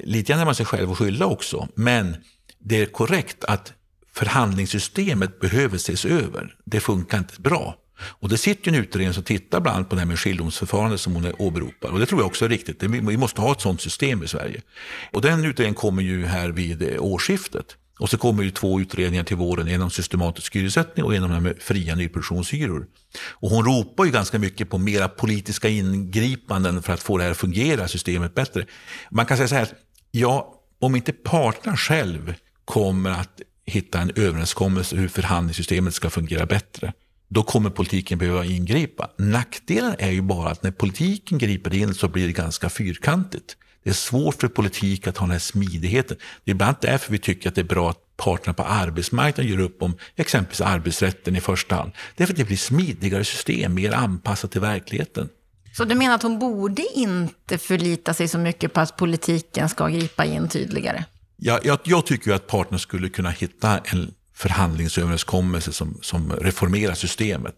lite 0.04 0.32
grann 0.32 0.40
är 0.40 0.44
man 0.44 0.54
sig 0.54 0.66
själv 0.66 0.90
att 0.90 0.98
skylla 0.98 1.26
också, 1.26 1.68
men 1.74 2.16
det 2.58 2.82
är 2.82 2.86
korrekt 2.86 3.44
att 3.44 3.72
förhandlingssystemet 4.12 5.40
behöver 5.40 5.76
ses 5.76 6.04
över. 6.04 6.54
Det 6.64 6.80
funkar 6.80 7.18
inte 7.18 7.40
bra. 7.40 7.76
Och 7.98 8.28
det 8.28 8.38
sitter 8.38 8.70
en 8.70 8.74
utredning 8.78 9.14
som 9.14 9.22
tittar 9.22 9.60
bland 9.60 9.76
annat 9.76 9.88
på 9.88 9.94
det 9.94 10.00
här 10.00 10.06
med 10.06 10.18
skiljedomsförfarande 10.18 10.98
som 10.98 11.14
hon 11.14 11.32
åberopar. 11.38 11.90
Och 11.90 11.98
det 11.98 12.06
tror 12.06 12.20
jag 12.20 12.26
också 12.26 12.44
är 12.44 12.48
riktigt. 12.48 12.82
Vi 12.82 13.16
måste 13.16 13.40
ha 13.40 13.52
ett 13.52 13.60
sådant 13.60 13.80
system 13.80 14.22
i 14.22 14.28
Sverige. 14.28 14.62
Och 15.12 15.22
den 15.22 15.44
utredningen 15.44 15.74
kommer 15.74 16.02
ju 16.02 16.26
här 16.26 16.48
vid 16.48 16.82
eh, 16.82 17.02
årsskiftet. 17.02 17.76
Och 17.98 18.10
så 18.10 18.18
kommer 18.18 18.42
ju 18.42 18.50
två 18.50 18.80
utredningar 18.80 19.24
till 19.24 19.36
våren, 19.36 19.68
en 19.68 19.82
om 19.82 19.90
systematisk 19.90 20.56
hyressättning 20.56 21.04
och 21.04 21.14
en 21.14 21.22
om 21.22 21.28
det 21.28 21.34
här 21.34 21.42
med 21.42 21.62
fria 21.62 21.94
nyproduktionshyror. 21.94 22.86
Och 23.30 23.50
hon 23.50 23.64
ropar 23.64 24.04
ju 24.04 24.10
ganska 24.10 24.38
mycket 24.38 24.70
på 24.70 24.78
mera 24.78 25.08
politiska 25.08 25.68
ingripanden 25.68 26.82
för 26.82 26.92
att 26.92 27.02
få 27.02 27.18
det 27.18 27.24
här 27.24 27.30
att 27.30 27.36
fungera, 27.36 27.88
systemet 27.88 28.34
bättre. 28.34 28.66
Man 29.10 29.26
kan 29.26 29.36
säga 29.36 29.48
så 29.48 29.54
här, 29.54 29.68
ja, 30.10 30.62
om 30.78 30.96
inte 30.96 31.12
parterna 31.12 31.76
själv 31.76 32.34
kommer 32.64 33.10
att 33.10 33.40
hitta 33.66 34.00
en 34.00 34.12
överenskommelse 34.16 34.96
hur 34.96 35.08
förhandlingssystemet 35.08 35.94
ska 35.94 36.10
fungera 36.10 36.46
bättre, 36.46 36.92
då 37.28 37.42
kommer 37.42 37.70
politiken 37.70 38.18
behöva 38.18 38.44
ingripa. 38.44 39.10
Nackdelen 39.18 39.94
är 39.98 40.10
ju 40.10 40.22
bara 40.22 40.50
att 40.50 40.62
när 40.62 40.70
politiken 40.70 41.38
griper 41.38 41.74
in 41.74 41.94
så 41.94 42.08
blir 42.08 42.26
det 42.26 42.32
ganska 42.32 42.70
fyrkantigt. 42.70 43.56
Det 43.86 43.90
är 43.90 43.94
svårt 43.94 44.40
för 44.40 44.48
politik 44.48 45.06
att 45.06 45.16
ha 45.16 45.26
den 45.26 45.32
här 45.32 45.38
smidigheten. 45.38 46.16
Det 46.44 46.50
är 46.50 46.54
bland 46.54 46.68
annat 46.68 46.82
därför 46.82 47.12
vi 47.12 47.18
tycker 47.18 47.48
att 47.48 47.54
det 47.54 47.60
är 47.60 47.64
bra 47.64 47.90
att 47.90 48.16
parterna 48.16 48.54
på 48.54 48.62
arbetsmarknaden 48.62 49.52
gör 49.52 49.60
upp 49.60 49.82
om 49.82 49.96
exempelvis 50.16 50.60
arbetsrätten 50.60 51.36
i 51.36 51.40
första 51.40 51.74
hand. 51.74 51.92
Därför 52.16 52.32
att 52.32 52.38
det 52.38 52.44
blir 52.44 52.56
smidigare 52.56 53.24
system, 53.24 53.74
mer 53.74 53.92
anpassat 53.92 54.50
till 54.50 54.60
verkligheten. 54.60 55.28
Så 55.76 55.84
du 55.84 55.94
menar 55.94 56.14
att 56.14 56.22
hon 56.22 56.38
borde 56.38 56.82
inte 56.94 57.58
förlita 57.58 58.14
sig 58.14 58.28
så 58.28 58.38
mycket 58.38 58.72
på 58.72 58.80
att 58.80 58.96
politiken 58.96 59.68
ska 59.68 59.88
gripa 59.88 60.24
in 60.24 60.48
tydligare? 60.48 61.04
Ja, 61.36 61.60
jag, 61.62 61.78
jag 61.84 62.06
tycker 62.06 62.32
att 62.32 62.46
parterna 62.46 62.78
skulle 62.78 63.08
kunna 63.08 63.30
hitta 63.30 63.78
en 63.78 64.14
förhandlingsöverenskommelse 64.36 65.72
som, 65.72 65.98
som 66.02 66.32
reformerar 66.32 66.94
systemet. 66.94 67.54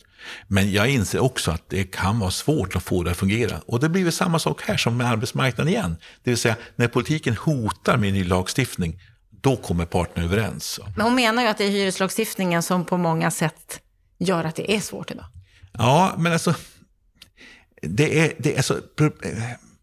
Men 0.48 0.72
jag 0.72 0.88
inser 0.88 1.18
också 1.18 1.50
att 1.50 1.68
det 1.68 1.84
kan 1.84 2.18
vara 2.18 2.30
svårt 2.30 2.76
att 2.76 2.82
få 2.82 3.02
det 3.02 3.10
att 3.10 3.16
fungera. 3.16 3.60
Och 3.66 3.80
det 3.80 3.88
blir 3.88 4.04
väl 4.04 4.12
samma 4.12 4.38
sak 4.38 4.62
här 4.62 4.76
som 4.76 4.96
med 4.96 5.06
arbetsmarknaden 5.06 5.72
igen. 5.72 5.96
Det 6.22 6.30
vill 6.30 6.38
säga, 6.38 6.56
när 6.76 6.88
politiken 6.88 7.36
hotar 7.36 7.96
med 7.96 8.12
ny 8.12 8.24
lagstiftning, 8.24 9.00
då 9.30 9.56
kommer 9.56 9.86
parterna 9.86 10.24
överens. 10.24 10.80
Men 10.96 11.06
hon 11.06 11.14
menar 11.14 11.42
ju 11.42 11.48
att 11.48 11.58
det 11.58 11.64
är 11.64 11.70
hyreslagstiftningen 11.70 12.62
som 12.62 12.84
på 12.84 12.96
många 12.96 13.30
sätt 13.30 13.80
gör 14.18 14.44
att 14.44 14.56
det 14.56 14.74
är 14.76 14.80
svårt 14.80 15.10
idag. 15.10 15.26
Ja, 15.72 16.14
men 16.18 16.32
alltså, 16.32 16.54
det 17.82 18.20
är, 18.20 18.32
det 18.38 18.52
är 18.52 18.56
alltså 18.56 18.80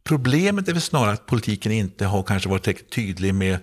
problemet 0.04 0.68
är 0.68 0.74
väl 0.74 0.82
snarare 0.82 1.14
att 1.14 1.26
politiken 1.26 1.72
inte 1.72 2.06
har 2.06 2.24
kanske 2.24 2.50
varit 2.50 2.64
tillräckligt 2.64 2.92
tydlig 2.92 3.34
med 3.36 3.60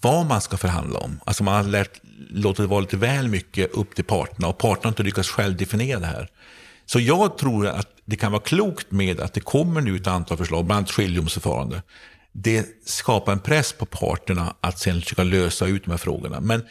vad 0.00 0.26
man 0.26 0.40
ska 0.40 0.56
förhandla 0.56 0.98
om. 0.98 1.20
Alltså 1.24 1.44
man 1.44 1.54
har 1.54 1.62
lärt, 1.62 2.00
låtit 2.30 2.56
det 2.56 2.66
vara 2.66 2.80
lite 2.80 2.96
väl 2.96 3.28
mycket 3.28 3.70
upp 3.70 3.94
till 3.94 4.04
parterna 4.04 4.48
och 4.48 4.58
parterna 4.58 4.82
har 4.82 4.88
inte 4.88 5.02
lyckats 5.02 5.28
själv 5.28 5.56
definiera 5.56 6.00
det 6.00 6.06
här. 6.06 6.30
Så 6.86 7.00
jag 7.00 7.38
tror 7.38 7.66
att 7.66 7.88
det 8.04 8.16
kan 8.16 8.32
vara 8.32 8.42
klokt 8.42 8.90
med 8.90 9.20
att 9.20 9.34
det 9.34 9.40
kommer 9.40 9.80
nu 9.80 9.96
ett 9.96 10.06
antal 10.06 10.38
förslag, 10.38 10.64
bland 10.64 10.78
annat 10.78 10.90
skiljedomsförfarande. 10.90 11.82
Det 12.32 12.66
skapar 12.84 13.32
en 13.32 13.40
press 13.40 13.72
på 13.72 13.86
parterna 13.86 14.54
att 14.60 14.78
sen 14.78 15.00
försöka 15.00 15.22
lösa 15.22 15.66
ut 15.66 15.84
de 15.84 15.90
här 15.90 15.98
frågorna. 15.98 16.40
Men 16.40 16.62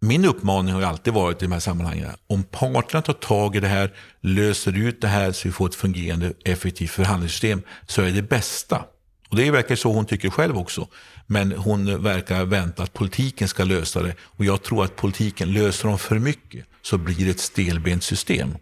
min 0.00 0.24
uppmaning 0.24 0.74
har 0.74 0.82
alltid 0.82 1.14
varit 1.14 1.42
i 1.42 1.44
de 1.44 1.52
här 1.52 1.60
sammanhangen, 1.60 2.10
om 2.26 2.42
parterna 2.42 3.02
tar 3.02 3.12
tag 3.12 3.56
i 3.56 3.60
det 3.60 3.68
här, 3.68 3.92
löser 4.20 4.78
ut 4.78 5.00
det 5.00 5.08
här 5.08 5.32
så 5.32 5.48
vi 5.48 5.52
får 5.52 5.66
ett 5.66 5.74
fungerande 5.74 6.32
effektivt 6.44 6.90
förhandlingssystem, 6.90 7.62
så 7.86 8.02
är 8.02 8.10
det 8.10 8.22
bästa. 8.22 8.84
Och 9.28 9.36
det 9.36 9.50
verkar 9.50 9.76
så 9.76 9.92
hon 9.92 10.06
tycker 10.06 10.30
själv 10.30 10.58
också. 10.58 10.88
Men 11.32 11.52
hon 11.52 12.02
verkar 12.02 12.44
vänta 12.44 12.82
att 12.82 12.92
politiken 12.92 13.48
ska 13.48 13.64
lösa 13.64 14.02
det. 14.02 14.14
Och 14.20 14.44
jag 14.44 14.62
tror 14.62 14.84
att 14.84 14.96
politiken 14.96 15.52
löser 15.52 15.88
dem 15.88 15.98
för 15.98 16.18
mycket 16.18 16.66
så 16.82 16.98
blir 16.98 17.24
det 17.24 17.30
ett 17.30 17.40
stelbent 17.40 18.02
system. 18.02 18.54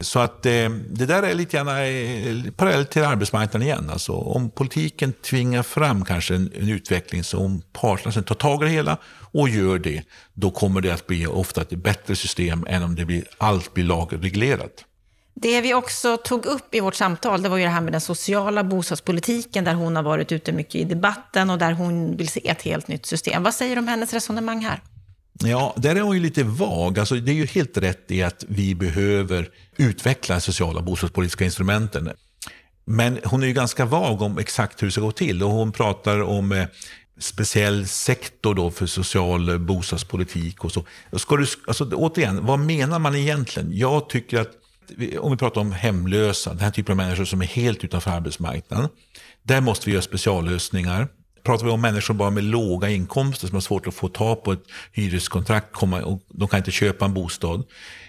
Så 0.00 0.18
att 0.18 0.46
eh, 0.46 0.68
det 0.88 1.06
där 1.06 1.22
är 1.22 1.34
lite 1.34 1.56
grann 1.56 1.68
eh, 1.68 2.52
parallellt 2.52 2.90
till 2.90 3.04
arbetsmarknaden 3.04 3.62
igen. 3.62 3.90
Alltså, 3.90 4.12
om 4.12 4.50
politiken 4.50 5.12
tvingar 5.12 5.62
fram 5.62 6.04
kanske 6.04 6.34
en, 6.34 6.52
en 6.54 6.68
utveckling 6.68 7.24
så 7.24 7.38
om 7.38 7.62
parterna 7.72 8.12
sen 8.12 8.24
tar 8.24 8.34
tag 8.34 8.62
i 8.62 8.64
det 8.64 8.72
hela 8.72 8.96
och 9.32 9.48
gör 9.48 9.78
det, 9.78 10.02
då 10.34 10.50
kommer 10.50 10.80
det 10.80 10.90
att 10.90 11.06
bli 11.06 11.26
ofta 11.26 11.62
ett 11.62 11.70
bättre 11.70 12.16
system 12.16 12.66
än 12.68 12.82
om 12.82 12.94
det 12.94 13.04
blir, 13.04 13.24
allt 13.38 13.74
blir 13.74 13.84
lagreglerat. 13.84 14.84
Det 15.34 15.60
vi 15.60 15.74
också 15.74 16.16
tog 16.16 16.46
upp 16.46 16.74
i 16.74 16.80
vårt 16.80 16.94
samtal, 16.94 17.42
det 17.42 17.48
var 17.48 17.56
ju 17.56 17.64
det 17.64 17.70
här 17.70 17.80
med 17.80 17.92
den 17.92 18.00
sociala 18.00 18.64
bostadspolitiken, 18.64 19.64
där 19.64 19.74
hon 19.74 19.96
har 19.96 20.02
varit 20.02 20.32
ute 20.32 20.52
mycket 20.52 20.74
i 20.74 20.84
debatten 20.84 21.50
och 21.50 21.58
där 21.58 21.72
hon 21.72 22.16
vill 22.16 22.28
se 22.28 22.48
ett 22.48 22.62
helt 22.62 22.88
nytt 22.88 23.06
system. 23.06 23.42
Vad 23.42 23.54
säger 23.54 23.76
du 23.76 23.78
om 23.78 23.88
hennes 23.88 24.12
resonemang 24.12 24.64
här? 24.64 24.80
Ja, 25.44 25.74
där 25.76 25.96
är 25.96 26.00
hon 26.00 26.16
ju 26.16 26.22
lite 26.22 26.42
vag. 26.44 26.98
Alltså, 26.98 27.14
det 27.14 27.32
är 27.32 27.34
ju 27.34 27.46
helt 27.46 27.76
rätt 27.76 28.10
i 28.10 28.22
att 28.22 28.44
vi 28.48 28.74
behöver 28.74 29.48
utveckla 29.76 30.40
sociala 30.40 30.82
bostadspolitiska 30.82 31.44
instrumenten. 31.44 32.10
Men 32.84 33.18
hon 33.24 33.42
är 33.42 33.46
ju 33.46 33.52
ganska 33.52 33.84
vag 33.84 34.22
om 34.22 34.38
exakt 34.38 34.82
hur 34.82 34.86
det 34.86 34.92
ska 34.92 35.00
gå 35.00 35.12
till 35.12 35.42
och 35.42 35.50
hon 35.50 35.72
pratar 35.72 36.22
om 36.22 36.52
eh, 36.52 36.66
speciell 37.18 37.88
sektor 37.88 38.54
då 38.54 38.70
för 38.70 38.86
social 38.86 39.58
bostadspolitik 39.58 40.64
och 40.64 40.72
så. 40.72 40.84
Ska 41.16 41.36
du, 41.36 41.46
alltså, 41.66 41.84
återigen, 41.84 42.46
vad 42.46 42.58
menar 42.58 42.98
man 42.98 43.14
egentligen? 43.14 43.68
Jag 43.72 44.08
tycker 44.08 44.40
att 44.40 44.59
om 45.20 45.30
vi 45.30 45.36
pratar 45.36 45.60
om 45.60 45.72
hemlösa, 45.72 46.50
den 46.50 46.58
här 46.58 46.70
typen 46.70 46.92
av 46.92 46.96
människor 46.96 47.24
som 47.24 47.42
är 47.42 47.46
helt 47.46 47.84
utanför 47.84 48.10
arbetsmarknaden. 48.10 48.88
Där 49.42 49.60
måste 49.60 49.86
vi 49.86 49.92
göra 49.92 50.02
speciallösningar. 50.02 51.08
Pratar 51.44 51.64
vi 51.64 51.70
om 51.70 51.80
människor 51.80 52.14
bara 52.14 52.30
med 52.30 52.44
låga 52.44 52.88
inkomster 52.88 53.46
som 53.46 53.56
har 53.56 53.60
svårt 53.60 53.86
att 53.86 53.94
få 53.94 54.08
tag 54.08 54.44
på 54.44 54.52
ett 54.52 54.64
hyreskontrakt 54.92 55.72
komma, 55.72 56.02
och 56.02 56.22
de 56.28 56.48
kan 56.48 56.58
inte 56.58 56.70
köpa 56.70 57.04
en 57.04 57.14
bostad. 57.14 57.64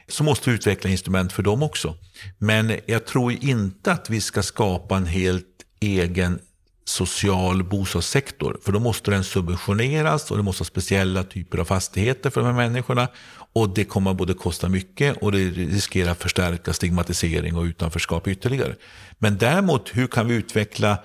Så 0.07 0.23
måste 0.23 0.49
vi 0.49 0.55
utveckla 0.55 0.89
instrument 0.89 1.33
för 1.33 1.43
dem 1.43 1.63
också. 1.63 1.95
Men 2.37 2.79
jag 2.85 3.05
tror 3.05 3.31
inte 3.31 3.91
att 3.91 4.09
vi 4.09 4.21
ska 4.21 4.43
skapa 4.43 4.97
en 4.97 5.05
helt 5.05 5.45
egen 5.79 6.39
social 6.85 7.63
bostadssektor. 7.63 8.57
För 8.65 8.71
då 8.71 8.79
måste 8.79 9.11
den 9.11 9.23
subventioneras 9.23 10.31
och 10.31 10.37
det 10.37 10.43
måste 10.43 10.61
ha 10.61 10.65
speciella 10.65 11.23
typer 11.23 11.57
av 11.57 11.65
fastigheter 11.65 12.29
för 12.29 12.41
de 12.41 12.47
här 12.47 12.69
människorna. 12.69 13.07
Och 13.53 13.69
det 13.69 13.83
kommer 13.83 14.13
både 14.13 14.33
kosta 14.33 14.69
mycket 14.69 15.17
och 15.17 15.31
det 15.31 15.37
riskerar 15.49 16.11
att 16.11 16.21
förstärka 16.21 16.73
stigmatisering 16.73 17.55
och 17.55 17.63
utanförskap 17.63 18.27
ytterligare. 18.27 18.75
Men 19.17 19.37
däremot, 19.37 19.89
hur 19.93 20.07
kan 20.07 20.27
vi 20.27 20.35
utveckla 20.35 20.97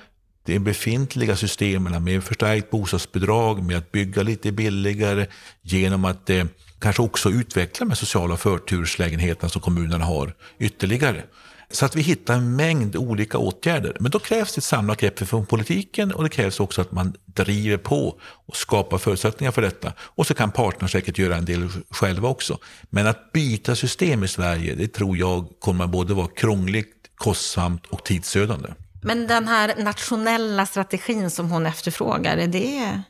de 0.47 0.59
befintliga 0.59 1.37
systemen 1.37 2.05
med 2.05 2.25
förstärkt 2.25 2.71
bostadsbidrag, 2.71 3.63
med 3.63 3.77
att 3.77 3.93
bygga 3.93 4.23
lite 4.23 4.53
billigare, 4.53 5.27
genom 5.63 6.05
att 6.05 6.31
eh, 6.31 6.45
kanske 6.79 7.03
också 7.03 7.31
utveckla 7.31 7.87
de 7.87 7.97
sociala 7.97 8.37
förturslägenheterna 8.37 9.49
som 9.49 9.63
kommunerna 9.63 10.05
har 10.05 10.35
ytterligare. 10.59 11.25
Så 11.71 11.87
att 11.87 11.97
vi 11.97 12.03
hittar 12.03 12.35
en 12.35 12.57
mängd 12.57 12.97
olika 12.97 13.39
åtgärder. 13.39 13.97
Men 14.01 14.11
då 14.11 14.19
krävs 14.19 14.55
det 14.55 14.59
ett 14.59 14.65
samlat 14.65 15.01
grepp 15.01 15.29
från 15.29 15.47
politiken 15.47 16.13
och 16.13 16.23
det 16.23 16.29
krävs 16.29 16.61
också 16.61 16.81
att 16.81 16.93
man 16.93 17.15
driver 17.25 17.77
på 17.77 18.21
och 18.21 18.57
skapar 18.57 18.99
förutsättningar 18.99 19.53
för 19.53 19.63
detta. 19.63 19.93
Och 19.99 20.27
så 20.27 20.35
kan 20.35 20.51
parterna 20.51 20.89
säkert 20.89 21.19
göra 21.19 21.37
en 21.37 21.45
del 21.45 21.69
själva 21.91 22.29
också. 22.29 22.59
Men 22.91 23.07
att 23.07 23.33
byta 23.33 23.77
system 23.77 24.25
i 24.25 24.29
Sverige, 24.29 24.75
det 24.75 24.89
tror 24.89 25.17
jag 25.17 25.47
kommer 25.61 25.87
både 25.87 26.15
vara 26.15 26.29
krångligt, 26.29 26.95
kostsamt 27.17 27.87
och 27.87 28.05
tidsödande. 28.05 28.69
Men 29.03 29.27
den 29.27 29.49
här 29.49 29.75
nationella 29.79 30.67
strategin 30.67 31.31
som 31.31 31.51
hon 31.51 31.67
efterfrågar, 31.67 32.37
är 32.37 32.47
det 32.47 33.03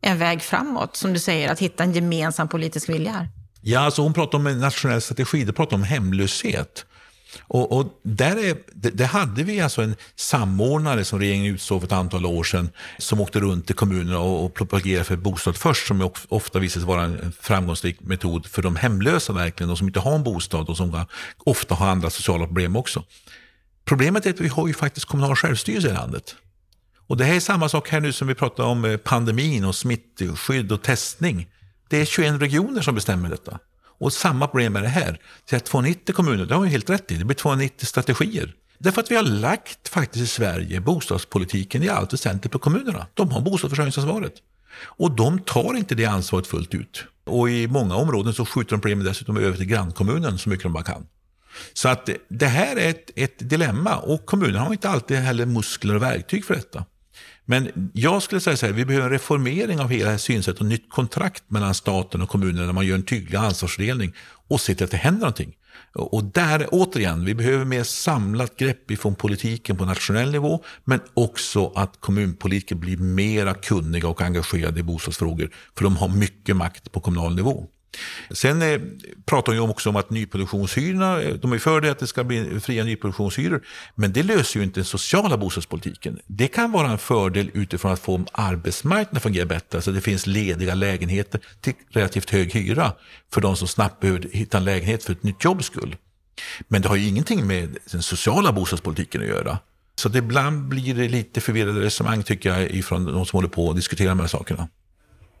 en 0.00 0.18
väg 0.18 0.42
framåt? 0.42 0.96
Som 0.96 1.12
du 1.12 1.18
säger, 1.18 1.52
att 1.52 1.58
hitta 1.58 1.84
en 1.84 1.92
gemensam 1.92 2.48
politisk 2.48 2.88
vilja 2.88 3.12
här? 3.12 3.28
Ja, 3.60 3.80
alltså 3.80 4.02
hon 4.02 4.12
pratar 4.12 4.38
om 4.38 4.46
en 4.46 4.60
nationell 4.60 5.00
strategi, 5.00 5.44
det 5.44 5.52
pratar 5.52 5.76
om 5.76 5.82
hemlöshet. 5.82 6.86
Och, 7.40 7.72
och 7.72 8.00
där 8.02 8.36
är, 8.36 8.56
det, 8.72 8.90
det, 8.90 9.06
hade 9.06 9.42
vi 9.42 9.60
alltså 9.60 9.82
en 9.82 9.96
samordnare 10.16 11.04
som 11.04 11.18
regeringen 11.18 11.54
utsåg 11.54 11.80
för 11.80 11.86
ett 11.86 11.92
antal 11.92 12.26
år 12.26 12.44
sedan 12.44 12.70
som 12.98 13.20
åkte 13.20 13.40
runt 13.40 13.70
i 13.70 13.74
kommunerna 13.74 14.18
och, 14.18 14.44
och 14.44 14.54
propagerade 14.54 15.04
för 15.04 15.16
bostad 15.16 15.56
först 15.56 15.86
som 15.86 16.10
ofta 16.28 16.58
visade 16.58 16.80
sig 16.80 16.88
vara 16.88 17.02
en 17.02 17.32
framgångsrik 17.40 18.00
metod 18.00 18.46
för 18.46 18.62
de 18.62 18.76
hemlösa 18.76 19.32
verkligen, 19.32 19.68
de 19.68 19.76
som 19.76 19.86
inte 19.86 20.00
har 20.00 20.14
en 20.14 20.22
bostad 20.22 20.68
och 20.68 20.76
som 20.76 21.04
ofta 21.44 21.74
har 21.74 21.88
andra 21.88 22.10
sociala 22.10 22.46
problem 22.46 22.76
också. 22.76 23.04
Problemet 23.84 24.26
är 24.26 24.30
att 24.30 24.40
vi 24.40 24.48
har 24.48 24.66
ju 24.68 24.74
faktiskt 24.74 25.06
kommunal 25.06 25.36
självstyrelse 25.36 25.88
i 25.88 25.92
landet. 25.92 26.36
Och 27.06 27.16
det 27.16 27.24
här 27.24 27.34
är 27.34 27.40
samma 27.40 27.68
sak 27.68 27.88
här 27.88 28.00
nu 28.00 28.12
som 28.12 28.28
vi 28.28 28.34
pratar 28.34 28.64
om 28.64 28.84
eh, 28.84 28.96
pandemin 28.96 29.64
och 29.64 29.76
smittskydd 29.76 30.72
och 30.72 30.82
testning. 30.82 31.48
Det 31.88 32.00
är 32.00 32.04
21 32.04 32.40
regioner 32.40 32.82
som 32.82 32.94
bestämmer 32.94 33.30
detta. 33.30 33.58
Och 34.02 34.12
samma 34.12 34.46
problem 34.46 34.76
är 34.76 34.82
det 34.82 34.88
här. 34.88 35.20
Så 35.50 35.60
290 35.60 36.14
kommuner, 36.14 36.46
det 36.46 36.54
har 36.54 36.62
vi 36.62 36.68
helt 36.68 36.90
rätt 36.90 37.12
i, 37.12 37.14
det 37.14 37.24
blir 37.24 37.36
290 37.36 37.86
strategier. 37.86 38.54
Därför 38.78 39.00
att 39.00 39.10
vi 39.10 39.16
har 39.16 39.22
lagt 39.22 39.88
faktiskt 39.88 40.24
i 40.24 40.26
Sverige 40.26 40.80
bostadspolitiken 40.80 41.82
i 41.82 41.88
allt 41.88 42.12
väsentligt 42.12 42.52
på 42.52 42.58
kommunerna. 42.58 43.06
De 43.14 43.30
har 43.30 43.40
bostadsförsörjningsansvaret. 43.40 44.32
Och 44.82 45.16
de 45.16 45.38
tar 45.38 45.74
inte 45.74 45.94
det 45.94 46.04
ansvaret 46.04 46.46
fullt 46.46 46.74
ut. 46.74 47.04
Och 47.26 47.50
i 47.50 47.66
många 47.66 47.96
områden 47.96 48.34
så 48.34 48.44
skjuter 48.46 48.70
de 48.70 48.80
problemen 48.80 49.04
dessutom 49.04 49.36
över 49.36 49.56
till 49.56 49.66
grannkommunen 49.66 50.38
så 50.38 50.48
mycket 50.48 50.62
de 50.62 50.72
bara 50.72 50.84
kan. 50.84 51.06
Så 51.72 51.88
att 51.88 52.08
det 52.28 52.46
här 52.46 52.76
är 52.76 52.90
ett, 52.90 53.10
ett 53.16 53.50
dilemma 53.50 53.96
och 53.96 54.26
kommunen 54.26 54.56
har 54.56 54.72
inte 54.72 54.88
alltid 54.88 55.16
heller 55.16 55.46
muskler 55.46 55.94
och 55.94 56.02
verktyg 56.02 56.44
för 56.44 56.54
detta. 56.54 56.84
Men 57.52 57.90
jag 57.92 58.22
skulle 58.22 58.40
säga 58.40 58.56
så 58.56 58.66
här, 58.66 58.72
vi 58.72 58.84
behöver 58.84 59.06
en 59.06 59.12
reformering 59.12 59.80
av 59.80 59.88
hela 59.88 60.04
det 60.04 60.10
här 60.10 60.18
synsättet 60.18 60.60
och 60.60 60.66
nytt 60.66 60.90
kontrakt 60.90 61.44
mellan 61.48 61.74
staten 61.74 62.22
och 62.22 62.28
kommunen 62.28 62.66
när 62.66 62.72
man 62.72 62.86
gör 62.86 62.94
en 62.94 63.02
tydlig 63.02 63.38
ansvarsfördelning 63.38 64.12
och 64.48 64.60
ser 64.60 64.74
till 64.74 64.84
att 64.84 64.90
det 64.90 64.96
händer 64.96 65.20
någonting. 65.20 65.54
Och 65.94 66.24
där, 66.24 66.68
återigen, 66.70 67.24
vi 67.24 67.34
behöver 67.34 67.64
mer 67.64 67.82
samlat 67.82 68.56
grepp 68.56 68.90
ifrån 68.90 69.14
politiken 69.14 69.76
på 69.76 69.84
nationell 69.84 70.32
nivå, 70.32 70.64
men 70.84 71.00
också 71.14 71.72
att 71.74 72.00
kommunpolitiker 72.00 72.74
blir 72.74 72.96
mera 72.96 73.54
kunniga 73.54 74.08
och 74.08 74.22
engagerade 74.22 74.80
i 74.80 74.82
bostadsfrågor, 74.82 75.50
för 75.76 75.84
de 75.84 75.96
har 75.96 76.08
mycket 76.08 76.56
makt 76.56 76.92
på 76.92 77.00
kommunal 77.00 77.34
nivå. 77.34 77.66
Sen 78.30 78.62
eh, 78.62 78.80
pratar 79.24 79.54
hon 79.54 79.70
också 79.70 79.88
om 79.88 79.96
att 79.96 80.10
nyproduktionshyrorna, 80.10 81.20
eh, 81.20 81.34
de 81.34 81.52
är 81.52 81.58
för 81.58 81.80
det 81.80 81.90
att 81.90 81.98
det 81.98 82.06
ska 82.06 82.24
bli 82.24 82.60
fria 82.60 82.84
nyproduktionshyror, 82.84 83.62
men 83.94 84.12
det 84.12 84.22
löser 84.22 84.60
ju 84.60 84.64
inte 84.64 84.80
den 84.80 84.84
sociala 84.84 85.36
bostadspolitiken. 85.36 86.18
Det 86.26 86.48
kan 86.48 86.72
vara 86.72 86.90
en 86.90 86.98
fördel 86.98 87.50
utifrån 87.54 87.92
att 87.92 88.00
få 88.00 88.24
arbetsmarknaden 88.32 89.16
att 89.16 89.22
fungera 89.22 89.46
bättre, 89.46 89.82
så 89.82 89.90
det 89.90 90.00
finns 90.00 90.26
lediga 90.26 90.74
lägenheter 90.74 91.40
till 91.60 91.74
relativt 91.90 92.30
hög 92.30 92.52
hyra 92.52 92.92
för 93.32 93.40
de 93.40 93.56
som 93.56 93.68
snabbt 93.68 94.00
behöver 94.00 94.28
hitta 94.32 94.58
en 94.58 94.64
lägenhet 94.64 95.04
för 95.04 95.12
ett 95.12 95.22
nytt 95.22 95.44
jobbs 95.44 95.66
skull. 95.66 95.96
Men 96.68 96.82
det 96.82 96.88
har 96.88 96.96
ju 96.96 97.08
ingenting 97.08 97.46
med 97.46 97.76
den 97.90 98.02
sociala 98.02 98.52
bostadspolitiken 98.52 99.22
att 99.22 99.28
göra. 99.28 99.58
Så 99.96 100.08
det 100.08 100.18
ibland 100.18 100.68
blir 100.68 100.94
det 100.94 101.08
lite 101.08 101.40
förvirrade 101.40 101.80
resonemang 101.80 102.22
tycker 102.22 102.48
jag 102.48 102.70
ifrån 102.70 103.04
de 103.04 103.26
som 103.26 103.36
håller 103.36 103.48
på 103.48 103.70
att 103.70 103.76
diskutera 103.76 104.08
de 104.08 104.20
här 104.20 104.26
sakerna. 104.26 104.68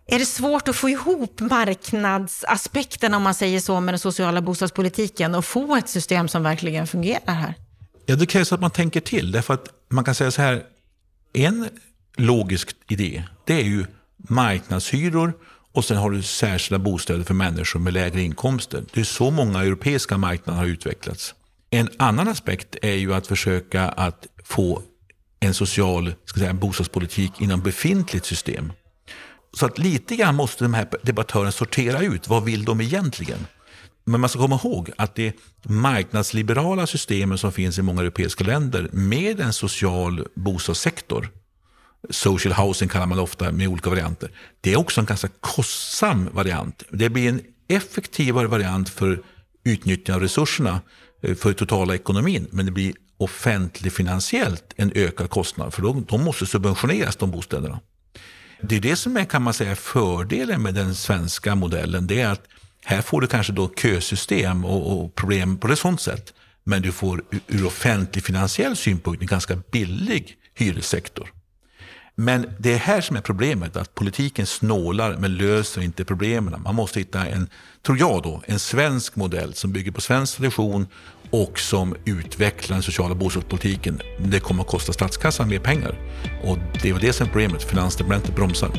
Är 0.06 0.18
det 0.18 0.26
svårt 0.26 0.68
att 0.68 0.76
få 0.76 0.88
ihop 0.88 1.40
marknadsaspekten, 1.40 3.14
om 3.14 3.22
man 3.22 3.34
säger 3.34 3.60
så, 3.60 3.80
med 3.80 3.94
den 3.94 3.98
sociala 3.98 4.42
bostadspolitiken 4.42 5.34
och 5.34 5.44
få 5.44 5.76
ett 5.76 5.88
system 5.88 6.28
som 6.28 6.42
verkligen 6.42 6.86
fungerar 6.86 7.34
här? 7.34 7.54
Ja, 8.06 8.16
det 8.16 8.26
krävs 8.26 8.52
att 8.52 8.60
man 8.60 8.70
tänker 8.70 9.00
till. 9.00 9.32
Därför 9.32 9.54
att 9.54 9.68
man 9.88 10.04
kan 10.04 10.14
säga 10.14 10.30
så 10.30 10.42
här, 10.42 10.62
en 11.32 11.68
logisk 12.16 12.76
idé, 12.88 13.24
det 13.44 13.54
är 13.54 13.64
ju 13.64 13.86
marknadshyror 14.16 15.32
och 15.72 15.84
sen 15.84 15.96
har 15.96 16.10
du 16.10 16.22
särskilda 16.22 16.78
bostäder 16.78 17.24
för 17.24 17.34
människor 17.34 17.80
med 17.80 17.92
lägre 17.92 18.22
inkomster. 18.22 18.84
Det 18.94 19.00
är 19.00 19.04
så 19.04 19.30
många 19.30 19.62
europeiska 19.62 20.18
marknader 20.18 20.58
har 20.58 20.66
utvecklats. 20.66 21.34
En 21.70 21.88
annan 21.98 22.28
aspekt 22.28 22.76
är 22.82 22.94
ju 22.94 23.14
att 23.14 23.26
försöka 23.26 23.88
att 23.88 24.26
få 24.44 24.82
en 25.40 25.54
social 25.54 26.14
ska 26.24 26.40
säga, 26.40 26.54
bostadspolitik 26.54 27.40
inom 27.40 27.60
befintligt 27.60 28.26
system. 28.26 28.72
Så 29.56 29.66
att 29.66 29.78
lite 29.78 30.16
grann 30.16 30.34
måste 30.34 30.64
de 30.64 30.74
här 30.74 30.88
debattörerna 31.02 31.52
sortera 31.52 32.00
ut, 32.00 32.28
vad 32.28 32.44
vill 32.44 32.64
de 32.64 32.80
egentligen? 32.80 33.46
Men 34.04 34.20
man 34.20 34.30
ska 34.30 34.38
komma 34.38 34.60
ihåg 34.64 34.90
att 34.96 35.14
det 35.14 35.36
marknadsliberala 35.62 36.86
systemet 36.86 37.40
som 37.40 37.52
finns 37.52 37.78
i 37.78 37.82
många 37.82 38.00
europeiska 38.00 38.44
länder 38.44 38.88
med 38.92 39.40
en 39.40 39.52
social 39.52 40.26
bostadssektor, 40.34 41.28
social 42.10 42.54
housing 42.54 42.88
kallar 42.88 43.06
man 43.06 43.16
det 43.16 43.22
ofta 43.22 43.52
med 43.52 43.68
olika 43.68 43.90
varianter, 43.90 44.30
det 44.60 44.72
är 44.72 44.78
också 44.78 45.00
en 45.00 45.06
ganska 45.06 45.28
kostsam 45.40 46.28
variant. 46.32 46.82
Det 46.90 47.10
blir 47.10 47.28
en 47.28 47.40
effektivare 47.68 48.46
variant 48.46 48.88
för 48.88 49.22
utnyttjande 49.64 50.14
av 50.14 50.22
resurserna 50.22 50.80
eh, 51.22 51.34
för 51.34 51.52
totala 51.52 51.94
ekonomin, 51.94 52.46
men 52.50 52.66
det 52.66 52.72
blir 52.72 52.94
offentlig 53.16 53.92
finansiellt 53.92 54.64
en 54.76 54.92
ökad 54.94 55.30
kostnad, 55.30 55.74
för 55.74 55.82
de, 55.82 56.04
de 56.08 56.24
måste 56.24 56.46
subventioneras 56.46 57.16
de 57.16 57.30
bostäderna. 57.30 57.80
Det 58.62 58.76
är 58.76 58.80
det 58.80 58.96
som 58.96 59.16
är 59.16 59.24
kan 59.24 59.42
man 59.42 59.54
säga 59.54 59.76
fördelen 59.76 60.62
med 60.62 60.74
den 60.74 60.94
svenska 60.94 61.54
modellen. 61.54 62.06
Det 62.06 62.20
är 62.20 62.28
att 62.28 62.42
här 62.84 63.02
får 63.02 63.20
du 63.20 63.26
kanske 63.26 63.52
då 63.52 63.74
kösystem 63.74 64.64
och, 64.64 65.04
och 65.04 65.14
problem 65.14 65.58
på 65.58 65.66
det 65.66 65.76
sånt 65.76 66.00
sätt. 66.00 66.32
Men 66.64 66.82
du 66.82 66.92
får 66.92 67.22
ur 67.48 67.66
offentlig 67.66 68.24
finansiell 68.24 68.76
synpunkt 68.76 69.22
en 69.22 69.26
ganska 69.26 69.56
billig 69.56 70.36
hyressektor. 70.54 71.30
Men 72.22 72.46
det 72.58 72.72
är 72.72 72.78
här 72.78 73.00
som 73.00 73.16
är 73.16 73.20
problemet, 73.20 73.76
att 73.76 73.94
politiken 73.94 74.46
snålar 74.46 75.16
men 75.16 75.36
löser 75.36 75.80
inte 75.80 76.04
problemen. 76.04 76.62
Man 76.62 76.74
måste 76.74 76.98
hitta 76.98 77.26
en, 77.26 77.48
tror 77.86 77.98
jag 77.98 78.22
då, 78.22 78.42
en 78.46 78.58
svensk 78.58 79.16
modell 79.16 79.54
som 79.54 79.72
bygger 79.72 79.92
på 79.92 80.00
svensk 80.00 80.36
tradition 80.36 80.86
och 81.30 81.58
som 81.58 81.96
utvecklar 82.04 82.74
den 82.74 82.82
sociala 82.82 83.14
bostadspolitiken. 83.14 84.00
Det 84.18 84.40
kommer 84.40 84.62
att 84.62 84.68
kosta 84.68 84.92
statskassan 84.92 85.48
mer 85.48 85.58
pengar. 85.58 85.98
Och 86.44 86.58
det 86.82 86.90
är 86.90 86.98
det 87.00 87.12
som 87.12 87.26
är 87.26 87.30
problemet, 87.30 87.62
Finansdepartementet 87.62 88.36
bromsar. 88.36 88.70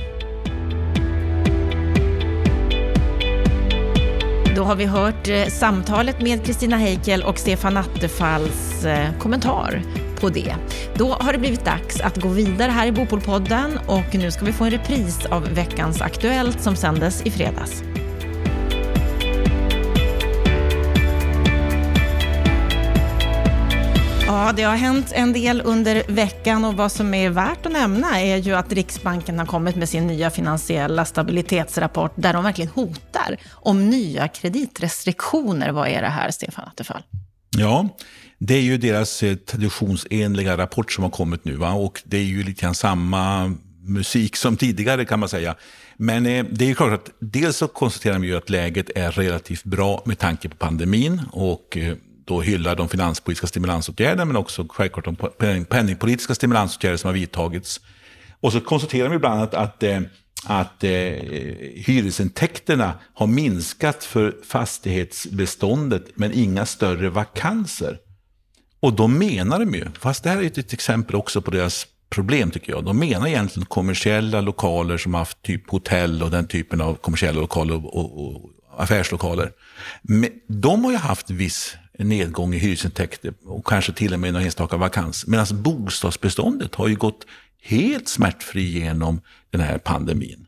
Då 4.55 4.63
har 4.63 4.75
vi 4.75 4.85
hört 4.85 5.27
eh, 5.27 5.45
samtalet 5.45 6.21
med 6.21 6.45
Kristina 6.45 6.77
Heikel 6.77 7.23
och 7.23 7.39
Stefan 7.39 7.77
Attefalls 7.77 8.85
eh, 8.85 9.17
kommentar 9.19 9.83
på 10.23 10.29
det. 10.29 10.55
Då 10.95 11.13
har 11.13 11.33
det 11.33 11.39
blivit 11.39 11.65
dags 11.65 12.01
att 12.01 12.17
gå 12.17 12.27
vidare 12.27 12.71
här 12.71 12.87
i 12.87 12.91
Bopolpodden 12.91 13.79
och 13.87 14.15
nu 14.15 14.31
ska 14.31 14.45
vi 14.45 14.53
få 14.53 14.63
en 14.63 14.71
repris 14.71 15.25
av 15.25 15.43
veckans 15.43 16.01
Aktuellt 16.01 16.61
som 16.61 16.75
sändes 16.75 17.21
i 17.21 17.31
fredags. 17.31 17.83
Ja, 24.27 24.51
det 24.55 24.63
har 24.63 24.75
hänt 24.75 25.11
en 25.15 25.33
del 25.33 25.61
under 25.65 26.03
veckan 26.07 26.65
och 26.65 26.73
vad 26.73 26.91
som 26.91 27.13
är 27.13 27.29
värt 27.29 27.65
att 27.65 27.71
nämna 27.71 28.21
är 28.21 28.37
ju 28.37 28.53
att 28.53 28.73
Riksbanken 28.73 29.39
har 29.39 29.45
kommit 29.45 29.75
med 29.75 29.89
sin 29.89 30.07
nya 30.07 30.29
finansiella 30.29 31.05
stabilitetsrapport 31.05 32.11
där 32.15 32.33
de 32.33 32.43
verkligen 32.43 32.71
hotar 32.71 33.37
om 33.51 33.89
nya 33.89 34.27
kreditrestriktioner. 34.27 35.69
Vad 35.69 35.87
är 35.87 36.01
det 36.01 36.07
här, 36.07 36.31
Stefan 36.31 36.65
Attefall? 36.67 37.03
Ja, 37.57 37.89
det 38.47 38.53
är 38.53 38.61
ju 38.61 38.77
deras 38.77 39.23
eh, 39.23 39.35
traditionsenliga 39.35 40.57
rapport 40.57 40.91
som 40.91 41.03
har 41.03 41.11
kommit 41.11 41.45
nu 41.45 41.55
va? 41.55 41.71
och 41.71 42.01
det 42.05 42.17
är 42.17 42.23
ju 42.23 42.43
lite 42.43 42.61
grann 42.61 42.75
samma 42.75 43.55
musik 43.81 44.35
som 44.35 44.57
tidigare 44.57 45.05
kan 45.05 45.19
man 45.19 45.29
säga. 45.29 45.55
Men 45.97 46.25
eh, 46.25 46.45
det 46.49 46.65
är 46.65 46.69
ju 46.69 46.75
klart 46.75 46.93
att 46.93 47.09
dels 47.19 47.57
så 47.57 47.67
konstaterar 47.67 48.13
de 48.13 48.23
ju 48.23 48.37
att 48.37 48.49
läget 48.49 48.89
är 48.95 49.11
relativt 49.11 49.63
bra 49.63 50.01
med 50.05 50.19
tanke 50.19 50.49
på 50.49 50.55
pandemin 50.55 51.21
och 51.31 51.77
eh, 51.77 51.95
då 52.25 52.41
hyllar 52.41 52.75
de 52.75 52.89
finanspolitiska 52.89 53.47
stimulansåtgärder 53.47 54.25
men 54.25 54.35
också 54.35 54.65
självklart 54.69 55.05
de 55.05 55.65
penningpolitiska 55.65 56.35
stimulansåtgärder 56.35 56.97
som 56.97 57.07
har 57.07 57.13
vidtagits. 57.13 57.79
Och 58.39 58.51
så 58.51 58.61
konstaterar 58.61 59.09
de 59.09 59.15
ibland 59.15 59.41
att, 59.41 59.53
att, 59.53 59.83
eh, 59.83 60.01
att 60.45 60.83
eh, 60.83 60.91
hyresintäkterna 61.75 62.93
har 63.13 63.27
minskat 63.27 64.03
för 64.03 64.35
fastighetsbeståndet 64.47 66.03
men 66.15 66.33
inga 66.33 66.65
större 66.65 67.09
vakanser. 67.09 67.97
Och 68.83 68.93
då 68.93 69.07
menar 69.07 69.59
de 69.59 69.73
ju, 69.73 69.85
fast 69.99 70.23
det 70.23 70.29
här 70.29 70.37
är 70.37 70.59
ett 70.59 70.73
exempel 70.73 71.15
också 71.15 71.41
på 71.41 71.51
deras 71.51 71.87
problem 72.09 72.51
tycker 72.51 72.71
jag. 72.71 72.85
De 72.85 72.99
menar 72.99 73.27
egentligen 73.27 73.65
kommersiella 73.65 74.41
lokaler 74.41 74.97
som 74.97 75.13
haft 75.13 75.41
typ 75.41 75.69
hotell 75.69 76.23
och 76.23 76.31
den 76.31 76.47
typen 76.47 76.81
av 76.81 76.95
kommersiella 76.95 77.41
lokaler 77.41 77.75
och, 77.75 77.95
och, 77.95 78.35
och 78.35 78.49
affärslokaler. 78.77 79.51
Men 80.01 80.29
de 80.47 80.83
har 80.83 80.91
ju 80.91 80.97
haft 80.97 81.29
viss 81.29 81.75
nedgång 81.99 82.53
i 82.53 82.57
hyresintäkter 82.57 83.33
och 83.45 83.65
kanske 83.65 83.93
till 83.93 84.13
och 84.13 84.19
med 84.19 84.33
någon 84.33 84.41
enstaka 84.41 84.77
vakans. 84.77 85.27
Medan 85.27 85.45
bostadsbeståndet 85.51 86.75
har 86.75 86.87
ju 86.87 86.95
gått 86.95 87.25
helt 87.61 88.07
smärtfri 88.07 88.63
genom 88.63 89.21
den 89.49 89.61
här 89.61 89.77
pandemin. 89.77 90.45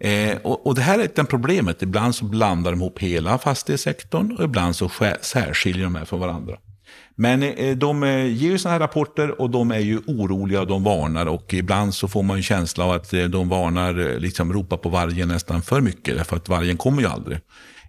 Eh, 0.00 0.36
och, 0.36 0.66
och, 0.66 0.74
det 0.74 0.82
här 0.82 0.98
är 0.98 1.04
ett 1.04 1.28
problemet. 1.28 1.82
Ibland 1.82 2.14
så 2.14 2.24
blandar 2.24 2.70
de 2.70 2.80
ihop 2.80 2.98
hela 2.98 3.38
fastighetssektorn 3.38 4.36
och 4.36 4.44
ibland 4.44 4.76
så 4.76 4.90
särskiljer 5.20 5.84
de 5.84 5.94
här 5.94 6.04
från 6.04 6.20
varandra. 6.20 6.58
Men 7.20 7.42
eh, 7.42 7.76
de 7.76 8.02
eh, 8.02 8.26
ger 8.26 8.50
ju 8.50 8.58
sådana 8.58 8.72
här 8.72 8.80
rapporter 8.80 9.40
och 9.40 9.50
de 9.50 9.70
är 9.70 9.78
ju 9.78 9.98
oroliga 10.06 10.60
och 10.60 10.66
de 10.66 10.84
varnar 10.84 11.26
och 11.26 11.54
ibland 11.54 11.94
så 11.94 12.08
får 12.08 12.22
man 12.22 12.36
en 12.36 12.42
känsla 12.42 12.84
av 12.84 12.90
att 12.90 13.12
eh, 13.12 13.24
de 13.24 13.48
varnar, 13.48 14.18
liksom 14.20 14.52
ropar 14.52 14.76
på 14.76 14.88
vargen 14.88 15.28
nästan 15.28 15.62
för 15.62 15.80
mycket 15.80 16.16
därför 16.16 16.36
att 16.36 16.48
vargen 16.48 16.76
kommer 16.76 17.02
ju 17.02 17.08
aldrig. 17.08 17.38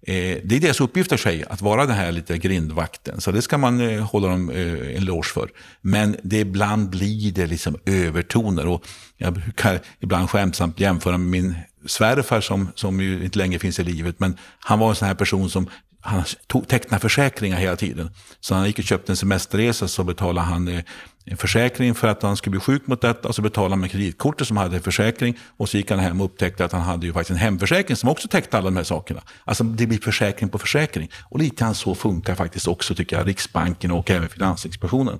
Det 0.01 0.55
är 0.55 0.59
deras 0.59 0.81
uppgift 0.81 1.11
i 1.11 1.17
sig, 1.17 1.45
att 1.49 1.61
vara 1.61 1.85
den 1.85 1.95
här 1.95 2.11
lite 2.11 2.37
grindvakten. 2.37 3.21
Så 3.21 3.31
det 3.31 3.41
ska 3.41 3.57
man 3.57 3.99
hålla 3.99 4.27
dem 4.27 4.49
en 4.49 4.95
eloge 4.95 5.27
för. 5.27 5.49
Men 5.81 6.15
det, 6.23 6.39
ibland 6.39 6.89
blir 6.89 7.31
det 7.31 7.47
liksom 7.47 7.77
övertoner. 7.85 8.67
Och 8.67 8.85
jag 9.17 9.33
brukar 9.33 9.79
ibland 9.99 10.29
skämtsamt 10.29 10.79
jämföra 10.79 11.17
med 11.17 11.27
min 11.27 11.55
svärfar 11.85 12.41
som, 12.41 12.67
som 12.75 13.01
ju 13.01 13.23
inte 13.23 13.37
längre 13.37 13.59
finns 13.59 13.79
i 13.79 13.83
livet. 13.83 14.19
Men 14.19 14.37
han 14.59 14.79
var 14.79 14.89
en 14.89 14.95
sån 14.95 15.07
här 15.07 15.15
person 15.15 15.49
som 15.49 15.69
han 16.01 16.23
tog, 16.47 16.67
tecknade 16.67 17.01
försäkringar 17.01 17.57
hela 17.57 17.75
tiden. 17.75 18.09
Så 18.39 18.53
när 18.53 18.59
han 18.59 18.67
gick 18.67 18.79
och 18.79 18.85
köpte 18.85 19.11
en 19.11 19.17
semesterresa 19.17 19.87
så 19.87 20.03
betalade 20.03 20.47
han 20.47 20.67
eh, 20.67 20.83
en 21.25 21.37
försäkring 21.37 21.95
för 21.95 22.07
att 22.07 22.23
han 22.23 22.37
skulle 22.37 22.51
bli 22.51 22.59
sjuk 22.59 22.87
mot 22.87 23.01
detta. 23.01 23.27
Och 23.27 23.35
så 23.35 23.41
betalade 23.41 23.71
han 23.71 23.79
med 23.79 23.91
kreditkortet 23.91 24.47
som 24.47 24.57
hade 24.57 24.79
försäkring. 24.79 25.37
Och 25.57 25.69
så 25.69 25.77
gick 25.77 25.91
han 25.91 25.99
hem 25.99 26.21
och 26.21 26.25
upptäckte 26.25 26.65
att 26.65 26.71
han 26.71 26.81
hade 26.81 27.05
ju 27.05 27.13
faktiskt 27.13 27.31
en 27.31 27.37
hemförsäkring 27.37 27.95
som 27.95 28.09
också 28.09 28.27
täckte 28.27 28.57
alla 28.57 28.65
de 28.65 28.75
här 28.75 28.83
sakerna. 28.83 29.21
Alltså 29.45 29.63
det 29.63 29.87
blir 29.87 29.99
försäkring 29.99 30.49
på 30.49 30.57
försäkring. 30.57 31.09
Och 31.21 31.39
lite 31.39 31.55
grann 31.55 31.75
så 31.75 31.95
funkar 31.95 32.35
faktiskt 32.35 32.67
också 32.67 32.95
tycker 32.95 33.17
jag 33.17 33.27
Riksbanken 33.27 33.91
och 33.91 34.11
även 34.11 34.29
Finansinspektionen. 34.29 35.19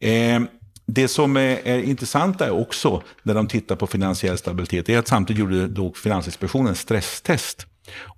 Eh, 0.00 0.40
det 0.86 1.08
som 1.08 1.36
är, 1.36 1.60
är 1.64 1.82
intressant 1.82 2.40
är 2.40 2.50
också 2.50 3.02
när 3.22 3.34
de 3.34 3.46
tittar 3.46 3.76
på 3.76 3.86
finansiell 3.86 4.38
stabilitet 4.38 4.88
är 4.88 4.98
att 4.98 5.08
samtidigt 5.08 5.40
gjorde 5.40 5.66
då 5.66 5.92
Finansinspektionen 5.92 6.74
stresstest. 6.74 7.66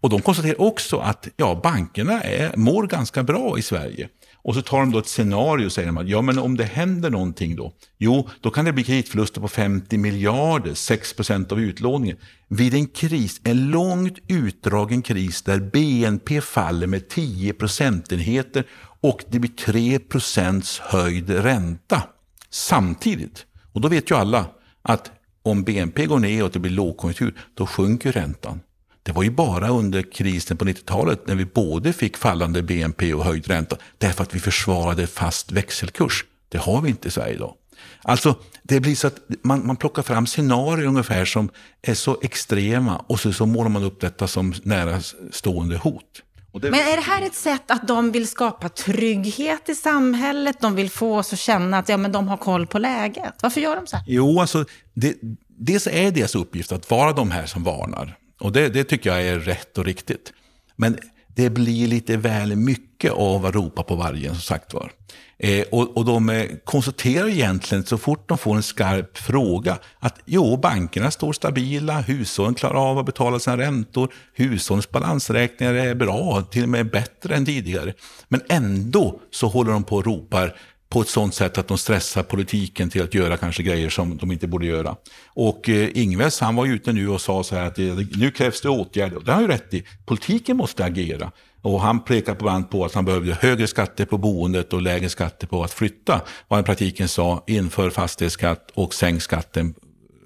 Och 0.00 0.10
de 0.10 0.22
konstaterar 0.22 0.60
också 0.60 0.98
att 0.98 1.28
ja, 1.36 1.60
bankerna 1.62 2.22
är, 2.22 2.56
mår 2.56 2.86
ganska 2.86 3.22
bra 3.22 3.58
i 3.58 3.62
Sverige. 3.62 4.08
Och 4.46 4.54
så 4.54 4.62
tar 4.62 4.78
de 4.78 4.92
då 4.92 4.98
ett 4.98 5.06
scenario 5.06 5.66
och 5.66 5.72
säger 5.72 6.00
att 6.00 6.08
ja, 6.08 6.22
men 6.22 6.38
om 6.38 6.56
det 6.56 6.64
händer 6.64 7.10
någonting 7.10 7.56
då? 7.56 7.72
Jo, 7.98 8.28
då 8.40 8.50
kan 8.50 8.64
det 8.64 8.72
bli 8.72 8.84
kreditförluster 8.84 9.40
på 9.40 9.48
50 9.48 9.98
miljarder, 9.98 10.74
6 10.74 11.12
procent 11.14 11.52
av 11.52 11.60
utlåningen. 11.60 12.16
Vid 12.48 12.74
en 12.74 12.86
kris, 12.86 13.40
en 13.44 13.70
långt 13.70 14.18
utdragen 14.28 15.02
kris 15.02 15.42
där 15.42 15.60
BNP 15.60 16.40
faller 16.40 16.86
med 16.86 17.08
10 17.08 17.52
procentenheter 17.52 18.64
och 19.00 19.24
det 19.28 19.38
blir 19.38 19.50
3 19.50 19.98
procents 19.98 20.78
höjd 20.78 21.30
ränta 21.30 22.02
samtidigt. 22.50 23.46
Och 23.72 23.80
då 23.80 23.88
vet 23.88 24.10
ju 24.10 24.14
alla 24.14 24.46
att 24.82 25.10
om 25.42 25.62
BNP 25.62 26.06
går 26.06 26.18
ner 26.18 26.44
och 26.44 26.50
det 26.50 26.58
blir 26.58 26.72
lågkonjunktur, 26.72 27.34
då 27.54 27.66
sjunker 27.66 28.12
räntan. 28.12 28.60
Det 29.06 29.12
var 29.12 29.22
ju 29.22 29.30
bara 29.30 29.68
under 29.68 30.02
krisen 30.02 30.56
på 30.56 30.64
90-talet 30.64 31.26
när 31.26 31.34
vi 31.34 31.44
både 31.44 31.92
fick 31.92 32.16
fallande 32.16 32.62
BNP 32.62 33.14
och 33.14 33.24
höjd 33.24 33.46
ränta, 33.46 33.76
därför 33.98 34.22
att 34.22 34.34
vi 34.34 34.40
försvarade 34.40 35.06
fast 35.06 35.52
växelkurs. 35.52 36.24
Det 36.48 36.58
har 36.58 36.80
vi 36.80 36.90
inte 36.90 37.08
i 37.08 37.10
Sverige 37.10 37.34
idag. 37.34 37.54
Alltså, 38.02 38.34
det 38.62 38.80
blir 38.80 38.94
så 38.94 39.06
att 39.06 39.16
man, 39.42 39.66
man 39.66 39.76
plockar 39.76 40.02
fram 40.02 40.26
scenarier 40.26 40.86
ungefär 40.86 41.24
som 41.24 41.50
är 41.82 41.94
så 41.94 42.18
extrema 42.22 43.04
och 43.06 43.20
så, 43.20 43.32
så 43.32 43.46
målar 43.46 43.68
man 43.68 43.84
upp 43.84 44.00
detta 44.00 44.28
som 44.28 44.54
nära 44.62 45.00
stående 45.32 45.76
hot. 45.76 46.22
Det... 46.52 46.70
Men 46.70 46.80
är 46.80 46.96
det 46.96 47.02
här 47.02 47.22
ett 47.22 47.34
sätt 47.34 47.70
att 47.70 47.88
de 47.88 48.12
vill 48.12 48.28
skapa 48.28 48.68
trygghet 48.68 49.68
i 49.68 49.74
samhället? 49.74 50.56
De 50.60 50.74
vill 50.74 50.90
få 50.90 51.18
oss 51.18 51.32
att 51.32 51.38
känna 51.38 51.78
att 51.78 51.88
ja, 51.88 51.96
men 51.96 52.12
de 52.12 52.28
har 52.28 52.36
koll 52.36 52.66
på 52.66 52.78
läget. 52.78 53.34
Varför 53.42 53.60
gör 53.60 53.76
de 53.76 53.86
så 53.86 53.96
här? 53.96 54.04
Jo, 54.08 54.40
alltså, 54.40 54.64
det, 54.94 55.16
dels 55.58 55.86
är 55.86 56.10
deras 56.10 56.34
uppgift 56.34 56.72
att 56.72 56.90
vara 56.90 57.12
de 57.12 57.30
här 57.30 57.46
som 57.46 57.64
varnar. 57.64 58.18
Och 58.40 58.52
det, 58.52 58.68
det 58.68 58.84
tycker 58.84 59.10
jag 59.10 59.22
är 59.22 59.38
rätt 59.38 59.78
och 59.78 59.84
riktigt. 59.84 60.32
Men 60.76 60.98
det 61.36 61.50
blir 61.50 61.86
lite 61.86 62.16
väl 62.16 62.56
mycket 62.56 63.12
av 63.12 63.46
att 63.46 63.54
ropa 63.54 63.82
på 63.82 63.94
vargen, 63.94 64.34
som 64.34 64.42
sagt 64.42 64.74
var. 64.74 64.92
Eh, 65.38 65.64
och, 65.70 65.96
och 65.96 66.04
de 66.04 66.28
eh, 66.30 66.46
konstaterar 66.64 67.28
egentligen 67.28 67.84
så 67.84 67.98
fort 67.98 68.28
de 68.28 68.38
får 68.38 68.56
en 68.56 68.62
skarp 68.62 69.18
fråga 69.18 69.78
att 69.98 70.20
jo, 70.24 70.56
bankerna 70.56 71.10
står 71.10 71.32
stabila, 71.32 72.00
hushållen 72.00 72.54
klarar 72.54 72.90
av 72.90 72.98
att 72.98 73.06
betala 73.06 73.38
sina 73.38 73.56
räntor, 73.56 74.14
hushållens 74.34 74.90
balansräkningar 74.90 75.74
är 75.74 75.94
bra, 75.94 76.42
till 76.42 76.62
och 76.62 76.68
med 76.68 76.90
bättre 76.90 77.34
än 77.34 77.46
tidigare. 77.46 77.94
Men 78.28 78.40
ändå 78.48 79.20
så 79.30 79.48
håller 79.48 79.72
de 79.72 79.84
på 79.84 79.96
och 79.96 80.06
ropar 80.06 80.56
på 80.88 81.00
ett 81.00 81.08
sånt 81.08 81.34
sätt 81.34 81.58
att 81.58 81.68
de 81.68 81.78
stressar 81.78 82.22
politiken 82.22 82.90
till 82.90 83.02
att 83.02 83.14
göra 83.14 83.36
kanske 83.36 83.62
grejer 83.62 83.90
som 83.90 84.16
de 84.16 84.32
inte 84.32 84.46
borde 84.46 84.66
göra. 84.66 84.96
Och 85.26 85.68
eh, 85.68 85.88
Ingves 85.94 86.40
han 86.40 86.56
var 86.56 86.66
ute 86.66 86.92
nu 86.92 87.08
och 87.08 87.20
sa 87.20 87.42
så 87.44 87.54
här 87.54 87.66
att 87.66 87.78
eh, 87.78 87.84
nu 88.16 88.30
krävs 88.30 88.60
det 88.60 88.68
åtgärder. 88.68 89.16
Och 89.16 89.24
det 89.24 89.30
har 89.30 89.36
han 89.36 89.44
ju 89.44 89.48
rätt 89.48 89.74
i. 89.74 89.84
Politiken 90.06 90.56
måste 90.56 90.84
agera. 90.84 91.32
Och 91.62 91.80
han 91.80 92.04
pekade 92.04 92.38
på 92.38 92.48
annat 92.48 92.70
på 92.70 92.84
att 92.84 92.94
han 92.94 93.04
behövde 93.04 93.34
högre 93.34 93.66
skatter 93.66 94.04
på 94.04 94.18
boendet 94.18 94.72
och 94.72 94.82
lägre 94.82 95.08
skatter 95.08 95.46
på 95.46 95.64
att 95.64 95.72
flytta. 95.72 96.20
Vad 96.48 96.56
han 96.56 96.64
i 96.64 96.66
praktiken 96.66 97.08
sa, 97.08 97.44
inför 97.46 97.90
fastighetsskatt 97.90 98.70
och 98.74 98.94
sänk 98.94 99.22
skatten, 99.22 99.74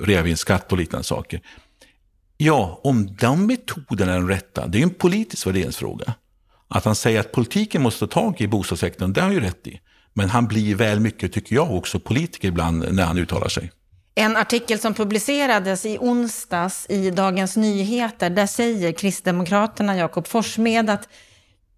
reavinstskatt 0.01 0.73
och 0.73 0.79
liknande 0.79 1.05
saker. 1.05 1.41
Ja, 2.37 2.81
om 2.85 3.17
de 3.21 3.47
metoderna 3.47 4.13
är 4.13 4.17
de 4.17 4.29
rätta, 4.29 4.67
det 4.67 4.79
är 4.79 4.81
ju 4.81 4.85
en 4.85 4.95
politisk 4.95 5.47
värderingsfråga. 5.47 6.15
Att 6.69 6.85
han 6.85 6.95
säger 6.95 7.21
att 7.21 7.33
politiken 7.33 7.83
måste 7.83 8.07
ta 8.07 8.21
tag 8.21 8.41
i 8.41 8.49
bostadssektorn, 8.49 9.13
det 9.13 9.21
har 9.21 9.29
han 9.29 9.35
ju 9.35 9.41
rätt 9.41 9.67
i. 9.67 9.81
Men 10.21 10.31
han 10.31 10.47
blir 10.47 10.75
väl 10.75 11.01
mycket, 11.01 11.33
tycker 11.33 11.55
jag, 11.55 11.75
också 11.75 12.01
politiker 12.01 12.49
ibland 12.49 12.93
när 12.93 13.05
han 13.05 13.19
uttalar 13.19 13.49
sig. 13.49 13.71
En 14.15 14.37
artikel 14.37 14.79
som 14.79 14.95
publicerades 14.95 15.87
i 15.87 15.99
onsdags 16.01 16.87
i 16.89 17.11
Dagens 17.11 17.57
Nyheter, 17.57 18.31
där 18.31 18.47
säger 18.47 18.93
Kristdemokraterna 18.93 19.97
Jakob 19.97 20.27
Forssmed 20.27 20.91
att 20.91 21.09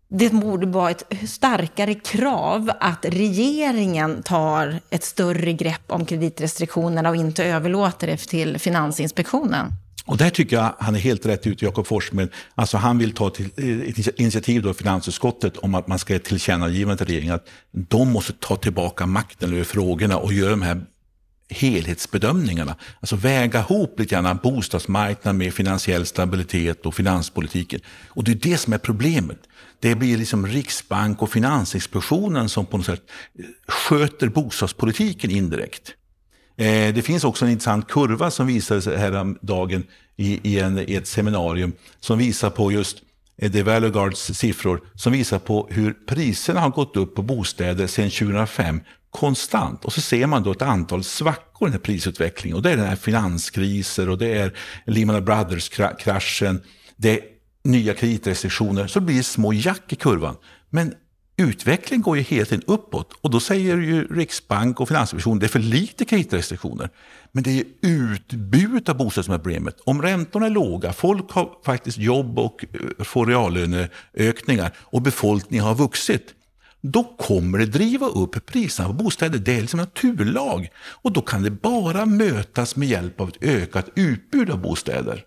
det 0.09 0.32
borde 0.32 0.66
vara 0.66 0.90
ett 0.90 1.05
starkare 1.26 1.95
krav 1.95 2.70
att 2.80 3.05
regeringen 3.05 4.22
tar 4.22 4.80
ett 4.90 5.05
större 5.05 5.53
grepp 5.53 5.84
om 5.86 6.07
kreditrestriktionerna 6.07 7.09
och 7.09 7.16
inte 7.16 7.45
överlåter 7.45 8.07
det 8.07 8.16
till 8.16 8.59
Finansinspektionen. 8.59 9.72
Och 10.05 10.16
där 10.16 10.30
tycker 10.30 10.57
jag 10.57 10.74
han 10.78 10.94
är 10.94 10.98
helt 10.98 11.26
rätt 11.26 11.46
ute, 11.46 11.64
Jakob 11.64 11.86
Forssmed. 11.86 12.28
Alltså 12.55 12.76
han 12.76 12.98
vill 12.98 13.12
ta 13.12 13.30
till, 13.30 13.50
eh, 13.57 13.88
ett 13.88 14.20
initiativ 14.20 14.62
då 14.62 14.70
i 14.70 14.74
finansutskottet 14.74 15.57
om 15.57 15.74
att 15.74 15.86
man 15.88 15.98
ska 15.98 16.18
tillkännagivande 16.18 16.96
till 16.96 17.07
regeringen 17.07 17.34
att 17.34 17.48
de 17.70 18.12
måste 18.12 18.32
ta 18.32 18.57
tillbaka 18.57 19.07
makten 19.07 19.53
över 19.53 19.64
frågorna 19.64 20.16
och 20.16 20.32
göra 20.32 20.50
de 20.50 20.62
här 20.62 20.86
helhetsbedömningarna. 21.48 22.76
Alltså 23.00 23.16
väga 23.16 23.61
ihop 23.61 23.98
lite 23.98 24.14
grann 24.14 24.38
bostadsmarknaden 24.42 25.38
med 25.38 25.55
finansiell 25.55 26.07
stabilitet 26.07 26.86
och 26.86 26.94
finanspolitiken. 26.94 27.80
Och 28.09 28.24
det 28.24 28.30
är 28.32 28.50
det 28.50 28.59
som 28.59 28.72
är 28.72 28.78
problemet. 28.78 29.38
Det 29.80 29.94
blir 29.94 30.16
liksom 30.18 30.46
Riksbank 30.46 31.22
och 31.22 31.30
Finansinspektionen 31.30 32.48
som 32.48 32.66
på 32.66 32.76
något 32.76 32.86
sätt 32.86 33.03
eh, 33.38 33.44
sköter 33.68 34.28
bostadspolitiken 34.28 35.30
indirekt. 35.30 35.94
Eh, 36.57 36.94
det 36.94 37.03
finns 37.03 37.24
också 37.24 37.44
en 37.44 37.50
intressant 37.50 37.88
kurva 37.88 38.30
som 38.30 38.46
visades 38.46 38.86
häromdagen 38.86 39.84
i, 40.16 40.50
i, 40.50 40.61
en, 40.61 40.78
i 40.78 40.94
ett 40.94 41.07
seminarium 41.07 41.72
som 42.00 42.18
visar 42.18 42.50
på 42.50 42.72
just 42.72 43.03
eh, 43.36 43.53
The 43.53 44.34
siffror 44.34 44.80
som 44.94 45.12
visar 45.12 45.38
på 45.38 45.68
hur 45.70 45.92
priserna 46.07 46.61
har 46.61 46.70
gått 46.70 46.96
upp 46.96 47.14
på 47.14 47.22
bostäder 47.22 47.86
sedan 47.86 48.11
2005 48.11 48.80
konstant. 49.11 49.84
Och 49.84 49.92
så 49.92 50.00
ser 50.00 50.26
man 50.26 50.42
då 50.42 50.53
ett 50.53 50.62
antal 50.62 51.05
svackor 51.05 51.68
i 51.68 51.70
den 51.70 51.72
här 51.72 51.78
prisutvecklingen. 51.78 52.57
Och 52.57 52.62
det 52.62 52.70
är 52.70 52.76
den 52.76 52.86
här 52.86 52.96
finanskriser 52.96 54.09
och 54.09 54.18
det 54.18 54.38
är 54.38 54.57
Lehman 54.86 55.24
Brothers-kraschen. 55.24 56.62
Det 56.96 57.11
är 57.11 57.20
nya 57.64 57.94
kreditrestriktioner. 57.94 58.86
Så 58.86 59.00
det 59.00 59.07
blir 59.07 59.22
små 59.22 59.53
jack 59.53 59.92
i 59.92 59.96
kurvan. 59.96 60.36
Men 60.70 60.94
utvecklingen 61.37 62.03
går 62.03 62.16
ju 62.16 62.22
hela 62.22 62.45
tiden 62.45 62.64
uppåt. 62.66 63.12
Och 63.20 63.30
då 63.30 63.41
säger 63.41 63.76
ju 63.76 64.07
Riksbank 64.14 64.80
och 64.80 64.89
Finansinspektionen 64.89 65.37
att 65.37 65.41
det 65.41 65.47
är 65.47 65.49
för 65.49 65.59
lite 65.59 66.05
kreditrestriktioner. 66.05 66.91
Men 67.33 67.43
det 67.43 67.51
är 67.61 67.64
utbudet 67.80 68.89
av 68.89 68.97
bostäder 68.97 69.22
som 69.22 69.35
är 69.35 69.39
problemet. 69.39 69.80
Om 69.80 70.03
räntorna 70.03 70.47
är 70.47 70.51
låga, 70.51 70.93
folk 70.93 71.30
har 71.30 71.51
faktiskt 71.64 71.99
jobb 71.99 72.39
och 72.39 72.64
eh, 72.64 73.05
får 73.05 73.26
reallöneökningar 73.26 74.72
och 74.78 75.03
befolkningen 75.03 75.64
har 75.64 75.74
vuxit 75.74 76.35
då 76.83 77.05
kommer 77.05 77.59
det 77.59 77.66
driva 77.66 78.07
upp 78.07 78.47
priserna 78.47 78.89
på 78.89 78.95
bostäder. 78.95 79.39
Det 79.39 79.57
är 79.57 79.61
liksom 79.61 79.80
en 79.80 79.85
naturlag. 79.85 80.68
Och 80.78 81.12
då 81.12 81.20
kan 81.20 81.43
det 81.43 81.51
bara 81.51 82.07
mötas 82.07 82.76
med 82.76 82.89
hjälp 82.89 83.20
av 83.20 83.28
ett 83.28 83.43
ökat 83.43 83.89
utbud 83.95 84.51
av 84.51 84.61
bostäder. 84.61 85.24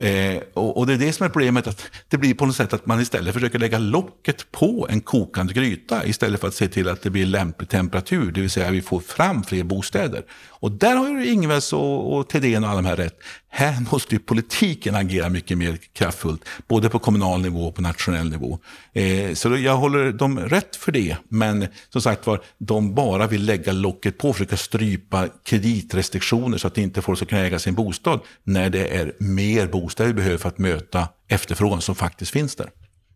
Eh, 0.00 0.42
och, 0.54 0.76
och, 0.76 0.86
det 0.86 0.94
är 0.94 0.98
det 0.98 1.12
som 1.12 1.26
är 1.26 1.30
problemet, 1.30 1.66
att 1.66 1.90
det 2.08 2.18
blir 2.18 2.34
på 2.34 2.46
något 2.46 2.56
sätt 2.56 2.72
att 2.72 2.86
man 2.86 3.00
istället 3.00 3.34
försöker 3.34 3.58
lägga 3.58 3.78
locket 3.78 4.52
på 4.52 4.86
en 4.90 5.00
kokande 5.00 5.52
gryta 5.52 6.06
istället 6.06 6.40
för 6.40 6.48
att 6.48 6.54
se 6.54 6.68
till 6.68 6.88
att 6.88 7.02
det 7.02 7.10
blir 7.10 7.26
lämplig 7.26 7.68
temperatur, 7.68 8.32
det 8.32 8.40
vill 8.40 8.50
säga 8.50 8.66
att 8.66 8.72
vi 8.72 8.82
får 8.82 9.00
fram 9.00 9.42
fler 9.42 9.64
bostäder. 9.64 10.22
Och 10.60 10.72
där 10.72 10.96
har 10.96 11.08
ju 11.08 11.26
Ingves 11.26 11.72
och, 11.72 12.16
och 12.16 12.28
Thedéen 12.28 12.64
och 12.64 12.70
alla 12.70 12.82
de 12.82 12.88
här 12.88 12.96
rätt. 12.96 13.18
Här 13.48 13.86
måste 13.92 14.14
ju 14.14 14.18
politiken 14.18 14.94
agera 14.94 15.28
mycket 15.28 15.58
mer 15.58 15.78
kraftfullt, 15.92 16.44
både 16.68 16.88
på 16.88 16.98
kommunal 16.98 17.40
nivå 17.40 17.66
och 17.66 17.74
på 17.74 17.82
nationell 17.82 18.30
nivå. 18.30 18.58
Eh, 18.92 19.34
så 19.34 19.56
jag 19.56 19.76
håller 19.76 20.12
dem 20.12 20.38
rätt 20.38 20.76
för 20.76 20.92
det, 20.92 21.16
men 21.28 21.66
som 21.88 22.02
sagt 22.02 22.26
var, 22.26 22.42
de 22.58 22.94
bara 22.94 23.26
vill 23.26 23.44
lägga 23.44 23.72
locket 23.72 24.18
på 24.18 24.28
och 24.28 24.36
försöka 24.36 24.56
strypa 24.56 25.28
kreditrestriktioner 25.44 26.58
så 26.58 26.66
att 26.66 26.78
inte 26.78 27.02
folk 27.02 27.18
ska 27.18 27.26
kunna 27.26 27.42
äga 27.42 27.58
sin 27.58 27.74
bostad 27.74 28.20
när 28.44 28.70
det 28.70 28.96
är 28.96 29.12
mer 29.18 29.66
bostäder 29.66 30.08
vi 30.08 30.14
behöver 30.14 30.38
för 30.38 30.48
att 30.48 30.58
möta 30.58 31.08
efterfrågan 31.28 31.80
som 31.80 31.94
faktiskt 31.94 32.32
finns 32.32 32.56
där. 32.56 32.70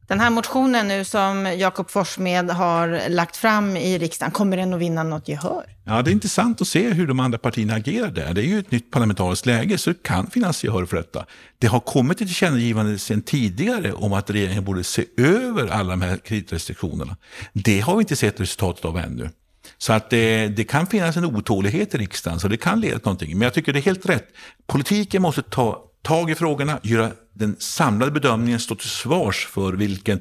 Den 0.06 0.20
här 0.20 0.30
motionen 0.30 0.88
nu 0.88 1.04
som 1.04 1.54
Jakob 1.58 1.90
Forssmed 1.90 2.50
har 2.50 3.08
lagt 3.08 3.36
fram 3.36 3.76
i 3.76 3.98
riksdagen, 3.98 4.32
kommer 4.32 4.56
den 4.56 4.74
att 4.74 4.80
vinna 4.80 5.02
något 5.02 5.28
gehör? 5.28 5.64
Ja, 5.84 6.02
det 6.02 6.10
är 6.10 6.12
intressant 6.12 6.60
att 6.60 6.68
se 6.68 6.90
hur 6.90 7.06
de 7.06 7.20
andra 7.20 7.38
partierna 7.38 7.74
agerar 7.74 8.10
där. 8.10 8.34
Det 8.34 8.40
är 8.40 8.46
ju 8.46 8.58
ett 8.58 8.70
nytt 8.70 8.90
parlamentariskt 8.90 9.46
läge, 9.46 9.78
så 9.78 9.90
det 9.90 10.02
kan 10.02 10.26
finnas 10.26 10.64
gehör 10.64 10.86
för 10.86 10.96
detta. 10.96 11.26
Det 11.58 11.66
har 11.66 11.80
kommit 11.80 12.20
ett 12.20 12.28
tillkännagivande 12.28 12.98
sedan 12.98 13.22
tidigare 13.22 13.92
om 13.92 14.12
att 14.12 14.30
regeringen 14.30 14.64
borde 14.64 14.84
se 14.84 15.04
över 15.16 15.68
alla 15.68 15.90
de 15.90 16.02
här 16.02 16.16
kreditrestriktionerna. 16.16 17.16
Det 17.52 17.80
har 17.80 17.96
vi 17.96 18.00
inte 18.00 18.16
sett 18.16 18.40
resultatet 18.40 18.84
av 18.84 18.98
ännu. 18.98 19.30
Så 19.78 19.92
att 19.92 20.10
det, 20.10 20.48
det, 20.48 20.64
kan 20.64 20.86
finnas 20.86 21.16
en 21.16 21.24
otålighet 21.24 21.94
i 21.94 21.98
riksdagen, 21.98 22.40
så 22.40 22.48
det 22.48 22.56
kan 22.56 22.80
leda 22.80 22.98
till 22.98 23.06
någonting. 23.06 23.38
Men 23.38 23.42
jag 23.42 23.54
tycker 23.54 23.72
det 23.72 23.78
är 23.78 23.82
helt 23.82 24.06
rätt. 24.06 24.28
Politiken 24.66 25.22
måste 25.22 25.42
ta 25.42 25.82
tag 26.04 26.30
i 26.30 26.34
frågorna, 26.34 26.80
göra 26.82 27.10
den 27.32 27.56
samlade 27.58 28.12
bedömningen, 28.12 28.60
stå 28.60 28.74
till 28.74 28.88
svars 28.88 29.46
för 29.46 29.72
vilken 29.72 30.20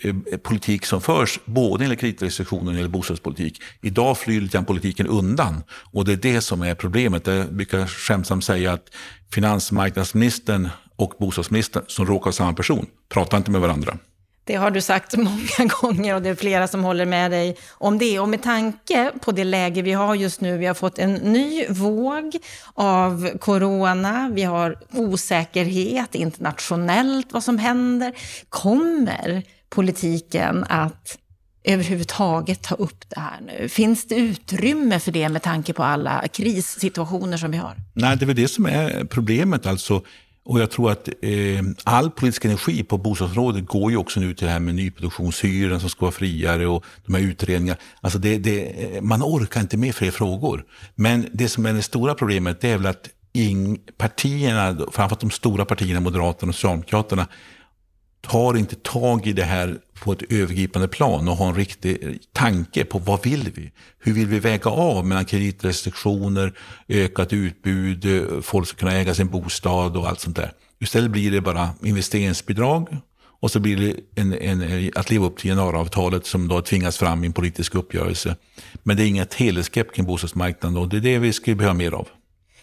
eh, 0.00 0.14
politik 0.42 0.86
som 0.86 1.00
förs, 1.00 1.38
både 1.44 1.84
enligt 1.84 2.00
kreditrestriktioner 2.00 2.84
och 2.84 2.90
bostadspolitik. 2.90 3.62
Idag 3.82 4.18
flyr 4.18 4.40
lite 4.40 4.62
politiken 4.62 5.06
undan 5.06 5.62
och 5.70 6.04
det 6.04 6.12
är 6.12 6.16
det 6.16 6.40
som 6.40 6.62
är 6.62 6.74
problemet. 6.74 7.26
Jag 7.26 7.54
brukar 7.54 7.86
skämtsamt 7.86 8.44
säga 8.44 8.72
att 8.72 8.86
finansmarknadsministern 9.32 10.68
och 10.96 11.14
bostadsministern, 11.18 11.84
som 11.86 12.06
råkar 12.06 12.24
vara 12.24 12.32
samma 12.32 12.52
person, 12.52 12.86
pratar 13.08 13.38
inte 13.38 13.50
med 13.50 13.60
varandra. 13.60 13.98
Det 14.44 14.54
har 14.54 14.70
du 14.70 14.80
sagt 14.80 15.16
många 15.16 15.70
gånger 15.80 16.14
och 16.14 16.22
det 16.22 16.28
är 16.28 16.34
flera 16.34 16.68
som 16.68 16.84
håller 16.84 17.06
med 17.06 17.30
dig 17.30 17.56
om 17.70 17.98
det. 17.98 18.18
Och 18.18 18.28
med 18.28 18.42
tanke 18.42 19.10
på 19.20 19.32
det 19.32 19.44
läge 19.44 19.82
vi 19.82 19.92
har 19.92 20.14
just 20.14 20.40
nu, 20.40 20.58
vi 20.58 20.66
har 20.66 20.74
fått 20.74 20.98
en 20.98 21.14
ny 21.14 21.66
våg 21.68 22.36
av 22.74 23.38
corona, 23.38 24.30
vi 24.32 24.42
har 24.42 24.78
osäkerhet 24.92 26.14
internationellt 26.14 27.32
vad 27.32 27.44
som 27.44 27.58
händer. 27.58 28.12
Kommer 28.48 29.42
politiken 29.68 30.64
att 30.68 31.18
överhuvudtaget 31.64 32.62
ta 32.62 32.74
upp 32.74 33.04
det 33.08 33.20
här 33.20 33.40
nu? 33.40 33.68
Finns 33.68 34.08
det 34.08 34.14
utrymme 34.14 35.00
för 35.00 35.12
det 35.12 35.28
med 35.28 35.42
tanke 35.42 35.72
på 35.72 35.82
alla 35.82 36.28
krissituationer 36.28 37.36
som 37.36 37.50
vi 37.50 37.56
har? 37.56 37.76
Nej, 37.92 38.16
det 38.16 38.24
är 38.24 38.26
väl 38.26 38.36
det 38.36 38.48
som 38.48 38.66
är 38.66 39.04
problemet. 39.04 39.66
Alltså, 39.66 40.02
och 40.44 40.60
jag 40.60 40.70
tror 40.70 40.90
att 40.90 41.08
eh, 41.08 41.62
all 41.84 42.10
politisk 42.10 42.44
energi 42.44 42.84
på 42.84 42.98
bostadsområdet 42.98 43.66
går 43.66 43.90
ju 43.90 43.96
också 43.96 44.20
nu 44.20 44.34
till 44.34 44.46
det 44.46 44.52
här 44.52 44.60
med 44.60 44.74
nyproduktionshyran 44.74 45.80
som 45.80 45.90
ska 45.90 46.04
vara 46.04 46.12
friare 46.12 46.66
och 46.66 46.84
de 47.06 47.14
här 47.14 47.22
utredningarna. 47.22 47.80
Alltså 48.00 48.18
det, 48.18 48.38
det, 48.38 48.96
eh, 48.96 49.02
man 49.02 49.22
orkar 49.22 49.60
inte 49.60 49.76
med 49.76 49.94
fler 49.94 50.10
frågor. 50.10 50.64
Men 50.94 51.26
det 51.32 51.48
som 51.48 51.66
är 51.66 51.72
det 51.72 51.82
stora 51.82 52.14
problemet 52.14 52.60
det 52.60 52.68
är 52.68 52.78
väl 52.78 52.86
att 52.86 53.08
in, 53.32 53.78
partierna, 53.96 54.76
framförallt 54.76 55.20
de 55.20 55.30
stora 55.30 55.64
partierna, 55.64 56.00
Moderaterna 56.00 56.50
och 56.50 56.54
Socialdemokraterna, 56.54 57.26
tar 58.28 58.56
inte 58.56 58.76
tag 58.76 59.26
i 59.26 59.32
det 59.32 59.44
här 59.44 59.78
på 59.94 60.12
ett 60.12 60.32
övergripande 60.32 60.88
plan 60.88 61.28
och 61.28 61.36
har 61.36 61.48
en 61.48 61.54
riktig 61.54 62.18
tanke 62.32 62.84
på 62.84 62.98
vad 62.98 63.22
vill 63.22 63.50
vi? 63.54 63.72
Hur 63.98 64.12
vill 64.12 64.26
vi 64.26 64.38
väga 64.38 64.70
av 64.70 65.06
mellan 65.06 65.24
kreditrestriktioner, 65.24 66.52
ökat 66.88 67.32
utbud, 67.32 68.06
folk 68.42 68.68
ska 68.68 68.76
kunna 68.76 68.92
äga 68.92 69.14
sin 69.14 69.28
bostad 69.28 69.96
och 69.96 70.08
allt 70.08 70.20
sånt 70.20 70.36
där. 70.36 70.52
Istället 70.80 71.10
blir 71.10 71.30
det 71.30 71.40
bara 71.40 71.70
investeringsbidrag 71.82 72.96
och 73.40 73.50
så 73.50 73.60
blir 73.60 73.76
det 73.76 74.20
en, 74.20 74.34
en, 74.34 74.90
att 74.94 75.10
leva 75.10 75.26
upp 75.26 75.38
till 75.38 75.48
januariavtalet 75.48 76.26
som 76.26 76.48
då 76.48 76.60
tvingas 76.62 76.98
fram 76.98 77.24
i 77.24 77.26
en 77.26 77.32
politisk 77.32 77.74
uppgörelse. 77.74 78.36
Men 78.82 78.96
det 78.96 79.02
är 79.02 79.06
inget 79.06 79.34
helhetsgrepp 79.34 79.94
kring 79.94 80.06
bostadsmarknaden 80.06 80.78
och 80.78 80.88
det 80.88 80.96
är 80.96 81.00
det 81.00 81.18
vi 81.18 81.32
skulle 81.32 81.56
behöva 81.56 81.74
mer 81.74 81.92
av. 81.92 82.08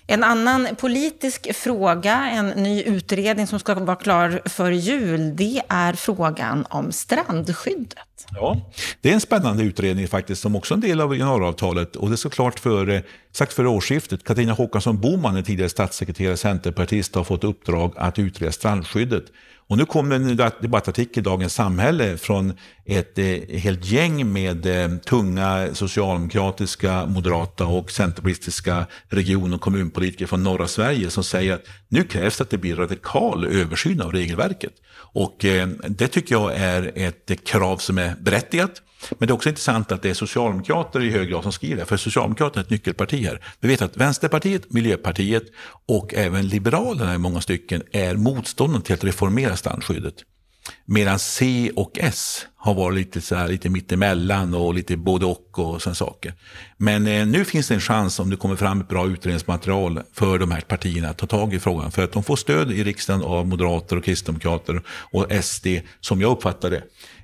En 0.08 0.24
annan 0.24 0.68
politisk 0.80 1.56
fråga, 1.56 2.30
en 2.32 2.48
ny 2.48 2.84
utredning 2.84 3.48
som 3.48 3.60
ska 3.60 3.76
vara 3.76 3.96
klar 3.96 4.42
för 4.46 4.72
jul, 4.72 5.36
det 5.36 5.62
är 5.68 5.94
frågan 5.94 6.66
om 6.70 6.92
strandskyddet. 6.92 7.98
Ja, 8.32 8.72
det 9.02 9.10
är 9.10 9.14
en 9.14 9.22
spännande 9.22 9.64
utredning 9.64 10.08
faktiskt, 10.08 10.42
som 10.42 10.56
också 10.56 10.74
är 10.74 10.76
en 10.76 10.82
del 10.82 11.02
av 11.02 11.18
januariavtalet. 11.18 11.96
Och 11.96 12.10
det 12.10 12.18
ska 12.18 12.30
klart 12.30 12.60
för, 12.60 12.90
eh, 12.90 13.02
sagt 13.32 13.54
före 13.54 13.68
årsskiftet. 13.68 14.24
Katarina 14.24 14.54
Håkansson 14.54 15.02
Boman, 15.02 15.36
en 15.36 15.44
tidigare 15.44 15.70
statssekreterare, 15.70 16.38
centerpartist, 16.38 17.16
har 17.16 17.24
fått 17.24 17.44
uppdrag 17.44 17.94
att 17.98 18.20
utreda 18.20 18.52
strandskyddet. 18.52 19.24
Och 19.72 19.78
nu 19.78 19.86
kom 19.86 20.12
en 20.12 20.36
debattartikel 20.62 21.22
i 21.22 21.24
Dagens 21.24 21.54
Samhälle 21.54 22.18
från 22.18 22.54
ett 22.86 23.18
eh, 23.18 23.60
helt 23.60 23.86
gäng 23.86 24.34
med 24.34 24.66
eh, 24.66 24.98
tunga 24.98 25.68
socialdemokratiska, 25.74 27.06
moderata 27.06 27.66
och 27.66 27.92
centerpartistiska 27.92 28.86
region 29.10 29.54
och 29.54 29.62
kommunpolitiker 29.62 30.26
från 30.26 30.44
norra 30.44 30.68
Sverige 30.68 31.10
som 31.10 31.24
säger 31.24 31.54
att 31.54 31.66
nu 31.88 32.04
krävs 32.04 32.38
det 32.38 32.44
att 32.44 32.50
det 32.50 32.58
blir 32.58 32.76
radikal 32.76 33.46
översyn 33.46 34.02
av 34.02 34.12
regelverket. 34.12 34.74
Och 34.94 35.46
eh, 35.46 35.68
det 35.88 36.08
tycker 36.08 36.36
jag 36.36 36.56
är 36.56 36.92
ett 36.96 37.32
eh, 37.32 37.38
krav 37.38 37.78
som 37.78 37.98
är 37.98 38.16
berättigat. 38.20 38.82
Men 39.10 39.28
det 39.28 39.32
är 39.32 39.36
också 39.36 39.50
intressant 39.50 39.92
att 39.92 40.02
det 40.02 40.10
är 40.10 40.14
socialdemokrater 40.14 41.04
i 41.04 41.10
hög 41.10 41.30
grad 41.30 41.44
som 41.44 41.52
skriver, 41.52 41.76
det, 41.76 41.86
för 41.86 41.98
Socialdemokraterna 41.98 42.62
är 42.62 42.64
ett 42.64 42.70
nyckelparti 42.70 43.26
här. 43.26 43.42
Vi 43.60 43.68
vet 43.68 43.82
att 43.82 43.98
Vänsterpartiet, 43.98 44.72
Miljöpartiet 44.72 45.44
och 45.88 46.14
även 46.14 46.48
Liberalerna 46.48 47.16
i 47.16 47.18
många 47.18 47.42
stycken 47.42 47.84
är 47.92 48.16
motståndare 48.16 48.82
till 48.82 48.94
att 48.94 49.04
reformera 49.04 49.56
strandskyddet. 49.56 50.16
Medan 50.86 51.20
C 51.20 51.72
och 51.76 51.92
S 52.00 52.46
har 52.56 52.74
varit 52.74 52.98
lite, 52.98 53.22
så 53.22 53.36
här, 53.36 53.48
lite 53.48 53.70
mittemellan 53.70 54.54
och 54.54 54.74
lite 54.74 54.98
både 54.98 55.26
och 55.26 55.60
och 55.60 55.82
sådana 55.82 55.96
saker. 55.96 56.34
Men 56.78 57.08
eh, 57.08 57.26
nu 57.26 57.46
finns 57.46 57.68
det 57.68 57.74
en 57.74 57.82
chans 57.82 58.20
om 58.20 58.30
det 58.30 58.36
kommer 58.36 58.56
fram 58.56 58.82
ett 58.82 58.88
bra 58.88 59.08
utredningsmaterial 59.08 60.02
för 60.14 60.40
de 60.40 60.52
här 60.52 60.62
partierna 60.62 61.10
att 61.10 61.18
ta 61.18 61.28
tag 61.28 61.54
i 61.54 61.60
frågan. 61.60 61.92
För 61.92 62.04
att 62.04 62.12
de 62.12 62.24
får 62.24 62.36
stöd 62.36 62.72
i 62.72 62.84
riksdagen 62.84 63.24
av 63.24 63.48
moderater 63.48 63.96
och 63.96 64.04
kristdemokrater 64.04 64.82
och 64.88 65.28
SD 65.44 65.68
som 66.00 66.22
jag 66.22 66.32
uppfattar 66.32 66.70
det. 66.70 66.84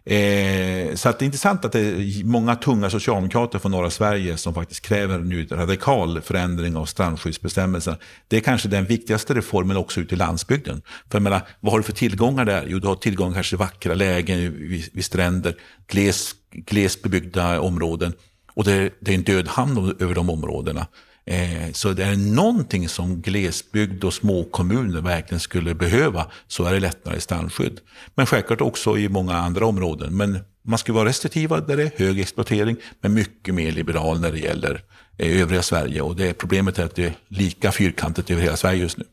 Eh, 0.09 0.95
så 0.95 1.09
att 1.09 1.19
det 1.19 1.23
är 1.23 1.25
intressant 1.25 1.65
att 1.65 1.71
det 1.71 1.79
är 1.79 2.23
många 2.23 2.55
tunga 2.55 2.89
socialdemokrater 2.89 3.59
från 3.59 3.71
norra 3.71 3.89
Sverige 3.89 4.37
som 4.37 4.53
faktiskt 4.53 4.81
kräver 4.81 5.19
nu 5.19 5.45
radikal 5.45 6.21
förändring 6.21 6.75
av 6.75 6.85
strandskyddsbestämmelserna. 6.85 7.97
Det 8.27 8.37
är 8.37 8.41
kanske 8.41 8.67
den 8.67 8.85
viktigaste 8.85 9.33
reformen 9.33 9.77
också 9.77 10.01
ute 10.01 10.15
i 10.15 10.17
landsbygden. 10.17 10.81
För 11.09 11.15
jag 11.17 11.23
menar, 11.23 11.41
vad 11.59 11.73
har 11.73 11.79
du 11.79 11.83
för 11.83 11.93
tillgångar 11.93 12.45
där? 12.45 12.65
Jo, 12.67 12.79
du 12.79 12.87
har 12.87 12.95
tillgång 12.95 13.33
kanske 13.33 13.51
till 13.51 13.57
vackra 13.57 13.93
lägen 13.93 14.39
vid, 14.39 14.89
vid 14.93 15.05
stränder, 15.05 15.55
gles, 15.87 16.35
glesbebyggda 16.51 17.59
områden. 17.59 18.13
Och 18.53 18.63
det, 18.63 18.93
det 18.99 19.11
är 19.11 19.15
en 19.15 19.23
död 19.23 19.47
hand 19.47 20.01
över 20.01 20.15
de 20.15 20.29
områdena. 20.29 20.87
Eh, 21.27 21.71
så 21.71 21.93
det 21.93 22.03
är 22.03 22.15
någonting 22.15 22.89
som 22.89 23.21
glesbygd 23.21 24.03
och 24.03 24.13
småkommuner 24.13 25.01
verkligen 25.01 25.39
skulle 25.39 25.75
behöva 25.75 26.25
så 26.47 26.65
är 26.65 26.73
det 26.73 26.79
lättnader 26.79 27.17
i 27.17 27.21
strandskydd. 27.21 27.79
Men 28.15 28.25
självklart 28.25 28.61
också 28.61 28.97
i 28.97 29.09
många 29.09 29.33
andra 29.33 29.65
områden. 29.65 30.17
Men 30.17 30.39
man 30.65 30.77
ska 30.77 30.93
vara 30.93 31.09
restriktiva 31.09 31.59
där 31.59 31.77
det 31.77 31.83
är 31.83 32.05
hög 32.05 32.19
exploatering 32.19 32.77
men 33.01 33.13
mycket 33.13 33.53
mer 33.53 33.71
liberal 33.71 34.19
när 34.19 34.31
det 34.31 34.39
gäller 34.39 34.83
eh, 35.17 35.41
övriga 35.41 35.61
Sverige. 35.61 36.01
Och 36.01 36.15
det 36.15 36.33
problemet 36.33 36.79
är 36.79 36.85
att 36.85 36.95
det 36.95 37.05
är 37.05 37.13
lika 37.27 37.71
fyrkantigt 37.71 38.31
över 38.31 38.41
hela 38.41 38.57
Sverige 38.57 38.81
just 38.81 38.97
nu. 38.97 39.05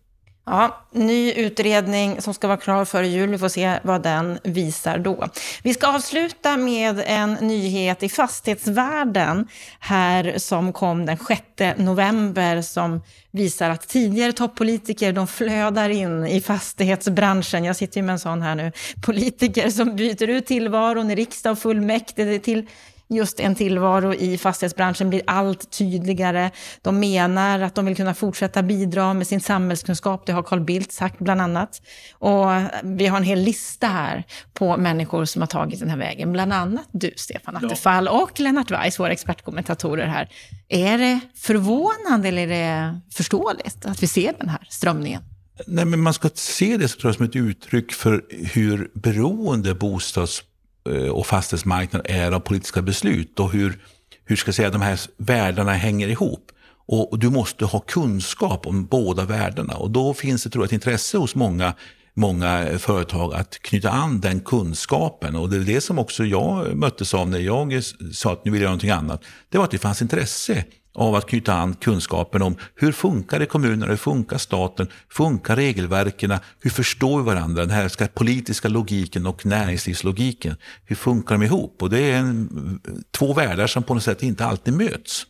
Ja, 0.47 0.85
ny 0.93 1.33
utredning 1.33 2.23
som 2.23 2.35
ska 2.35 2.47
vara 2.47 2.57
klar 2.57 2.85
före 2.85 3.09
jul. 3.09 3.31
Vi 3.31 3.39
får 3.39 3.49
se 3.49 3.79
vad 3.83 4.03
den 4.03 4.39
visar 4.43 4.99
då. 4.99 5.29
Vi 5.63 5.75
ska 5.75 5.87
avsluta 5.87 6.57
med 6.57 7.03
en 7.07 7.33
nyhet 7.33 8.03
i 8.03 8.09
fastighetsvärlden 8.09 9.49
här 9.81 10.35
som 10.39 10.73
kom 10.73 11.07
den 11.07 11.19
6 11.29 11.79
november 11.79 12.63
som 12.63 13.03
visar 13.31 13.71
att 13.71 13.89
tidigare 13.89 14.33
toppolitiker 14.33 15.13
de 15.13 15.27
flödar 15.27 15.89
in 15.89 16.27
i 16.27 16.41
fastighetsbranschen. 16.41 17.65
Jag 17.65 17.77
sitter 17.77 18.01
ju 18.01 18.03
med 18.03 18.13
en 18.13 18.19
sån 18.19 18.43
här 18.43 18.55
nu. 18.55 18.73
Politiker 19.07 19.71
som 19.71 19.97
byter 19.97 20.31
ut 20.31 20.47
tillvaron 20.47 21.11
i 21.11 21.15
riksdag 21.15 21.53
och 21.53 21.59
fullmäktige 21.59 22.39
till 22.39 22.67
just 23.15 23.41
en 23.41 23.55
tillvaro 23.55 24.15
i 24.15 24.39
fastighetsbranschen 24.39 25.11
blir 25.11 25.23
allt 25.27 25.71
tydligare. 25.71 26.51
De 26.83 27.01
menar 27.01 27.61
att 27.61 27.75
de 27.75 27.85
vill 27.85 27.97
kunna 27.97 28.15
fortsätta 28.15 28.63
bidra 28.63 29.15
med 29.15 29.27
sin 29.27 29.41
samhällskunskap, 29.41 30.27
det 30.27 30.33
har 30.33 30.43
Carl 30.43 30.61
Bildt 30.61 30.93
sagt 30.93 31.19
bland 31.19 31.41
annat. 31.41 31.83
Och 32.13 32.47
vi 32.83 33.07
har 33.07 33.17
en 33.17 33.23
hel 33.23 33.39
lista 33.39 33.87
här 33.87 34.25
på 34.53 34.77
människor 34.77 35.25
som 35.25 35.43
har 35.43 35.47
tagit 35.47 35.81
den 35.81 35.91
här 35.91 35.97
vägen, 35.97 36.33
bland 36.33 36.53
annat 36.53 36.89
du, 36.93 37.13
Stefan 37.17 37.57
Attefall, 37.57 38.05
ja. 38.05 38.23
och 38.23 38.41
Lennart 38.41 38.71
Weiss, 38.71 39.01
våra 39.01 39.13
expertkommentatorer 39.13 40.07
här. 40.07 40.29
Är 40.69 40.99
det 40.99 41.21
förvånande 41.35 42.29
eller 42.29 42.43
är 42.43 42.47
det 42.47 43.01
förståeligt 43.13 43.87
att 43.87 44.03
vi 44.03 44.07
ser 44.07 44.35
den 44.39 44.49
här 44.49 44.67
strömningen? 44.71 45.23
Nej, 45.67 45.85
men 45.85 46.01
man 46.01 46.15
ska 46.15 46.31
se 46.35 46.77
det 46.77 46.89
tror 46.89 47.09
jag, 47.09 47.15
som 47.15 47.25
ett 47.25 47.37
uttryck 47.37 47.93
för 47.93 48.25
hur 48.31 48.91
beroende 48.95 49.75
bostads 49.75 50.43
Eh, 50.89 51.09
och 51.09 51.27
fastighetsmarknaden 51.27 52.17
är 52.17 52.33
av 52.33 52.41
politiska 52.41 52.83
beslut 52.83 53.41
och 53.41 53.53
hur, 53.53 53.79
hur 54.25 54.37
ska 54.37 54.49
jag 54.49 54.55
säga, 54.55 54.71
de 54.71 54.83
här 54.83 55.01
världarna 55.17 55.73
hänger 55.73 56.09
ihop. 56.09 56.51
Och, 56.87 57.13
och, 57.13 57.19
du 57.19 57.31
måste 57.31 57.65
ha 57.65 57.81
kunskap 57.81 58.67
om 58.67 58.87
båda 58.87 59.25
världarna 59.25 59.75
och 59.75 59.91
då 59.91 60.15
finns 60.15 60.45
det 60.45 60.51
tror 60.51 60.63
jag 60.63 60.67
ett 60.67 60.73
intresse 60.73 61.19
hos 61.19 61.35
många 61.35 61.75
många 62.17 62.79
företag 62.79 63.35
att 63.35 63.63
knyta 63.63 63.91
an 63.91 64.21
den 64.21 64.41
kunskapen. 64.41 65.37
Och 65.37 65.51
det 65.51 65.57
är 65.57 65.61
det 65.61 65.81
som 65.81 65.99
också 65.99 66.25
jag 66.25 66.77
möttes 66.77 67.15
av 67.15 67.29
när 67.29 67.39
jag 67.39 67.81
sa 68.13 68.33
att 68.33 68.45
nu 68.45 68.51
vill 68.51 68.61
jag 68.61 68.63
göra 68.63 68.71
någonting 68.71 68.91
annat. 68.91 69.25
Det 69.49 69.59
var 69.59 69.65
att 69.65 69.71
det 69.71 69.79
fanns 69.79 70.03
intresse 70.03 70.65
av 70.95 71.15
att 71.15 71.27
knyta 71.27 71.55
an 71.55 71.75
kunskapen 71.75 72.43
om 72.43 72.57
hur 72.75 72.93
funkar 72.93 73.39
det 73.39 73.47
kommunerna, 73.47 73.87
hur 73.87 73.97
funkar 73.97 74.39
staten, 74.39 74.89
funkar 75.09 75.57
regelverken, 75.57 76.39
hur 76.61 76.71
förstår 76.71 77.19
vi 77.19 77.25
varandra, 77.25 77.63
den 77.63 77.71
här 77.71 78.07
politiska 78.07 78.69
logiken 78.69 79.27
och 79.27 79.47
näringslivslogiken, 79.47 80.57
hur 80.85 80.97
funkar 80.97 81.35
de 81.35 81.45
ihop? 81.45 81.83
Och 81.83 81.91
det 81.91 82.01
är 82.01 82.17
en, 82.17 82.81
två 83.11 83.33
världar 83.33 83.67
som 83.67 83.83
på 83.83 83.95
något 83.95 84.03
sätt 84.03 84.23
inte 84.23 84.45
alltid 84.45 84.75
möts. 84.75 85.27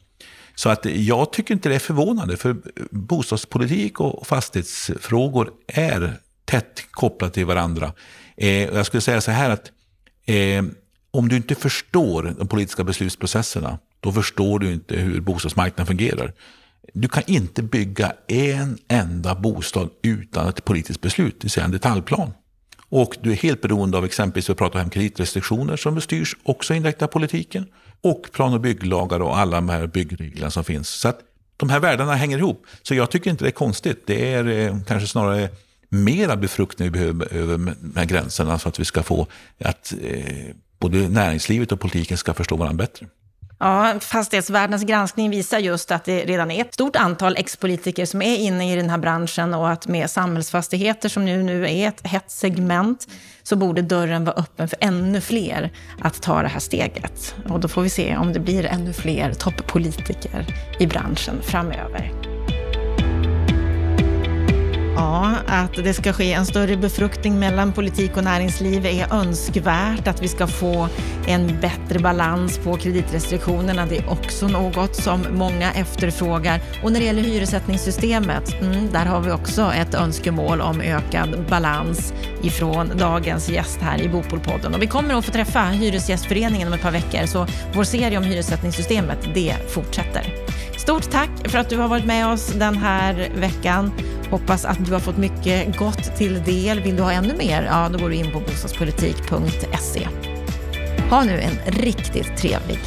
Så 0.55 0.69
att 0.69 0.85
jag 0.85 1.33
tycker 1.33 1.55
inte 1.55 1.69
det 1.69 1.75
är 1.75 1.79
förvånande, 1.79 2.37
för 2.37 2.57
bostadspolitik 2.91 4.01
och 4.01 4.27
fastighetsfrågor 4.27 5.51
är 5.67 6.17
tätt 6.45 6.87
kopplade 6.91 7.33
till 7.33 7.47
varandra. 7.47 7.93
Eh, 8.37 8.49
jag 8.49 8.87
skulle 8.87 9.01
säga 9.01 9.21
så 9.21 9.31
här 9.31 9.51
att 9.51 9.71
eh, 10.27 10.65
om 11.11 11.29
du 11.29 11.37
inte 11.37 11.55
förstår 11.55 12.35
de 12.39 12.49
politiska 12.49 12.85
beslutsprocesserna 12.85 13.79
då 14.05 14.13
förstår 14.13 14.59
du 14.59 14.73
inte 14.73 14.97
hur 14.97 15.21
bostadsmarknaden 15.21 15.87
fungerar. 15.87 16.33
Du 16.95 17.09
kan 17.09 17.23
inte 17.27 17.63
bygga 17.63 18.13
en 18.29 18.79
enda 18.89 19.35
bostad 19.35 19.91
utan 20.03 20.49
ett 20.49 20.65
politiskt 20.65 21.01
beslut, 21.01 21.35
det 21.41 21.45
vill 21.45 21.51
säga 21.51 21.65
en 21.65 21.71
detaljplan. 21.71 22.31
Och 22.89 23.17
du 23.21 23.33
är 23.33 23.37
helt 23.37 23.61
beroende 23.61 23.99
av 23.99 24.05
exempelvis, 24.05 24.51
vi 24.51 24.55
pratar 24.55 24.83
om 24.83 24.91
kreditrestriktioner 24.91 25.77
som 25.77 26.01
styrs 26.01 26.37
också 26.43 26.75
indirekt 26.75 27.03
av 27.03 27.07
politiken. 27.07 27.67
Och 28.01 28.29
plan 28.33 28.55
och 28.55 28.61
bygglagar 28.61 29.21
och 29.21 29.39
alla 29.39 29.57
de 29.57 29.69
här 29.69 29.87
byggreglerna 29.87 30.51
som 30.51 30.65
finns. 30.65 30.89
Så 30.89 31.09
att 31.09 31.19
de 31.57 31.71
här 31.71 31.81
världarna 31.81 32.15
hänger 32.15 32.39
ihop. 32.39 32.67
Så 32.83 32.95
jag 32.95 33.11
tycker 33.11 33.31
inte 33.31 33.45
det 33.45 33.49
är 33.49 33.53
konstigt. 33.53 34.03
Det 34.07 34.33
är 34.33 34.49
eh, 34.49 34.77
kanske 34.87 35.09
snarare 35.09 35.49
mera 35.89 36.37
befruktning 36.37 36.89
vi 36.89 36.99
behöver 36.99 37.35
över 37.35 37.59
de 37.59 37.93
här 37.97 38.05
gränserna 38.05 38.59
så 38.59 38.69
att 38.69 38.81
vi 38.81 38.85
ska 38.85 39.03
få 39.03 39.27
att 39.59 39.95
eh, 40.03 40.55
både 40.79 41.09
näringslivet 41.09 41.73
och 41.73 41.81
politiken 41.81 42.17
ska 42.17 42.35
förstå 42.35 42.57
varandra 42.57 42.85
bättre. 42.85 43.07
Ja, 43.59 43.95
Fastighetsvärldens 44.01 44.85
granskning 44.85 45.31
visar 45.31 45.59
just 45.59 45.91
att 45.91 46.05
det 46.05 46.25
redan 46.25 46.51
är 46.51 46.61
ett 46.61 46.75
stort 46.75 46.97
antal 46.97 47.37
ex-politiker 47.37 48.07
som 48.07 48.23
är 48.23 48.37
inne 48.37 48.73
i 48.73 48.77
den 48.77 48.91
här 48.91 48.99
branschen 48.99 49.55
och 49.55 49.71
att 49.71 49.89
med 49.89 50.11
samhällsfastigheter 50.11 51.09
som 51.09 51.25
nu, 51.25 51.43
nu 51.43 51.71
är 51.71 51.89
ett 51.89 52.07
hett 52.07 52.31
segment 52.31 53.09
så 53.43 53.57
borde 53.57 53.83
dörren 53.83 54.25
vara 54.25 54.37
öppen 54.37 54.69
för 54.69 54.79
ännu 54.81 55.21
fler 55.21 55.73
att 56.01 56.23
ta 56.23 56.43
det 56.43 56.49
här 56.49 56.61
steget. 56.61 57.35
Och 57.49 57.61
då 57.61 57.69
får 57.69 57.83
vi 57.83 57.91
se 57.91 58.17
om 58.17 58.33
det 58.33 58.41
blir 58.41 58.67
ännu 58.67 58.93
fler 58.93 59.33
toppolitiker 59.33 60.47
i 60.79 60.87
branschen 60.87 61.43
framöver. 61.43 62.34
Ja, 64.97 65.35
att 65.47 65.75
det 65.75 65.95
ska 65.95 66.13
ske 66.13 66.33
en 66.33 66.47
större 66.47 66.77
befruktning 66.77 67.39
mellan 67.39 67.73
politik 67.73 68.17
och 68.17 68.25
näringsliv 68.25 68.87
är 68.87 69.13
önskvärt. 69.13 70.09
Att 70.09 70.23
vi 70.23 70.29
ska 70.29 70.47
få 70.47 70.89
en 71.27 71.61
bättre 71.61 71.99
balans 71.99 72.59
på 72.59 72.77
kreditrestriktionerna, 72.77 73.87
det 73.87 73.99
är 73.99 74.11
också 74.11 74.49
något 74.49 74.97
som 74.97 75.27
många 75.31 75.73
efterfrågar. 75.73 76.61
Och 76.83 76.93
när 76.93 77.01
det 77.01 77.07
gäller 77.07 77.23
hyressättningssystemet, 77.23 78.61
mm, 78.61 78.93
där 78.93 79.05
har 79.05 79.21
vi 79.21 79.31
också 79.31 79.73
ett 79.73 79.95
önskemål 79.95 80.61
om 80.61 80.81
ökad 80.81 81.45
balans 81.51 82.15
ifrån 82.43 82.93
dagens 82.99 83.49
gäst 83.49 83.79
här 83.81 84.03
i 84.03 84.09
Bopolpodden. 84.09 84.75
Och 84.75 84.83
vi 84.83 84.87
kommer 84.87 85.15
att 85.15 85.25
få 85.25 85.33
träffa 85.33 85.61
Hyresgästföreningen 85.61 86.69
om 86.69 86.75
ett 86.75 86.83
par 86.83 86.93
veckor, 86.93 87.27
så 87.27 87.47
vår 87.75 87.85
serie 87.85 88.19
om 88.19 88.25
hyressättningssystemet, 88.25 89.19
det 89.35 89.55
fortsätter. 89.69 90.35
Stort 90.85 91.11
tack 91.11 91.31
för 91.45 91.59
att 91.59 91.69
du 91.69 91.77
har 91.77 91.89
varit 91.89 92.05
med 92.05 92.27
oss 92.27 92.47
den 92.47 92.77
här 92.77 93.31
veckan. 93.37 93.93
Hoppas 94.31 94.65
att 94.65 94.87
du 94.87 94.93
har 94.93 95.01
fått 95.01 95.17
mycket 95.17 95.77
gott 95.77 96.17
till 96.17 96.43
del. 96.45 96.81
Vill 96.81 96.97
du 96.97 97.03
ha 97.03 97.13
ännu 97.13 97.37
mer? 97.37 97.63
Ja, 97.63 97.89
då 97.93 97.99
går 97.99 98.09
du 98.09 98.15
in 98.15 98.33
på 98.33 98.41
bostadspolitik.se. 98.41 100.09
Ha 101.11 101.25
nu 101.25 101.41
en 101.41 101.73
riktigt 101.73 102.37
trevlig 102.37 102.79